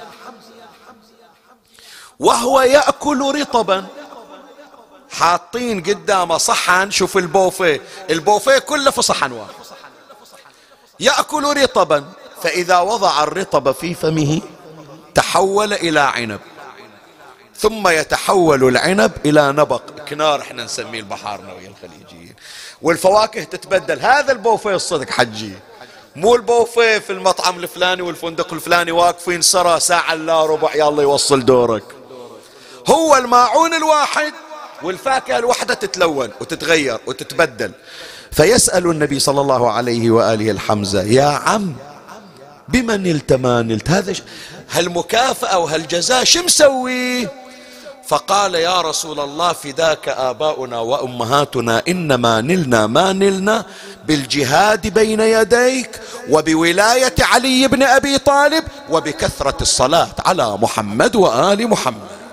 وهو 2.19 2.61
يأكل 2.61 3.41
رطبا. 3.41 3.87
حاطين 5.15 5.83
قدامه 5.83 6.39
صحن. 6.39 6.91
شوف 6.91 7.17
البوفيه. 7.17 7.81
البوفيه 8.11 8.59
كله 8.59 8.91
في 8.91 9.03
صحن 9.03 9.33
واحد. 9.33 9.55
يأكل 11.01 11.63
رطبا. 11.63 12.05
فإذا 12.43 12.79
وضع 12.79 13.23
الرطب 13.23 13.73
في 13.73 13.95
فمه 13.95 14.41
تحول 15.15 15.73
إلى 15.73 16.01
عنب. 16.01 16.41
ثم 17.57 17.89
يتحول 17.89 18.69
العنب 18.69 19.13
إلى 19.27 19.53
نبق. 19.53 19.83
كنار 20.09 20.41
إحنا 20.41 20.65
نسميه 20.65 21.01
البحارنا 21.01 21.53
ويا 21.53 21.69
الخليجيين 21.69 22.35
والفواكه 22.83 23.45
تتبدل. 23.45 24.01
هذا 24.01 24.33
البوفيه 24.33 24.75
الصدق 24.75 25.11
حجي. 25.11 25.53
مو 26.17 26.35
البوفيه 26.35 26.99
في 26.99 27.11
المطعم 27.11 27.59
الفلاني 27.59 28.03
والفندق 28.03 28.53
الفلاني 28.53 28.93
واقفين 28.93 29.43
سرى 29.43 29.81
ساعة 29.81 30.13
الا 30.13 30.47
ربع 30.47 30.75
يلا 30.75 31.03
يوصل 31.03 31.45
دورك. 31.45 31.85
هو 32.89 33.17
الماعون 33.17 33.75
الواحد. 33.75 34.33
والفاكهة 34.85 35.39
الواحدة 35.39 35.75
تتلون 35.75 36.31
وتتغير 36.41 36.99
وتتبدل. 37.07 37.73
فيسأل 38.33 38.91
النبي 38.91 39.19
صلى 39.19 39.41
الله 39.41 39.71
عليه 39.71 40.11
وآله 40.11 40.51
الحمزة 40.51 41.03
يا 41.03 41.25
عم 41.25 41.75
بمن 42.69 43.03
نلت 43.03 43.33
ما 43.33 43.63
نلت 43.63 43.91
هذا 43.91 44.15
هالمكافأة 44.71 45.59
وهالجزاء 45.59 46.25
شو 46.25 46.43
مسوي؟ 46.43 47.29
فقال 48.07 48.55
يا 48.55 48.81
رسول 48.81 49.21
الله 49.21 49.53
فداك 49.53 50.09
آباؤنا 50.09 50.79
وأمهاتنا 50.79 51.83
إنما 51.89 52.41
نلنا 52.41 52.87
ما 52.87 53.13
نلنا 53.13 53.65
بالجهاد 54.07 54.87
بين 54.87 55.21
يديك 55.21 56.01
وبولاية 56.31 57.15
علي 57.21 57.69
بن 57.69 57.83
أبي 57.83 58.19
طالب 58.19 58.65
وبكثرة 58.91 59.57
الصلاة 59.61 60.15
على 60.19 60.57
محمد 60.57 61.17
وآل 61.17 61.69
محمد. 61.69 62.24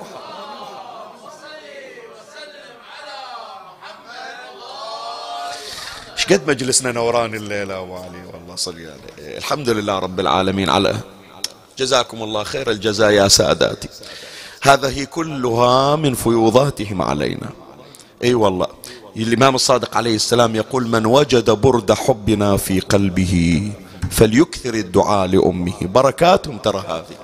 قد 6.26 6.47
مجلسنا 6.47 6.91
نوراني 6.91 7.38
الليلة 7.38 7.80
أبو 7.80 7.95
علي؟ 7.95 8.24
والله 8.34 8.55
صلي 8.55 8.86
عليه 8.86 9.38
الحمد 9.38 9.69
لله 9.69 9.99
رب 9.99 10.19
العالمين 10.19 10.69
على 10.69 10.95
جزاكم 11.78 12.24
الله 12.24 12.43
خير 12.43 12.72
الجزاء 12.72 13.11
يا 13.11 13.28
ساداتي. 13.28 13.89
هذه 14.61 15.03
كلها 15.03 15.95
من 15.95 16.13
فيوضاتهم 16.13 17.01
علينا. 17.01 17.49
إي 18.24 18.34
والله. 18.34 18.67
الامام 19.17 19.55
الصادق 19.55 19.97
عليه 19.97 20.15
السلام 20.15 20.55
يقول 20.55 20.88
من 20.88 21.05
وجد 21.05 21.49
برد 21.49 21.91
حبنا 21.91 22.57
في 22.57 22.80
قلبه 22.80 23.72
فليكثر 24.11 24.74
الدعاء 24.74 25.28
لأمه. 25.28 25.74
بركاتهم 25.82 26.57
ترى 26.57 26.84
هذه. 26.88 27.17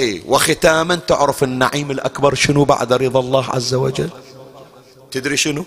إي 0.00 0.22
وختاما 0.26 0.94
تعرف 0.94 1.44
النعيم 1.44 1.90
الأكبر 1.90 2.34
شنو 2.34 2.64
بعد 2.64 2.92
رضا 2.92 3.20
الله 3.20 3.44
عز 3.50 3.74
وجل؟ 3.74 4.10
تدري 5.10 5.36
شنو؟ 5.36 5.64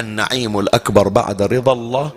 النعيم 0.00 0.58
الأكبر 0.58 1.08
بعد 1.08 1.42
رضا 1.42 1.72
الله 1.72 2.10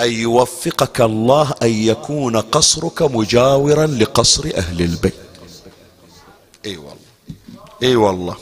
أن 0.00 0.12
يوفقك 0.12 1.00
الله 1.00 1.54
أن 1.62 1.68
يكون 1.68 2.36
قصرك 2.36 3.02
مجاورا 3.02 3.86
لقصر 3.86 4.50
أهل 4.56 4.80
البيت. 4.82 5.14
إي 6.66 6.76
والله. 6.76 6.96
إي 7.82 7.96
والله. 7.96 8.36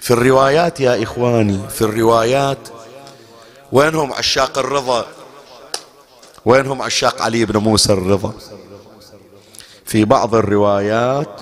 في 0.00 0.10
الروايات 0.10 0.80
يا 0.80 1.02
إخواني 1.02 1.68
في 1.68 1.82
الروايات 1.82 2.58
وينهم 3.72 4.12
عشاق 4.12 4.58
الرضا؟ 4.58 5.06
وينهم 6.44 6.82
عشاق 6.82 7.22
علي 7.22 7.44
بن 7.44 7.56
موسى 7.56 7.92
الرضا؟ 7.92 8.32
في 9.84 10.04
بعض 10.04 10.34
الروايات 10.34 11.40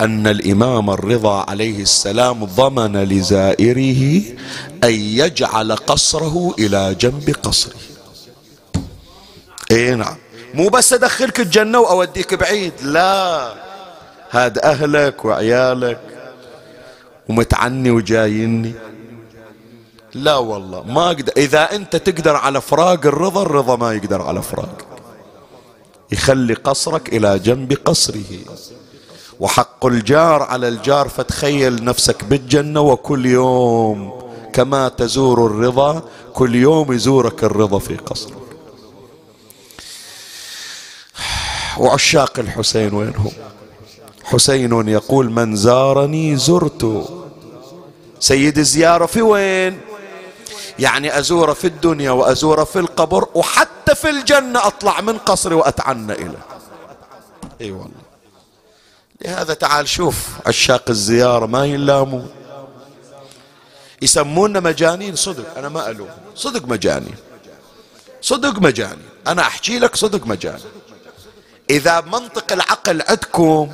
أن 0.00 0.26
الإمام 0.26 0.90
الرضا 0.90 1.50
عليه 1.50 1.82
السلام 1.82 2.44
ضمن 2.44 2.96
لزائره 3.04 4.22
أن 4.84 4.94
يجعل 4.94 5.72
قصره 5.72 6.54
إلى 6.58 6.94
جنب 6.94 7.36
قصره. 7.42 7.80
اي 9.70 9.94
نعم. 9.94 10.16
مو 10.54 10.68
بس 10.68 10.92
أدخلك 10.92 11.40
الجنة 11.40 11.80
وأوديك 11.80 12.34
بعيد 12.34 12.72
لا. 12.82 13.52
هاد 14.30 14.58
أهلك 14.58 15.24
وعيالك 15.24 16.00
ومتعني 17.28 17.90
وجايني. 17.90 18.72
لا 20.14 20.36
والله 20.36 20.82
ما 20.82 21.06
أقدر. 21.06 21.32
إذا 21.36 21.74
أنت 21.74 21.96
تقدر 21.96 22.36
على 22.36 22.60
فراق 22.60 23.06
الرضا 23.06 23.42
الرضا 23.42 23.76
ما 23.76 23.92
يقدر 23.92 24.22
على 24.22 24.42
فراق 24.42 24.86
يخلي 26.12 26.54
قصرك 26.54 27.08
إلى 27.08 27.38
جنب 27.38 27.72
قصره. 27.84 28.24
وحق 29.40 29.86
الجار 29.86 30.42
على 30.42 30.68
الجار 30.68 31.08
فتخيل 31.08 31.84
نفسك 31.84 32.24
بالجنة 32.24 32.80
وكل 32.80 33.26
يوم 33.26 34.22
كما 34.52 34.88
تزور 34.88 35.46
الرضا 35.46 36.02
كل 36.34 36.54
يوم 36.54 36.92
يزورك 36.92 37.44
الرضا 37.44 37.78
في 37.78 37.96
قصرك 37.96 38.34
وعشاق 41.78 42.38
الحسين 42.38 42.94
وينهم 42.94 43.32
حسين 44.24 44.88
يقول 44.88 45.30
من 45.30 45.56
زارني 45.56 46.36
زرت. 46.36 47.08
سيد 48.20 48.58
الزيارة 48.58 49.06
في 49.06 49.22
وين؟ 49.22 49.80
يعني 50.78 51.18
أزوره 51.18 51.52
في 51.52 51.66
الدنيا 51.66 52.10
وأزوره 52.10 52.64
في 52.64 52.78
القبر 52.78 53.28
وحتى 53.34 53.94
في 53.94 54.10
الجنة 54.10 54.66
أطلع 54.66 55.00
من 55.00 55.18
قصري 55.18 55.54
وأتعنى 55.54 56.12
إليه. 56.12 56.46
أي 57.60 57.70
والله. 57.70 58.07
لهذا 59.24 59.54
تعال 59.54 59.88
شوف 59.88 60.28
عشاق 60.46 60.84
الزيارة 60.90 61.46
ما 61.46 61.64
يلاموا 61.64 62.22
يسمونا 64.02 64.60
مجانين 64.60 65.16
صدق 65.16 65.58
أنا 65.58 65.68
ما 65.68 65.90
ألوم. 65.90 66.10
صدق 66.34 66.64
مجانين. 66.64 67.14
صدق 68.20 68.58
مجانين. 68.58 69.08
أنا 69.26 69.42
أحكي 69.42 69.78
لك 69.78 69.96
صدق 69.96 70.26
مجانين. 70.26 70.70
إذا 71.70 72.00
منطق 72.00 72.52
العقل 72.52 73.02
عندكم 73.08 73.70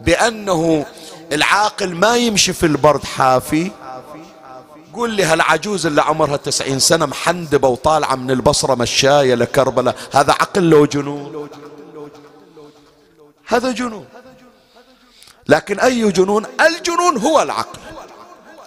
بأنه 0.00 0.86
العاقل 1.32 1.94
ما 1.94 2.16
يمشي 2.16 2.52
في 2.52 2.66
البرد 2.66 3.04
حافي 3.04 3.70
قول 4.94 5.10
لي 5.10 5.24
هالعجوز 5.24 5.86
اللي 5.86 6.02
عمرها 6.02 6.36
تسعين 6.36 6.78
سنة 6.78 7.06
محندبة 7.06 7.68
وطالعة 7.68 8.14
من 8.14 8.30
البصرة 8.30 8.74
مشاية 8.74 9.34
لكربلاء؟ 9.34 9.96
هذا 10.12 10.32
عقل 10.32 10.70
لو 10.70 10.86
جنون. 10.86 11.48
هذا 13.46 13.72
جنون. 13.72 14.06
لكن 15.48 15.80
أي 15.80 16.10
جنون؟ 16.12 16.46
الجنون 16.60 17.16
هو 17.16 17.42
العقل. 17.42 17.78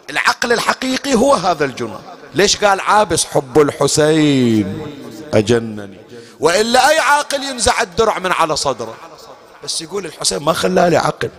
العقل 0.09 0.53
الحقيقي 0.53 1.15
هو 1.15 1.34
هذا 1.34 1.65
الجنون. 1.65 2.01
ليش 2.36 2.57
قال 2.57 2.80
عابس 2.82 3.26
حب 3.26 3.59
الحسين؟ 3.59 4.88
أجنني. 5.34 5.97
وإلا 6.39 6.89
أي 6.89 6.99
عاقل 6.99 7.43
ينزع 7.43 7.82
الدرع 7.82 8.19
من 8.19 8.32
على 8.32 8.55
صدره. 8.55 8.95
بس 9.63 9.82
يقول 9.82 10.05
الحسين 10.05 10.38
ما 10.38 10.53
خلالي 10.53 10.97
عقل. 10.97 11.30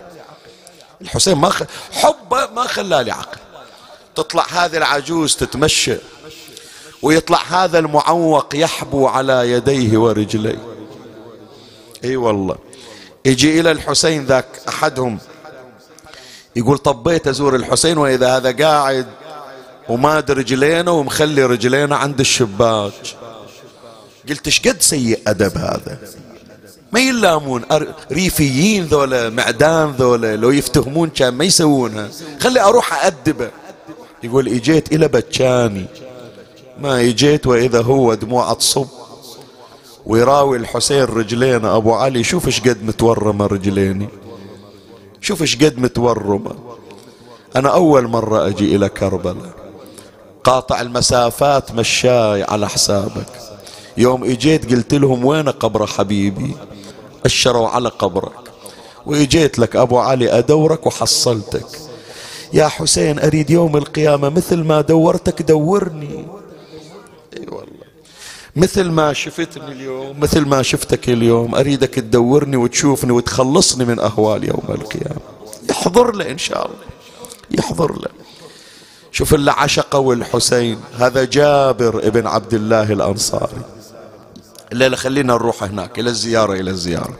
الحسين 1.01 1.37
ما 1.37 1.49
خ... 1.49 1.63
حبه 1.91 2.47
ما 2.55 2.67
خلالي 2.67 3.11
عقل. 3.11 3.37
تطلع 4.15 4.45
هذه 4.51 4.77
العجوز 4.77 5.35
تتمشى. 5.35 5.97
ويطلع 7.01 7.41
هذا 7.49 7.79
المعوق 7.79 8.55
يحبو 8.55 9.07
على 9.07 9.51
يديه 9.51 9.97
ورجليه. 9.97 10.67
إي 12.03 12.15
والله. 12.17 12.55
يجي 13.25 13.59
إلى 13.59 13.71
الحسين 13.71 14.25
ذاك 14.25 14.45
أحدهم 14.69 15.19
يقول 16.55 16.77
طبيت 16.77 17.27
أزور 17.27 17.55
الحسين 17.55 17.97
وإذا 17.97 18.37
هذا 18.37 18.51
قاعد 18.51 19.07
وماد 19.89 20.31
رجلينه 20.31 20.91
ومخلي 20.91 21.45
رجلينه 21.45 21.95
عند 21.95 22.19
الشباك. 22.19 22.93
قلت 24.29 24.45
إيش 24.45 24.67
قد 24.67 24.81
سيء 24.81 25.19
أدب 25.27 25.57
هذا؟ 25.57 25.97
ما 26.91 26.99
يلامون 26.99 27.61
ريفيين 28.11 28.85
ذولا 28.85 29.29
معدان 29.29 29.91
ذولا 29.91 30.35
لو 30.35 30.51
يفتهمون 30.51 31.09
كان 31.09 31.33
ما 31.33 31.45
يسوونها. 31.45 32.09
خلي 32.39 32.61
أروح 32.61 33.05
أدبه 33.05 33.49
يقول 34.23 34.47
إجيت 34.47 34.91
إلى 34.91 35.07
بتشاني. 35.07 35.85
ما 36.79 37.01
إجيت 37.01 37.47
وإذا 37.47 37.81
هو 37.81 38.13
دموع 38.13 38.53
تصب 38.53 38.87
ويراوي 40.05 40.57
الحسين 40.57 41.03
رجلينا 41.03 41.75
أبو 41.75 41.93
علي 41.93 42.23
شوف 42.23 42.45
إيش 42.45 42.61
قد 42.61 42.83
متورمة 42.83 43.45
رجليني. 43.45 44.07
شوف 45.21 45.41
إيش 45.41 45.55
قد 45.63 45.79
متورمة 45.79 46.55
أنا 47.55 47.69
أول 47.69 48.07
مرة 48.07 48.47
أجي 48.47 48.75
إلى 48.75 48.89
كربلاء. 48.89 49.53
قاطع 50.43 50.81
المسافات 50.81 51.71
مشاي 51.71 52.43
على 52.43 52.69
حسابك. 52.69 53.27
يوم 53.97 54.23
إجيت 54.23 54.71
قلت 54.71 54.93
لهم 54.93 55.25
وين 55.25 55.49
قبر 55.49 55.87
حبيبي؟ 55.87 56.55
أشروا 57.25 57.67
على 57.67 57.89
قبرك. 57.89 58.51
وإجيت 59.05 59.59
لك 59.59 59.75
أبو 59.75 59.97
علي 59.97 60.37
أدورك 60.37 60.85
وحصلتك. 60.85 61.67
يا 62.53 62.67
حسين 62.67 63.19
أريد 63.19 63.49
يوم 63.49 63.77
القيامة 63.77 64.29
مثل 64.29 64.63
ما 64.63 64.81
دورتك 64.81 65.41
دورني. 65.41 66.25
اي 67.37 67.45
والله 67.47 67.74
مثل 68.55 68.83
ما 68.91 69.13
شفتني 69.13 69.71
اليوم 69.71 70.19
مثل 70.19 70.45
ما 70.45 70.61
شفتك 70.61 71.09
اليوم 71.09 71.55
أريدك 71.55 71.89
تدورني 71.89 72.57
وتشوفني 72.57 73.11
وتخلصني 73.11 73.85
من 73.85 73.99
أهوال 73.99 74.43
يوم 74.43 74.63
القيامة. 74.69 75.21
يحضر 75.69 76.15
له 76.15 76.31
إن 76.31 76.37
شاء 76.37 76.65
الله. 76.65 76.85
يحضر 77.51 77.91
له. 77.91 78.09
شوف 79.11 79.33
اللي 79.33 79.51
عشقه 79.51 80.11
الحسين 80.13 80.79
هذا 80.97 81.23
جابر 81.23 82.07
ابن 82.07 82.27
عبد 82.27 82.53
الله 82.53 82.93
الأنصاري. 82.93 83.61
الليلة 84.71 84.95
خلينا 84.95 85.33
نروح 85.33 85.63
هناك 85.63 85.99
إلى 85.99 86.09
الزيارة 86.09 86.53
إلى 86.53 86.71
الزيارة. 86.71 87.13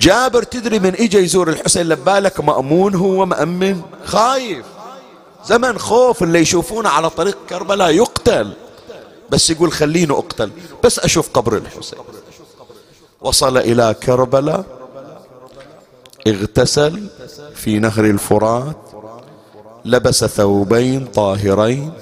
جابر 0.00 0.42
تدري 0.42 0.78
من 0.78 0.94
إجا 0.94 1.18
يزور 1.18 1.48
الحسين؟ 1.48 1.88
لبالك 1.88 2.40
مأمون 2.40 2.94
هو 2.94 3.26
مأمن 3.26 3.82
خايف. 4.04 4.66
زمن 5.46 5.78
خوف 5.78 6.22
اللي 6.22 6.38
يشوفونه 6.38 6.88
على 6.88 7.10
طريق 7.10 7.38
كربلاء 7.50 7.90
يقتل. 7.90 8.52
بس 9.30 9.50
يقول 9.50 9.72
خليني 9.72 10.12
أقتل 10.12 10.50
بس 10.84 10.98
أشوف 10.98 11.28
قبر 11.34 11.56
الحسين. 11.56 11.98
وصل 13.20 13.58
إلى 13.58 13.94
كربلاء 14.02 14.64
اغتسل 16.26 17.06
في 17.54 17.78
نهر 17.78 18.04
الفرات 18.04 18.76
لبس 19.84 20.24
ثوبين 20.24 21.06
طاهرين 21.06 21.92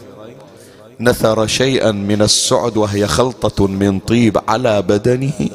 نثر 1.00 1.46
شيئا 1.46 1.90
من 1.92 2.22
السعد 2.22 2.76
وهي 2.76 3.06
خلطة 3.06 3.66
من 3.66 3.98
طيب 3.98 4.38
على 4.48 4.82
بدنه 4.82 5.48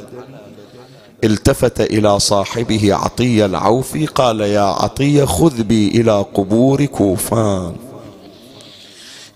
التفت 1.23 1.81
إلى 1.81 2.19
صاحبه 2.19 2.95
عطية 2.95 3.45
العوفي 3.45 4.05
قال 4.05 4.41
يا 4.41 4.61
عطية 4.61 5.25
خذ 5.25 5.63
بي 5.63 5.87
إلى 5.87 6.25
قبور 6.33 6.85
كوفان. 6.85 7.75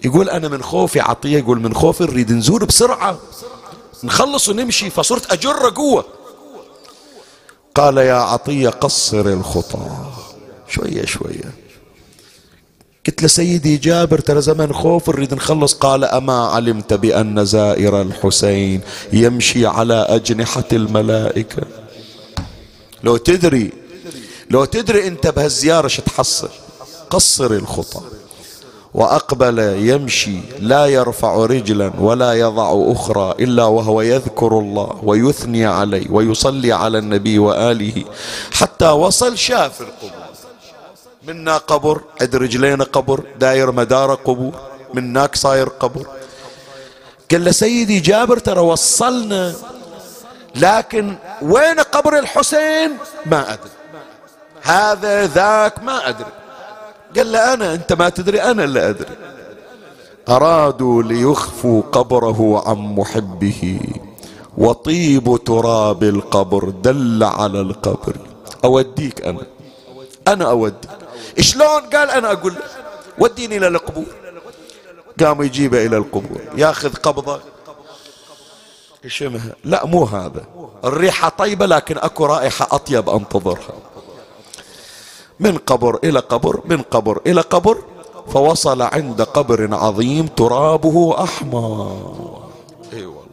يقول 0.04 0.30
أنا 0.30 0.48
من 0.48 0.64
خوفي 0.64 1.00
عطية 1.00 1.38
يقول 1.38 1.62
من 1.62 1.74
خوفي 1.74 2.04
نريد 2.04 2.32
نزور 2.32 2.66
بسرعة. 2.66 3.20
نخلص 4.04 4.50
ونمشي 4.50 4.90
فصرت 4.90 5.32
أجر 5.32 5.70
قوة. 5.70 6.06
قال 7.76 7.98
يا 7.98 8.14
عطية 8.14 8.70
قصر 8.70 9.28
الخطى. 9.28 9.88
شوية 10.68 11.06
شوية. 11.06 11.54
قلت 13.08 13.22
له 13.22 13.28
سيدي 13.28 13.78
جابر 13.78 14.20
ترى 14.20 14.42
زمن 14.42 14.74
خوف 14.74 15.10
نريد 15.10 15.34
نخلص. 15.34 15.74
قال 15.74 16.04
أما 16.04 16.46
علمت 16.46 16.94
بأن 16.94 17.46
زائر 17.46 18.02
الحسين 18.02 18.82
يمشي 19.14 19.66
على 19.66 19.94
أجنحة 19.94 20.68
الملائكة. 20.74 21.64
لو 23.04 23.18
تدري 23.18 23.72
لو 24.50 24.66
تدري 24.66 25.08
أنت 25.08 25.28
بهالزيارة 25.28 25.88
تحصل؟ 25.88 26.50
قصر 27.10 27.52
الخطى. 27.52 28.02
وأقبل 28.94 29.60
يمشي 29.60 30.40
لا 30.60 30.86
يرفع 30.86 31.46
رجلا 31.46 31.92
ولا 32.00 32.34
يضع 32.34 32.92
أخرى 32.92 33.36
إلا 33.40 33.64
وهو 33.64 34.02
يذكر 34.02 34.60
الله 34.60 35.00
ويثني 35.04 35.66
عليه 35.66 36.12
ويصلي 36.12 36.72
على 36.74 36.98
النبي 36.98 37.40
وآله 37.40 38.04
حتى 38.54 38.90
وصل 38.90 39.38
شاف 39.38 39.82
القبور 39.82 40.24
منا 41.28 41.58
قبر 41.58 42.02
عند 42.22 42.36
رجلينا 42.36 42.84
قبر 42.84 43.24
داير 43.40 43.72
مدار 43.72 44.14
قبور 44.14 44.54
مناك 44.94 45.36
صاير 45.36 45.70
قبر. 45.70 46.06
قال 47.32 47.46
له 47.46 47.52
سيدي 47.52 48.00
جابر 48.00 48.40
ترى 48.40 48.60
وصلنا 48.60 49.54
لكن 50.56 51.16
وين 51.42 51.80
قبر 51.80 52.20
الحسين؟ 52.20 52.98
ما 53.26 53.54
أدري. 53.54 53.72
هذا 54.62 55.26
ذاك 55.26 55.84
ما 55.84 56.10
أدري. 56.10 56.43
قال 57.16 57.32
له 57.32 57.54
أنا 57.54 57.74
أنت 57.74 57.94
ما 57.94 58.10
تدري 58.10 58.42
أنا 58.42 58.64
اللي 58.64 58.90
أدري. 58.90 59.16
أرادوا 60.30 61.04
ليخفوا 61.04 61.82
قبره 61.92 62.70
عن 62.70 62.78
محبه. 62.78 63.80
وطيب 64.58 65.40
تراب 65.46 66.04
القبر 66.04 66.70
دل 66.70 67.24
على 67.24 67.62
القبر. 67.62 68.16
أوديك 68.66 69.26
أنا. 69.26 69.46
أنا 70.28 70.50
أوديك 70.50 70.90
شلون 71.40 71.82
قال 71.94 72.10
أنا؟ 72.10 72.32
أقول 72.32 72.54
وديني 73.20 73.58
إلى 73.58 73.68
القبور. 73.68 74.06
قام 75.20 75.42
يجيبه 75.42 75.86
إلى 75.86 75.98
القبور. 75.98 76.42
ياخذ 76.58 76.94
قبضة. 76.94 77.40
يشمها 79.04 79.56
لا 79.64 79.86
مو 79.86 80.04
هذا. 80.04 80.46
الريحة 80.86 81.30
طيبة 81.30 81.66
لكن 81.66 81.98
أكو 81.98 82.26
رائحة 82.26 82.68
أطيب 82.72 83.10
أنتظرها. 83.10 83.93
من 85.40 85.58
قبر 85.58 86.00
إلى 86.04 86.20
قبر 86.20 86.62
من 86.66 86.82
قبر 86.82 87.22
إلى 87.28 87.42
قبر 87.42 87.78
فوصل 88.34 88.82
عند 88.82 89.22
قبر 89.22 89.76
عظيم 89.76 90.28
ترابه 90.28 91.24
أحمر. 91.24 92.50
إي 92.94 93.06
والله. 93.06 93.24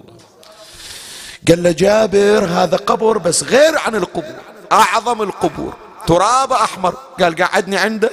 قال 1.48 1.62
له 1.62 1.70
جابر 1.70 2.44
هذا 2.44 2.76
قبر 2.76 3.18
بس 3.18 3.44
غير 3.44 3.78
عن 3.78 3.94
القبور 3.94 4.40
أعظم 4.72 5.22
القبور 5.22 5.72
تراب 6.06 6.52
أحمر. 6.52 6.94
قال 7.20 7.36
قعدني 7.36 7.76
عنده 7.76 8.10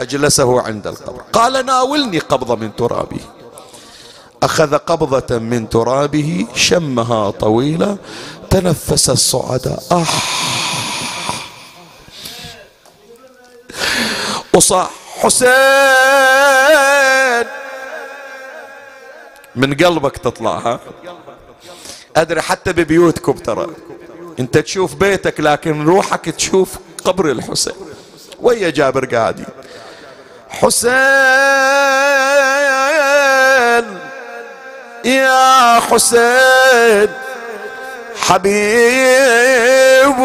أجلسه 0.00 0.60
عند 0.60 0.86
القبر. 0.86 1.22
قال 1.32 1.66
ناولني 1.66 2.18
قبضة 2.18 2.56
من 2.56 2.76
ترابه. 2.76 3.20
أخذ 4.42 4.74
قبضة 4.74 5.38
من 5.38 5.68
ترابه 5.68 6.46
شمها 6.54 7.30
طويلة 7.30 7.96
تنفس 8.50 9.10
الصعداء 9.10 9.82
أح 9.92 10.12
وصاح 14.52 14.90
حسين. 15.20 15.50
من 19.54 19.74
قلبك 19.74 20.16
تطلع 20.16 20.50
ها؟ 20.50 20.80
أدري 22.16 22.42
حتى 22.42 22.72
ببيوتكم 22.72 23.32
ترى. 23.32 23.66
أنت 24.40 24.58
تشوف 24.58 24.94
بيتك 24.94 25.40
لكن 25.40 25.84
روحك 25.84 26.24
تشوف 26.24 26.68
قبر 27.04 27.30
الحسين. 27.30 27.74
ويا 28.40 28.70
جابر 28.70 29.04
قاعدين 29.04 29.46
حسين. 30.48 30.92
يا 35.04 35.80
حسين. 35.80 37.08
حبيب 38.22 40.18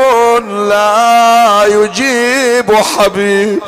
لا 0.70 1.66
يجيب 1.66 2.76
حبيب. 2.76 3.60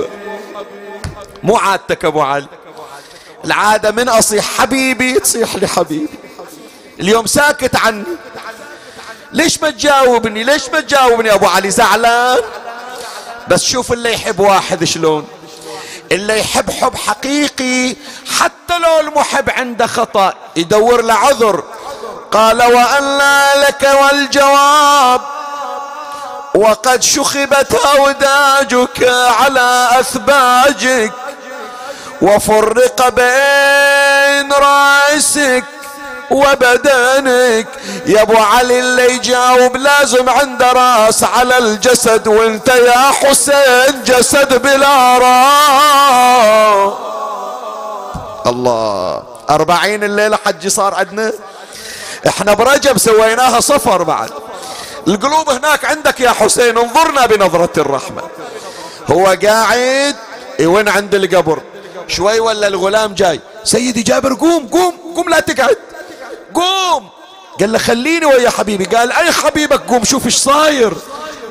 مو 1.43 1.57
عادتك 1.57 2.05
أبو 2.05 2.21
علي. 2.21 2.47
العادة 3.45 3.91
من 3.91 4.09
أصيح 4.09 4.45
حبيبي 4.57 5.19
تصيح 5.19 5.55
لي 5.55 5.67
حبيبي 5.67 6.09
اليوم 6.99 7.25
ساكت 7.25 7.75
عني. 7.75 8.03
ليش 9.31 9.61
ما 9.61 9.69
تجاوبني؟ 9.69 10.43
ليش 10.43 10.69
ما 10.69 10.79
تجاوبني 10.79 11.33
أبو 11.33 11.45
علي؟ 11.45 11.71
زعلان. 11.71 12.39
بس 13.47 13.63
شوف 13.63 13.93
اللي 13.93 14.13
يحب 14.13 14.39
واحد 14.39 14.83
شلون. 14.83 15.27
اللي 16.11 16.39
يحب 16.39 16.71
حب 16.71 16.95
حقيقي 16.95 17.95
حتى 18.39 18.79
لو 18.79 18.99
المحب 18.99 19.49
عنده 19.49 19.87
خطأ 19.87 20.33
يدور 20.55 21.01
له 21.01 21.13
عذر. 21.13 21.63
قال 22.31 22.63
وأن 22.63 23.19
لك 23.55 23.89
والجواب 24.01 25.21
وقد 26.55 27.03
شخبت 27.03 27.73
أوداجك 27.73 29.11
على 29.39 29.89
أثباجك 29.99 31.11
وفرق 32.21 33.09
بين 33.09 34.53
رأسك 34.53 35.63
وبدنك. 36.31 37.67
يا 38.05 38.21
أبو 38.21 38.37
علي 38.37 38.79
اللي 38.79 39.13
يجاوب 39.13 39.77
لازم 39.77 40.29
عنده 40.29 40.71
رأس 40.71 41.23
على 41.23 41.57
الجسد 41.57 42.27
وأنت 42.27 42.67
يا 42.67 43.11
حسين 43.11 44.03
جسد 44.05 44.61
بلا 44.61 45.17
راس. 45.17 46.93
الله. 48.47 49.23
أربعين 49.49 50.03
الليلة 50.03 50.37
حجي 50.45 50.69
صار 50.69 50.95
عندنا؟ 50.95 51.31
إحنا 52.27 52.53
برجب 52.53 52.97
سويناها 52.97 53.59
صفر 53.59 54.03
بعد. 54.03 54.29
القلوب 55.07 55.49
هناك 55.49 55.85
عندك 55.85 56.19
يا 56.19 56.29
حسين 56.29 56.77
انظرنا 56.77 57.25
بنظرة 57.25 57.69
الرحمة. 57.77 58.21
هو 59.11 59.37
قاعد 59.43 60.15
وين 60.59 60.89
عند 60.89 61.15
القبر. 61.15 61.61
شوي 62.07 62.39
ولا 62.39 62.67
الغلام 62.67 63.13
جاي؟ 63.13 63.39
سيدي 63.63 64.03
جابر 64.03 64.33
قوم 64.33 64.67
قوم 64.67 64.93
قوم 65.15 65.29
لا 65.29 65.39
تقعد. 65.39 65.77
قوم. 66.53 67.09
قال 67.59 67.71
له 67.71 67.77
خليني 67.77 68.25
ويا 68.25 68.49
حبيبي. 68.49 68.85
قال 68.85 69.11
أي 69.11 69.31
حبيبك؟ 69.31 69.81
قوم 69.89 70.03
شوف 70.03 70.25
إيش 70.25 70.35
صاير. 70.35 70.93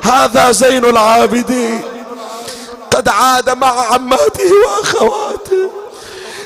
هذا 0.03 0.51
زين 0.51 0.85
العابدين. 0.85 1.81
قد 2.91 3.09
عاد 3.09 3.49
مع 3.49 3.93
عماته 3.93 4.51
وأخواته. 4.65 5.71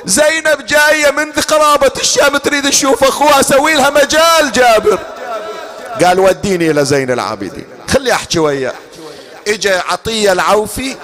زينب 0.06 0.66
جاية 0.66 1.12
من 1.12 1.32
قرابه 1.32 1.92
الشام 2.00 2.38
تريد 2.38 2.70
تشوف 2.70 3.04
أخوها 3.04 3.40
أسوي 3.40 3.74
لها 3.74 3.90
مجال 3.90 4.52
جابر. 4.52 5.00
قال 6.04 6.20
وديني 6.20 6.72
إلى 6.72 6.86
زين 6.86 7.12
العابدين. 7.12 7.66
خلي 7.90 8.14
أحكي 8.14 8.40
وياه. 8.40 8.74
إجا 9.48 9.84
عطية 9.90 10.32
العوفي 10.32 10.96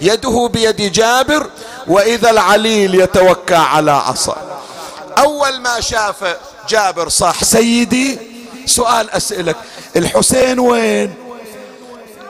يده 0.00 0.50
بيد 0.52 0.92
جابر 0.92 1.46
وإذا 1.86 2.30
العليل 2.30 2.94
يتوكى 2.94 3.54
على 3.54 3.92
عصا. 3.92 4.60
أول 5.18 5.60
ما 5.60 5.80
شاف 5.80 6.36
جابر 6.68 7.08
صاح 7.08 7.44
سيدي 7.44 8.18
سؤال 8.66 9.10
اسالك 9.10 9.56
الحسين 9.96 10.58
وين؟ 10.58 11.14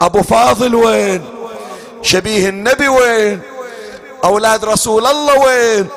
أبو 0.01 0.23
فاضل 0.23 0.75
وين؟ 0.75 1.25
شبيه 2.03 2.49
النبي 2.49 2.89
وين؟ 2.89 3.41
أولاد 4.25 4.65
رسول 4.65 5.07
الله 5.07 5.39
وين؟ 5.39 5.89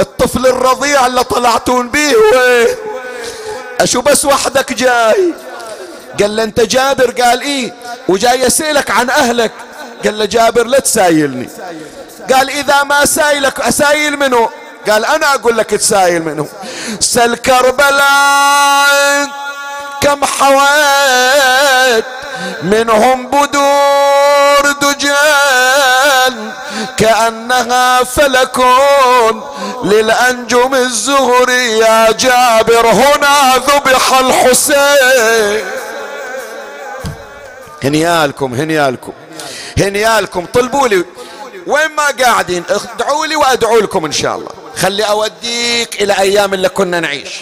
الطفل 0.00 0.46
الرضيع 0.46 1.06
اللي 1.06 1.24
طلعتون 1.24 1.88
به 1.88 2.14
وين؟ 2.32 2.66
أشو 3.80 4.00
بس 4.00 4.24
وحدك 4.24 4.72
جاي؟ 4.72 5.34
قال 6.20 6.36
له 6.36 6.42
أنت 6.42 6.60
جابر؟ 6.60 7.10
قال 7.22 7.40
إيه؟ 7.40 7.74
وجاي 8.08 8.46
اسالك 8.46 8.90
عن 8.90 9.10
أهلك. 9.10 9.52
قال 10.04 10.18
له 10.18 10.24
جابر 10.24 10.66
لا 10.66 10.78
تسايلني. 10.78 11.48
قال 12.32 12.50
إذا 12.50 12.82
ما 12.82 13.04
سايلك 13.04 13.60
أسايل 13.60 14.16
منه؟ 14.16 14.50
قال 14.90 15.04
أنا 15.04 15.34
أقول 15.34 15.58
لك 15.58 15.70
تسايل 15.70 16.22
منه. 16.22 16.48
سل 17.00 17.36
كربلاء 17.36 19.28
كم 20.00 20.24
حويت 20.24 22.04
منهم 22.62 23.26
بدور 23.26 24.72
دجال 24.82 26.52
كأنها 26.96 28.04
فلكون 28.04 29.42
للأنجم 29.84 30.74
الزهري 30.74 31.78
يا 31.78 32.12
جابر. 32.12 32.86
هنا 32.86 33.56
ذبح 33.56 34.18
الحسين. 34.18 35.64
هنيالكم 37.84 38.54
هنيالكم 38.54 39.12
هنيالكم. 39.78 40.46
طلبوا 40.46 40.88
لي. 40.88 41.04
وين 41.66 41.90
ما 41.96 42.24
قاعدين 42.24 42.64
ادعوا 42.70 43.26
لي 43.26 43.36
وادعوا 43.36 43.80
لكم 43.80 44.04
إن 44.04 44.12
شاء 44.12 44.36
الله. 44.36 44.50
خلي 44.76 45.02
أوديك 45.02 46.02
إلى 46.02 46.18
أيام 46.18 46.54
اللي 46.54 46.68
كنا 46.68 47.00
نعيش. 47.00 47.34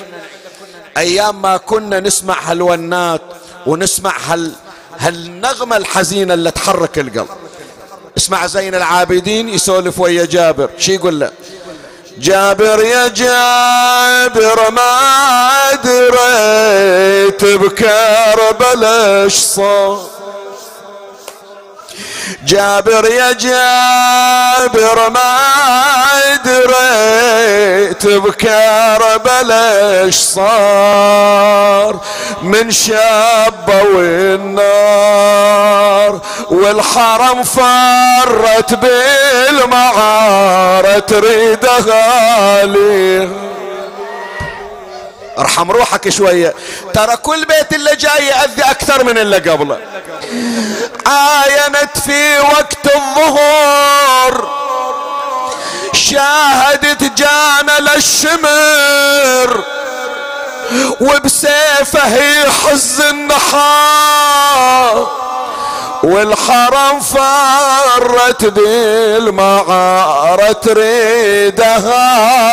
أيام 0.97 1.42
ما 1.42 1.57
كنا 1.57 2.01
نسمع 2.01 2.40
هالونات 2.42 3.22
ونسمع 3.66 4.16
هال 4.26 4.53
هالنغمة 4.99 5.76
الحزينة 5.76 6.34
اللي 6.34 6.51
تحرك 6.51 6.99
القلب؟ 6.99 7.28
اسمع 8.16 8.47
زين 8.47 8.74
العابدين 8.74 9.49
يسولف 9.49 9.99
ويا 9.99 10.24
جابر. 10.24 10.70
شي 10.78 10.94
يقول 10.94 11.20
له؟ 11.20 11.30
جابر 12.18 12.84
يا 12.84 13.09
جابر 13.09 14.70
ما 14.70 15.72
دريت 15.84 17.44
بكربلاء 17.44 19.28
صار. 19.28 20.16
جابر 22.44 23.05
يا 23.05 23.32
جابر 23.32 25.11
ما 25.11 25.36
دريت 26.44 28.07
بكربلاء 28.07 30.11
صار 30.11 32.01
من 32.42 32.70
شابوا 32.70 34.01
النار 34.34 36.20
والحرم 36.51 37.42
فرت 37.42 38.74
بالمعارة 39.55 40.99
تريدها 40.99 42.64
لي. 42.64 43.28
ارحم 45.38 45.70
روحك 45.70 46.09
شوية. 46.09 46.55
ترى 46.94 47.16
كل 47.16 47.44
بيت 47.44 47.72
اللي 47.72 47.97
جاي 47.97 48.26
يأذي 48.26 48.62
أكثر 48.62 49.05
من 49.05 49.18
اللي 49.18 49.36
قبله. 49.36 49.78
عاينت 51.07 51.99
في 52.07 52.39
وقت 52.39 52.87
الظهور. 52.97 54.49
شاهدت 55.93 57.03
جانا 57.03 57.79
للشمر 57.81 59.65
وبسيفه 61.01 62.17
يحز 62.17 63.01
النحار. 63.01 64.47
والحرم 66.03 67.01
فرت 67.01 68.45
بالمعارة 68.45 69.73
تريدها 70.53 72.01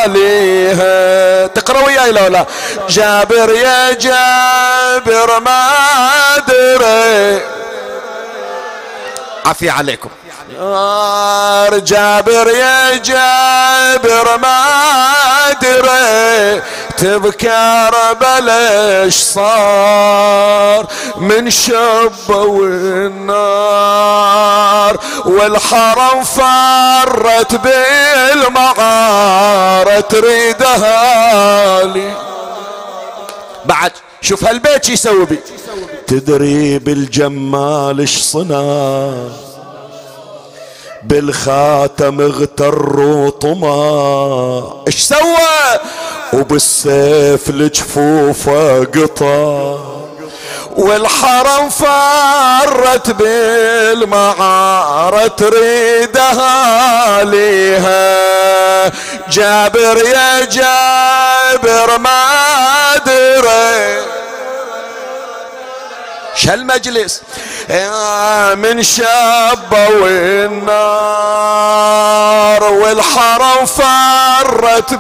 ليها. 0.08 1.48
تقرا 1.48 1.82
وياي 1.86 2.12
لو 2.12 2.28
لا 2.28 2.46
جابر 2.90 3.52
يا 3.56 3.92
جابر 3.92 5.40
ما 5.40 5.70
أدري. 6.38 7.42
عافية 9.46 9.72
عليكم. 9.72 10.10
نار 10.60 11.78
جابر 11.78 12.48
يا 12.48 12.98
جابر 12.98 14.38
ما 14.38 14.66
ادري 15.50 16.62
تذكر 16.98 18.14
بلش 18.22 19.18
صار 19.18 20.88
من 21.18 21.50
شبوا 21.50 22.66
النار 23.08 24.14
والحرم 25.26 26.24
فرت 26.24 27.56
بالمعار 28.36 28.80
تريدها 30.02 31.84
لي. 31.84 32.14
بعد 33.66 33.92
شوف 34.22 34.44
هالبيت 34.46 34.90
يسوي 34.90 35.26
بي. 35.26 35.40
تدري 36.08 36.80
بالجمال 36.80 38.00
إيش 38.00 38.22
صنع؟ 38.22 39.14
بالخاتم 41.04 42.22
اغتر 42.22 43.00
وطمع. 43.00 44.84
إيش 44.88 45.02
سوى؟ 45.02 45.80
وبالسيف 46.34 47.50
لجفوفه 47.50 48.84
قطع. 48.84 49.78
والحرم 50.78 51.70
فرت 51.70 53.12
بالمعارة 53.12 55.28
تريدها 55.28 57.24
ليها. 57.24 58.92
جابر 59.30 59.98
يا 60.06 60.46
جابر 60.46 61.98
ما 62.00 62.26
أدري. 62.96 64.23
المجلس 66.50 67.22
من 68.56 68.84
شابوا 68.84 70.08
النار 70.46 71.84
والحرم 72.64 73.66
فرت 73.66 74.94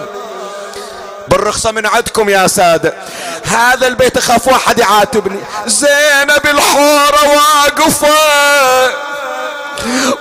بالرخصة 1.28 1.70
من 1.70 1.86
عندكم 1.86 2.28
يا 2.28 2.46
سادة. 2.46 2.94
هذا 3.44 3.86
البيت 3.86 4.16
أخاف 4.16 4.48
واحد 4.48 4.78
يعاتبني. 4.78 5.40
زينب 5.66 6.46
الحورة 6.46 7.36
واقفة. 7.36 8.08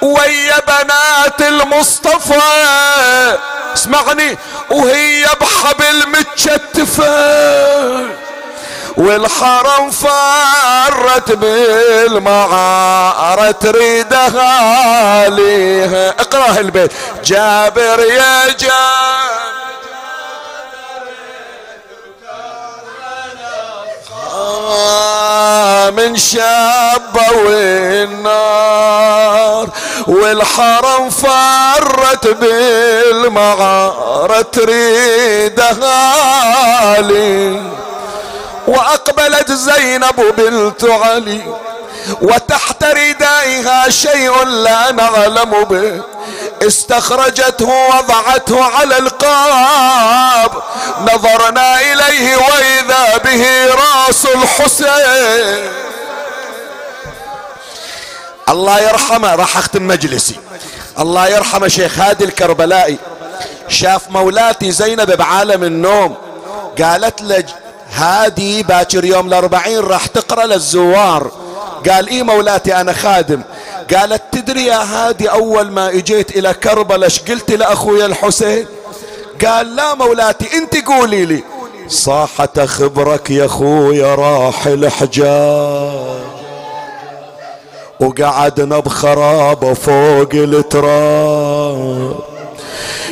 ويا 0.01 0.59
بنات 0.67 1.41
المصطفى. 1.41 2.41
اسمعني 3.73 4.37
وهي 4.69 5.25
بحبل 5.41 6.07
متشتفة. 6.07 8.07
والحرم 8.97 9.91
فرت 9.91 11.31
بالمعارة 11.31 13.51
تريدها 13.51 15.29
ليها. 15.29 16.09
اقرأ 16.09 16.59
البيت. 16.59 16.91
جابر 17.25 17.99
يا 17.99 18.47
جابر 18.59 19.26
من 25.91 26.17
شابه 26.17 27.31
والنار 27.45 28.89
والحرم 30.07 31.09
فرت 31.09 32.27
بال 32.27 33.25
المغارة 33.25 34.41
تريدها 34.41 36.01
لي. 37.01 37.61
وأقبلت 38.67 39.51
زينب 39.51 40.33
بنت 40.37 40.83
علي 40.83 41.41
وتحت 42.21 42.83
ردائها 42.83 43.89
شيء 43.89 44.43
لا 44.43 44.91
نعلم 44.91 45.63
به. 45.63 46.01
استخرجته 46.61 47.65
وضعته 47.65 48.63
على 48.63 48.97
القاب. 48.97 50.51
نظرنا 51.01 51.81
إليه 51.81 52.37
وإذا 52.37 53.17
به 53.17 53.65
راس 53.73 54.25
الحسين. 54.25 55.71
الله 58.49 58.79
يرحمه 58.79 59.35
راح 59.35 59.57
أختم 59.57 59.87
مجلسي. 59.87 60.39
الله 60.99 61.27
يرحمه 61.27 61.67
شيخ 61.67 61.99
هادي 61.99 62.25
الكربلائي. 62.25 62.97
شاف 63.69 64.01
مولاتي 64.09 64.71
زينب 64.71 65.11
بعالم 65.11 65.63
النوم. 65.63 66.17
قالت 66.81 67.21
له 67.21 67.43
هادي 67.93 68.63
باكر 68.63 69.05
يوم 69.05 69.27
الأربعين 69.27 69.79
راح 69.79 70.05
تقرأ 70.05 70.45
للزوار. 70.45 71.31
قال 71.89 72.09
إي 72.09 72.23
مولاتي 72.23 72.75
أنا 72.75 72.93
خادم. 72.93 73.41
قالت 73.95 74.23
تدري 74.31 74.65
يا 74.65 74.83
هادي 74.83 75.29
أول 75.31 75.71
ما 75.71 75.89
إجيت 75.89 76.37
إلى 76.37 76.53
كربلاء 76.53 77.03
إيش 77.03 77.19
قلت 77.19 77.51
لاخويا 77.51 78.05
الحسين؟ 78.05 78.65
قال 79.45 79.75
لا 79.75 79.95
مولاتي 79.95 80.57
أنت 80.57 80.87
قولي 80.87 81.25
لي. 81.25 81.43
صاحة 81.87 82.65
خبرك 82.65 83.29
يا 83.31 83.45
اخويا 83.45 84.15
راح 84.15 84.67
الحجاج 84.67 86.27
وقعدنا 87.99 88.79
بخرابة 88.79 89.73
فوق 89.73 90.29
التراب. 90.33 92.15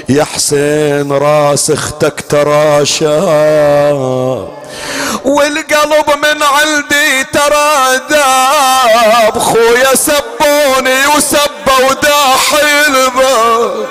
يا 0.10 0.24
حسين 0.24 1.12
راس 1.12 1.72
أختك 1.72 2.24
تراشا 2.30 3.20
والقلب 5.26 6.10
من 6.24 6.44
عندي 6.44 7.05
ترى 7.36 8.00
داب 8.10 9.40
خويا 9.40 9.96
سبوني 9.96 11.08
وسبوا 11.08 11.94
داحي 12.04 12.88
الباب 12.88 13.88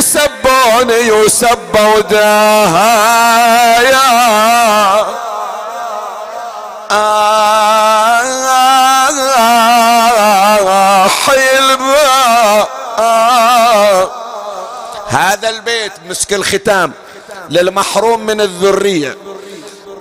سبوني 0.00 1.10
وسبوا 1.12 2.00
داحي 2.00 3.48
هذا 15.08 15.48
البيت 15.48 15.92
مسك 16.08 16.32
الختام 16.32 16.92
للمحروم 17.50 18.26
من 18.26 18.40
الذرية 18.40 19.16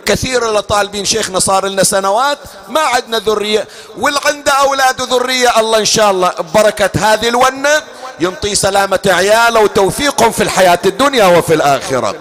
كثير 0.07 0.49
اللي 0.49 0.61
طالبين 0.61 1.05
شيخنا 1.05 1.39
صار 1.39 1.67
لنا 1.67 1.83
سنوات 1.83 2.37
ما 2.69 2.79
عندنا 2.79 3.19
ذرية 3.19 3.67
واللي 3.97 4.19
عنده 4.25 4.51
أولاد 4.51 5.01
ذرية 5.01 5.59
الله 5.59 5.77
إن 5.79 5.85
شاء 5.85 6.11
الله 6.11 6.29
ببركة 6.29 6.89
هذه 6.99 7.27
الونة 7.27 7.81
ينطي 8.19 8.55
سلامة 8.55 8.99
عياله 9.05 9.59
وتوفيقهم 9.61 10.31
في 10.31 10.43
الحياة 10.43 10.79
الدنيا 10.85 11.25
وفي 11.37 11.53
الآخرة. 11.53 12.15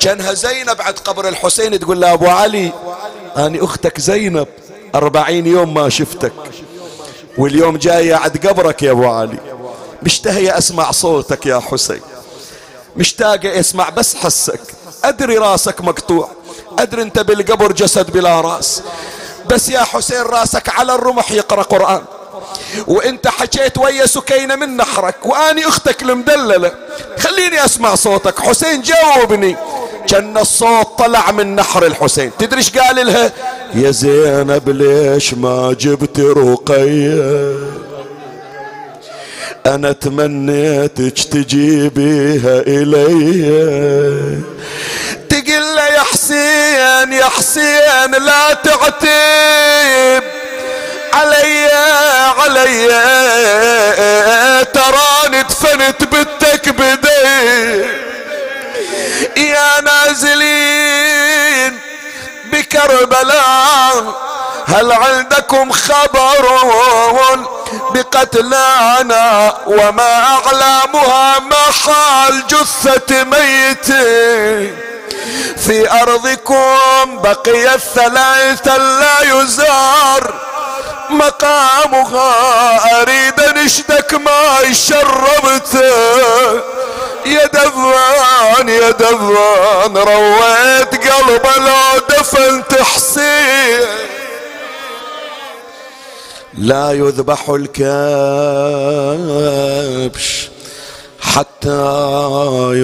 كانها 0.00 0.32
زينب 0.32 0.76
بعد 0.76 0.98
قبر 0.98 1.28
الحسين 1.28 1.80
تقول 1.80 2.00
له 2.00 2.12
أبو 2.12 2.26
علي 2.26 2.72
أنا 3.36 3.64
أختك 3.64 4.00
زينب 4.00 4.48
أربعين 4.94 5.46
يوم 5.46 5.74
ما 5.74 5.88
شفتك 5.88 6.32
واليوم 7.38 7.76
جاية 7.76 8.14
عند 8.14 8.46
قبرك 8.46 8.82
يا 8.82 8.90
أبو 8.90 9.06
علي. 9.08 9.38
مشتهية 10.02 10.58
أسمع 10.58 10.90
صوتك 10.90 11.46
يا 11.46 11.60
حسين 11.60 12.00
مشتاقة 12.96 13.60
أسمع 13.60 13.88
بس 13.88 14.14
حسك 14.14 14.60
أدري 15.04 15.38
راسك 15.38 15.80
مقطوع. 15.80 16.28
أدري 16.78 17.02
أنت 17.02 17.18
بالقبر 17.18 17.72
جسد 17.72 18.10
بلا 18.10 18.40
رأس. 18.40 18.82
بس 19.50 19.68
يا 19.68 19.80
حسين 19.80 20.22
رأسك 20.22 20.68
على 20.68 20.94
الرمح 20.94 21.32
يقرأ 21.32 21.62
قرآن. 21.62 22.02
وإنت 22.86 23.28
حكيت 23.28 23.78
ويا 23.78 24.06
سكينة 24.06 24.56
من 24.56 24.76
نحرك 24.76 25.26
وأني 25.26 25.68
أختك 25.68 26.02
المدللة. 26.02 26.72
خليني 27.18 27.64
أسمع 27.64 27.94
صوتك. 27.94 28.40
حسين 28.40 28.82
جاوبني. 28.82 29.56
كأن 30.08 30.38
الصوت 30.38 30.98
طلع 30.98 31.30
من 31.30 31.56
نحر 31.56 31.86
الحسين. 31.86 32.30
تدري 32.38 32.58
إيش 32.58 32.78
قال 32.78 33.06
لها؟ 33.06 33.32
يا 33.74 33.90
زينب 33.90 34.68
ليش 34.68 35.34
ما 35.34 35.76
جبت 35.80 36.20
رقية؟ 36.20 37.56
أنا 39.66 39.92
تمنيتك 39.92 41.18
تجيبيها 41.18 42.60
إلي. 42.60 43.40
يا 43.46 44.40
حسين 46.54 47.12
يا 47.12 47.24
حسين 47.24 48.10
لا 48.10 48.54
تعتب. 48.54 50.22
علي 51.14 51.66
علي 52.38 52.88
تراني 54.74 55.42
دفنت 55.42 56.04
بنتك 56.04 56.68
بدي 56.68 57.84
يا 59.36 59.80
نازلين 59.80 61.78
بكربلاء 62.44 64.14
هل 64.66 64.92
عندكم 64.92 65.72
خبر 65.72 66.48
بقتلانا؟ 67.90 69.54
وما 69.66 70.24
أعلامها 70.24 71.38
ما 71.38 71.64
حال 71.84 72.46
جثة 72.46 73.24
ميت 73.24 73.88
في 75.56 75.90
أرضكم 76.02 77.22
بقي 77.22 77.74
الثلاثة 77.74 78.76
لا 78.76 79.20
يزار. 79.22 80.34
مقامها 81.10 83.00
أريد 83.00 83.40
نشدك 83.56 84.14
ما 84.14 84.72
شربته 84.72 85.80
يا 87.26 87.46
دفان 87.46 88.68
يا 88.68 88.90
دفان 88.90 89.96
رويت 89.96 90.94
قلبه 90.94 91.56
لو 91.56 91.98
دفنت 92.08 92.74
حسين 92.82 93.80
لا 96.58 96.92
يذبح 96.92 97.48
الكبش. 97.48 97.84
حتى 101.32 101.84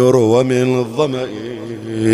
يروى 0.01 0.41
من 0.45 0.69
الظمئين 0.85 2.11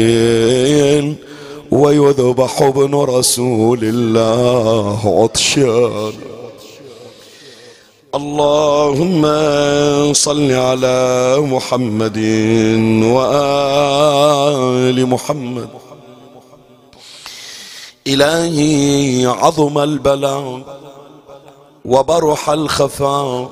ويذبح 1.71 2.63
ابن 2.63 2.95
رسول 2.95 3.81
الله 3.83 5.01
عطشان. 5.23 6.13
اللهم 8.15 9.23
صل 10.13 10.53
على 10.53 11.01
محمد 11.41 12.19
وآل 13.17 14.97
محمد. 15.07 15.69
إلهي 18.07 19.27
عظم 19.27 19.79
البلاء 19.79 20.61
وبرح 21.85 22.51
الخفاء 22.51 23.51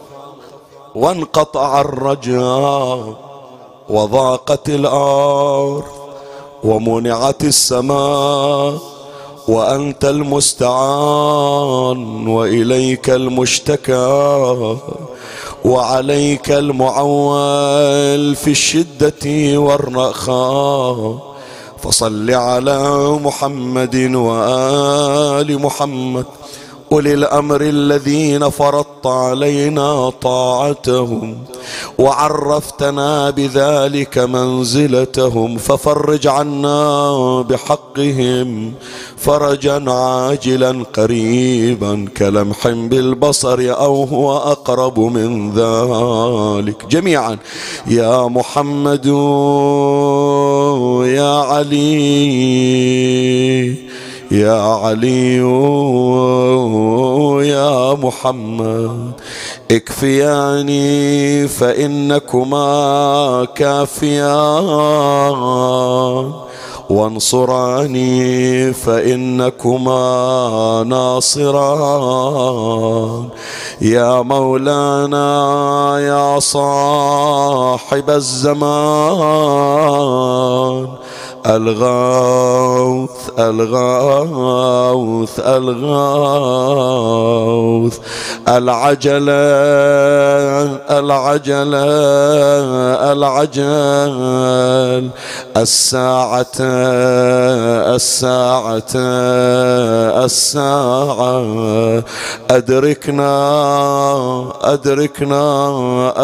وانقطع 0.95 1.81
الرجاء 1.81 3.15
وضاقت 3.89 4.69
الأرض 4.69 5.85
ومنعت 6.65 7.45
السماء 7.45 8.79
وأنت 9.49 10.05
المستعان 10.05 10.69
وإليك 12.29 13.11
المشتكى 13.11 14.77
وعليك 15.65 16.51
المعول 16.51 18.35
في 18.37 18.51
الشدة 18.51 19.59
والرخاء 19.61 21.19
فصل 21.83 22.31
على 22.31 22.99
محمد 23.23 23.97
وآل 24.15 25.63
محمد 25.63 26.25
أولي 26.95 27.15
الأمر 27.15 27.61
الذين 27.61 28.51
فرضت 28.51 29.07
علينا 29.07 30.11
طاعتهم 30.11 31.39
وعرفتنا 31.99 33.31
بذلك 33.31 34.19
منزلتهم 34.19 35.59
ففرج 35.59 36.27
عنا 36.27 37.43
بحقهم 37.43 38.73
فرجا 39.17 39.91
عاجلا 39.91 40.85
قريبا 40.97 42.07
كلمح 42.17 42.69
بالبصر 42.69 43.59
أو 43.61 44.05
هو 44.05 44.37
أقرب 44.37 45.01
من 45.01 45.51
ذلك. 45.51 46.87
جميعا 46.91 47.39
يا 47.87 48.29
محمد 48.29 49.07
يا 51.07 51.33
علي 51.51 51.95
يا 54.35 54.61
علي 54.83 55.37
يا 57.49 57.95
محمد 57.95 59.13
اكفياني 59.71 61.49
فإنكما 61.49 63.47
كافيان. 63.55 64.55
وانصراني 66.91 68.73
فإنكما 68.73 70.03
ناصران. 70.87 72.45
يا 73.81 74.23
مولانا 74.23 75.29
يا 76.01 76.39
صاحب 76.39 78.11
الزمان 78.11 78.65
الغوث 81.47 83.11
الغوث 83.39 85.41
الغوث. 85.41 86.55
العجلة 88.49 89.35
العجلة 90.91 91.85
العجل. 93.13 95.11
الساعة 95.57 96.57
الساعة 97.95 98.95
الساعة. 100.25 102.03
أدركنا 102.51 103.35
أدركنا 104.63 105.43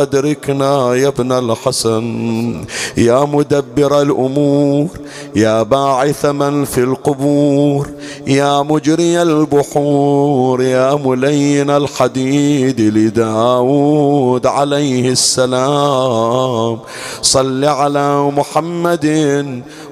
أدركنا 0.02 0.94
يا 0.94 1.08
ابن 1.08 1.32
الحسن. 1.32 2.64
يا 2.96 3.24
مدبر 3.24 4.02
الأمور 4.02 4.88
يا 5.36 5.62
باعث 5.62 6.26
من 6.26 6.64
في 6.64 6.78
القبور 6.80 7.88
يا 8.26 8.62
مجري 8.62 9.22
البحور 9.22 10.62
يا 10.62 10.94
ملين 10.94 11.70
الحديد 11.70 12.80
لداود 12.80 14.46
عليه 14.46 15.08
السلام. 15.08 16.78
صل 17.22 17.64
على 17.64 18.30
محمد 18.30 19.06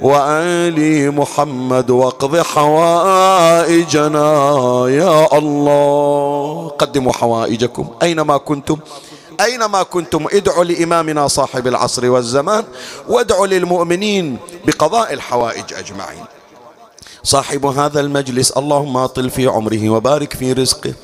وآل 0.03 0.79
محمد 1.15 1.91
واقض 1.91 2.37
حوائجنا. 2.37 4.29
يا 4.89 5.39
الله 5.39 6.69
قدموا 6.79 7.13
حوائجكم 7.13 7.87
أينما 8.03 8.37
كنتم. 8.37 8.77
أينما 9.41 9.83
كنتم 9.83 10.27
ادعوا 10.33 10.65
لإمامنا 10.65 11.29
صاحب 11.29 11.67
العصر 11.67 12.11
والزمان 12.11 12.65
وادعوا 13.09 13.47
للمؤمنين 13.47 14.39
بقضاء 14.67 15.13
الحوائج 15.13 15.75
أجمعين. 15.75 16.25
صاحب 17.23 17.67
هذا 17.67 18.01
المجلس 18.01 18.51
اللهم 18.51 18.97
أطل 18.97 19.31
في 19.31 19.47
عمره 19.47 19.91
وبارك 19.91 20.33
في 20.33 20.53
رزقه. 20.53 20.95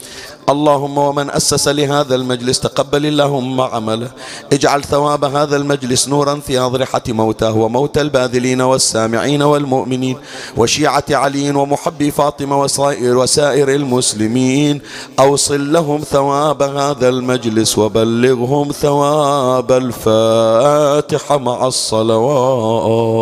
اللهم 0.48 0.98
ومن 0.98 1.30
أسس 1.30 1.68
لهذا 1.68 2.14
المجلس 2.14 2.60
تقبل 2.60 3.06
اللهم 3.06 3.60
عمله. 3.60 4.10
اجعل 4.52 4.84
ثواب 4.84 5.24
هذا 5.24 5.56
المجلس 5.56 6.08
نورا 6.08 6.34
في 6.46 6.58
أضرحة 6.58 7.02
موتاه 7.08 7.56
وموتى 7.56 8.00
الباذلين 8.00 8.60
والسامعين 8.60 9.42
والمؤمنين 9.42 10.16
وشيعة 10.56 11.04
علي 11.10 11.50
ومحبي 11.50 12.10
فاطمة 12.10 12.60
وسائر 12.60 13.16
وسائر 13.16 13.68
المسلمين. 13.68 14.80
أوصل 15.18 15.72
لهم 15.72 16.00
ثواب 16.00 16.62
هذا 16.62 17.08
المجلس 17.08 17.78
وبلغهم 17.78 18.72
ثواب 18.72 19.72
الفاتحة 19.72 21.38
مع 21.38 21.66
الصلوات. 21.66 23.14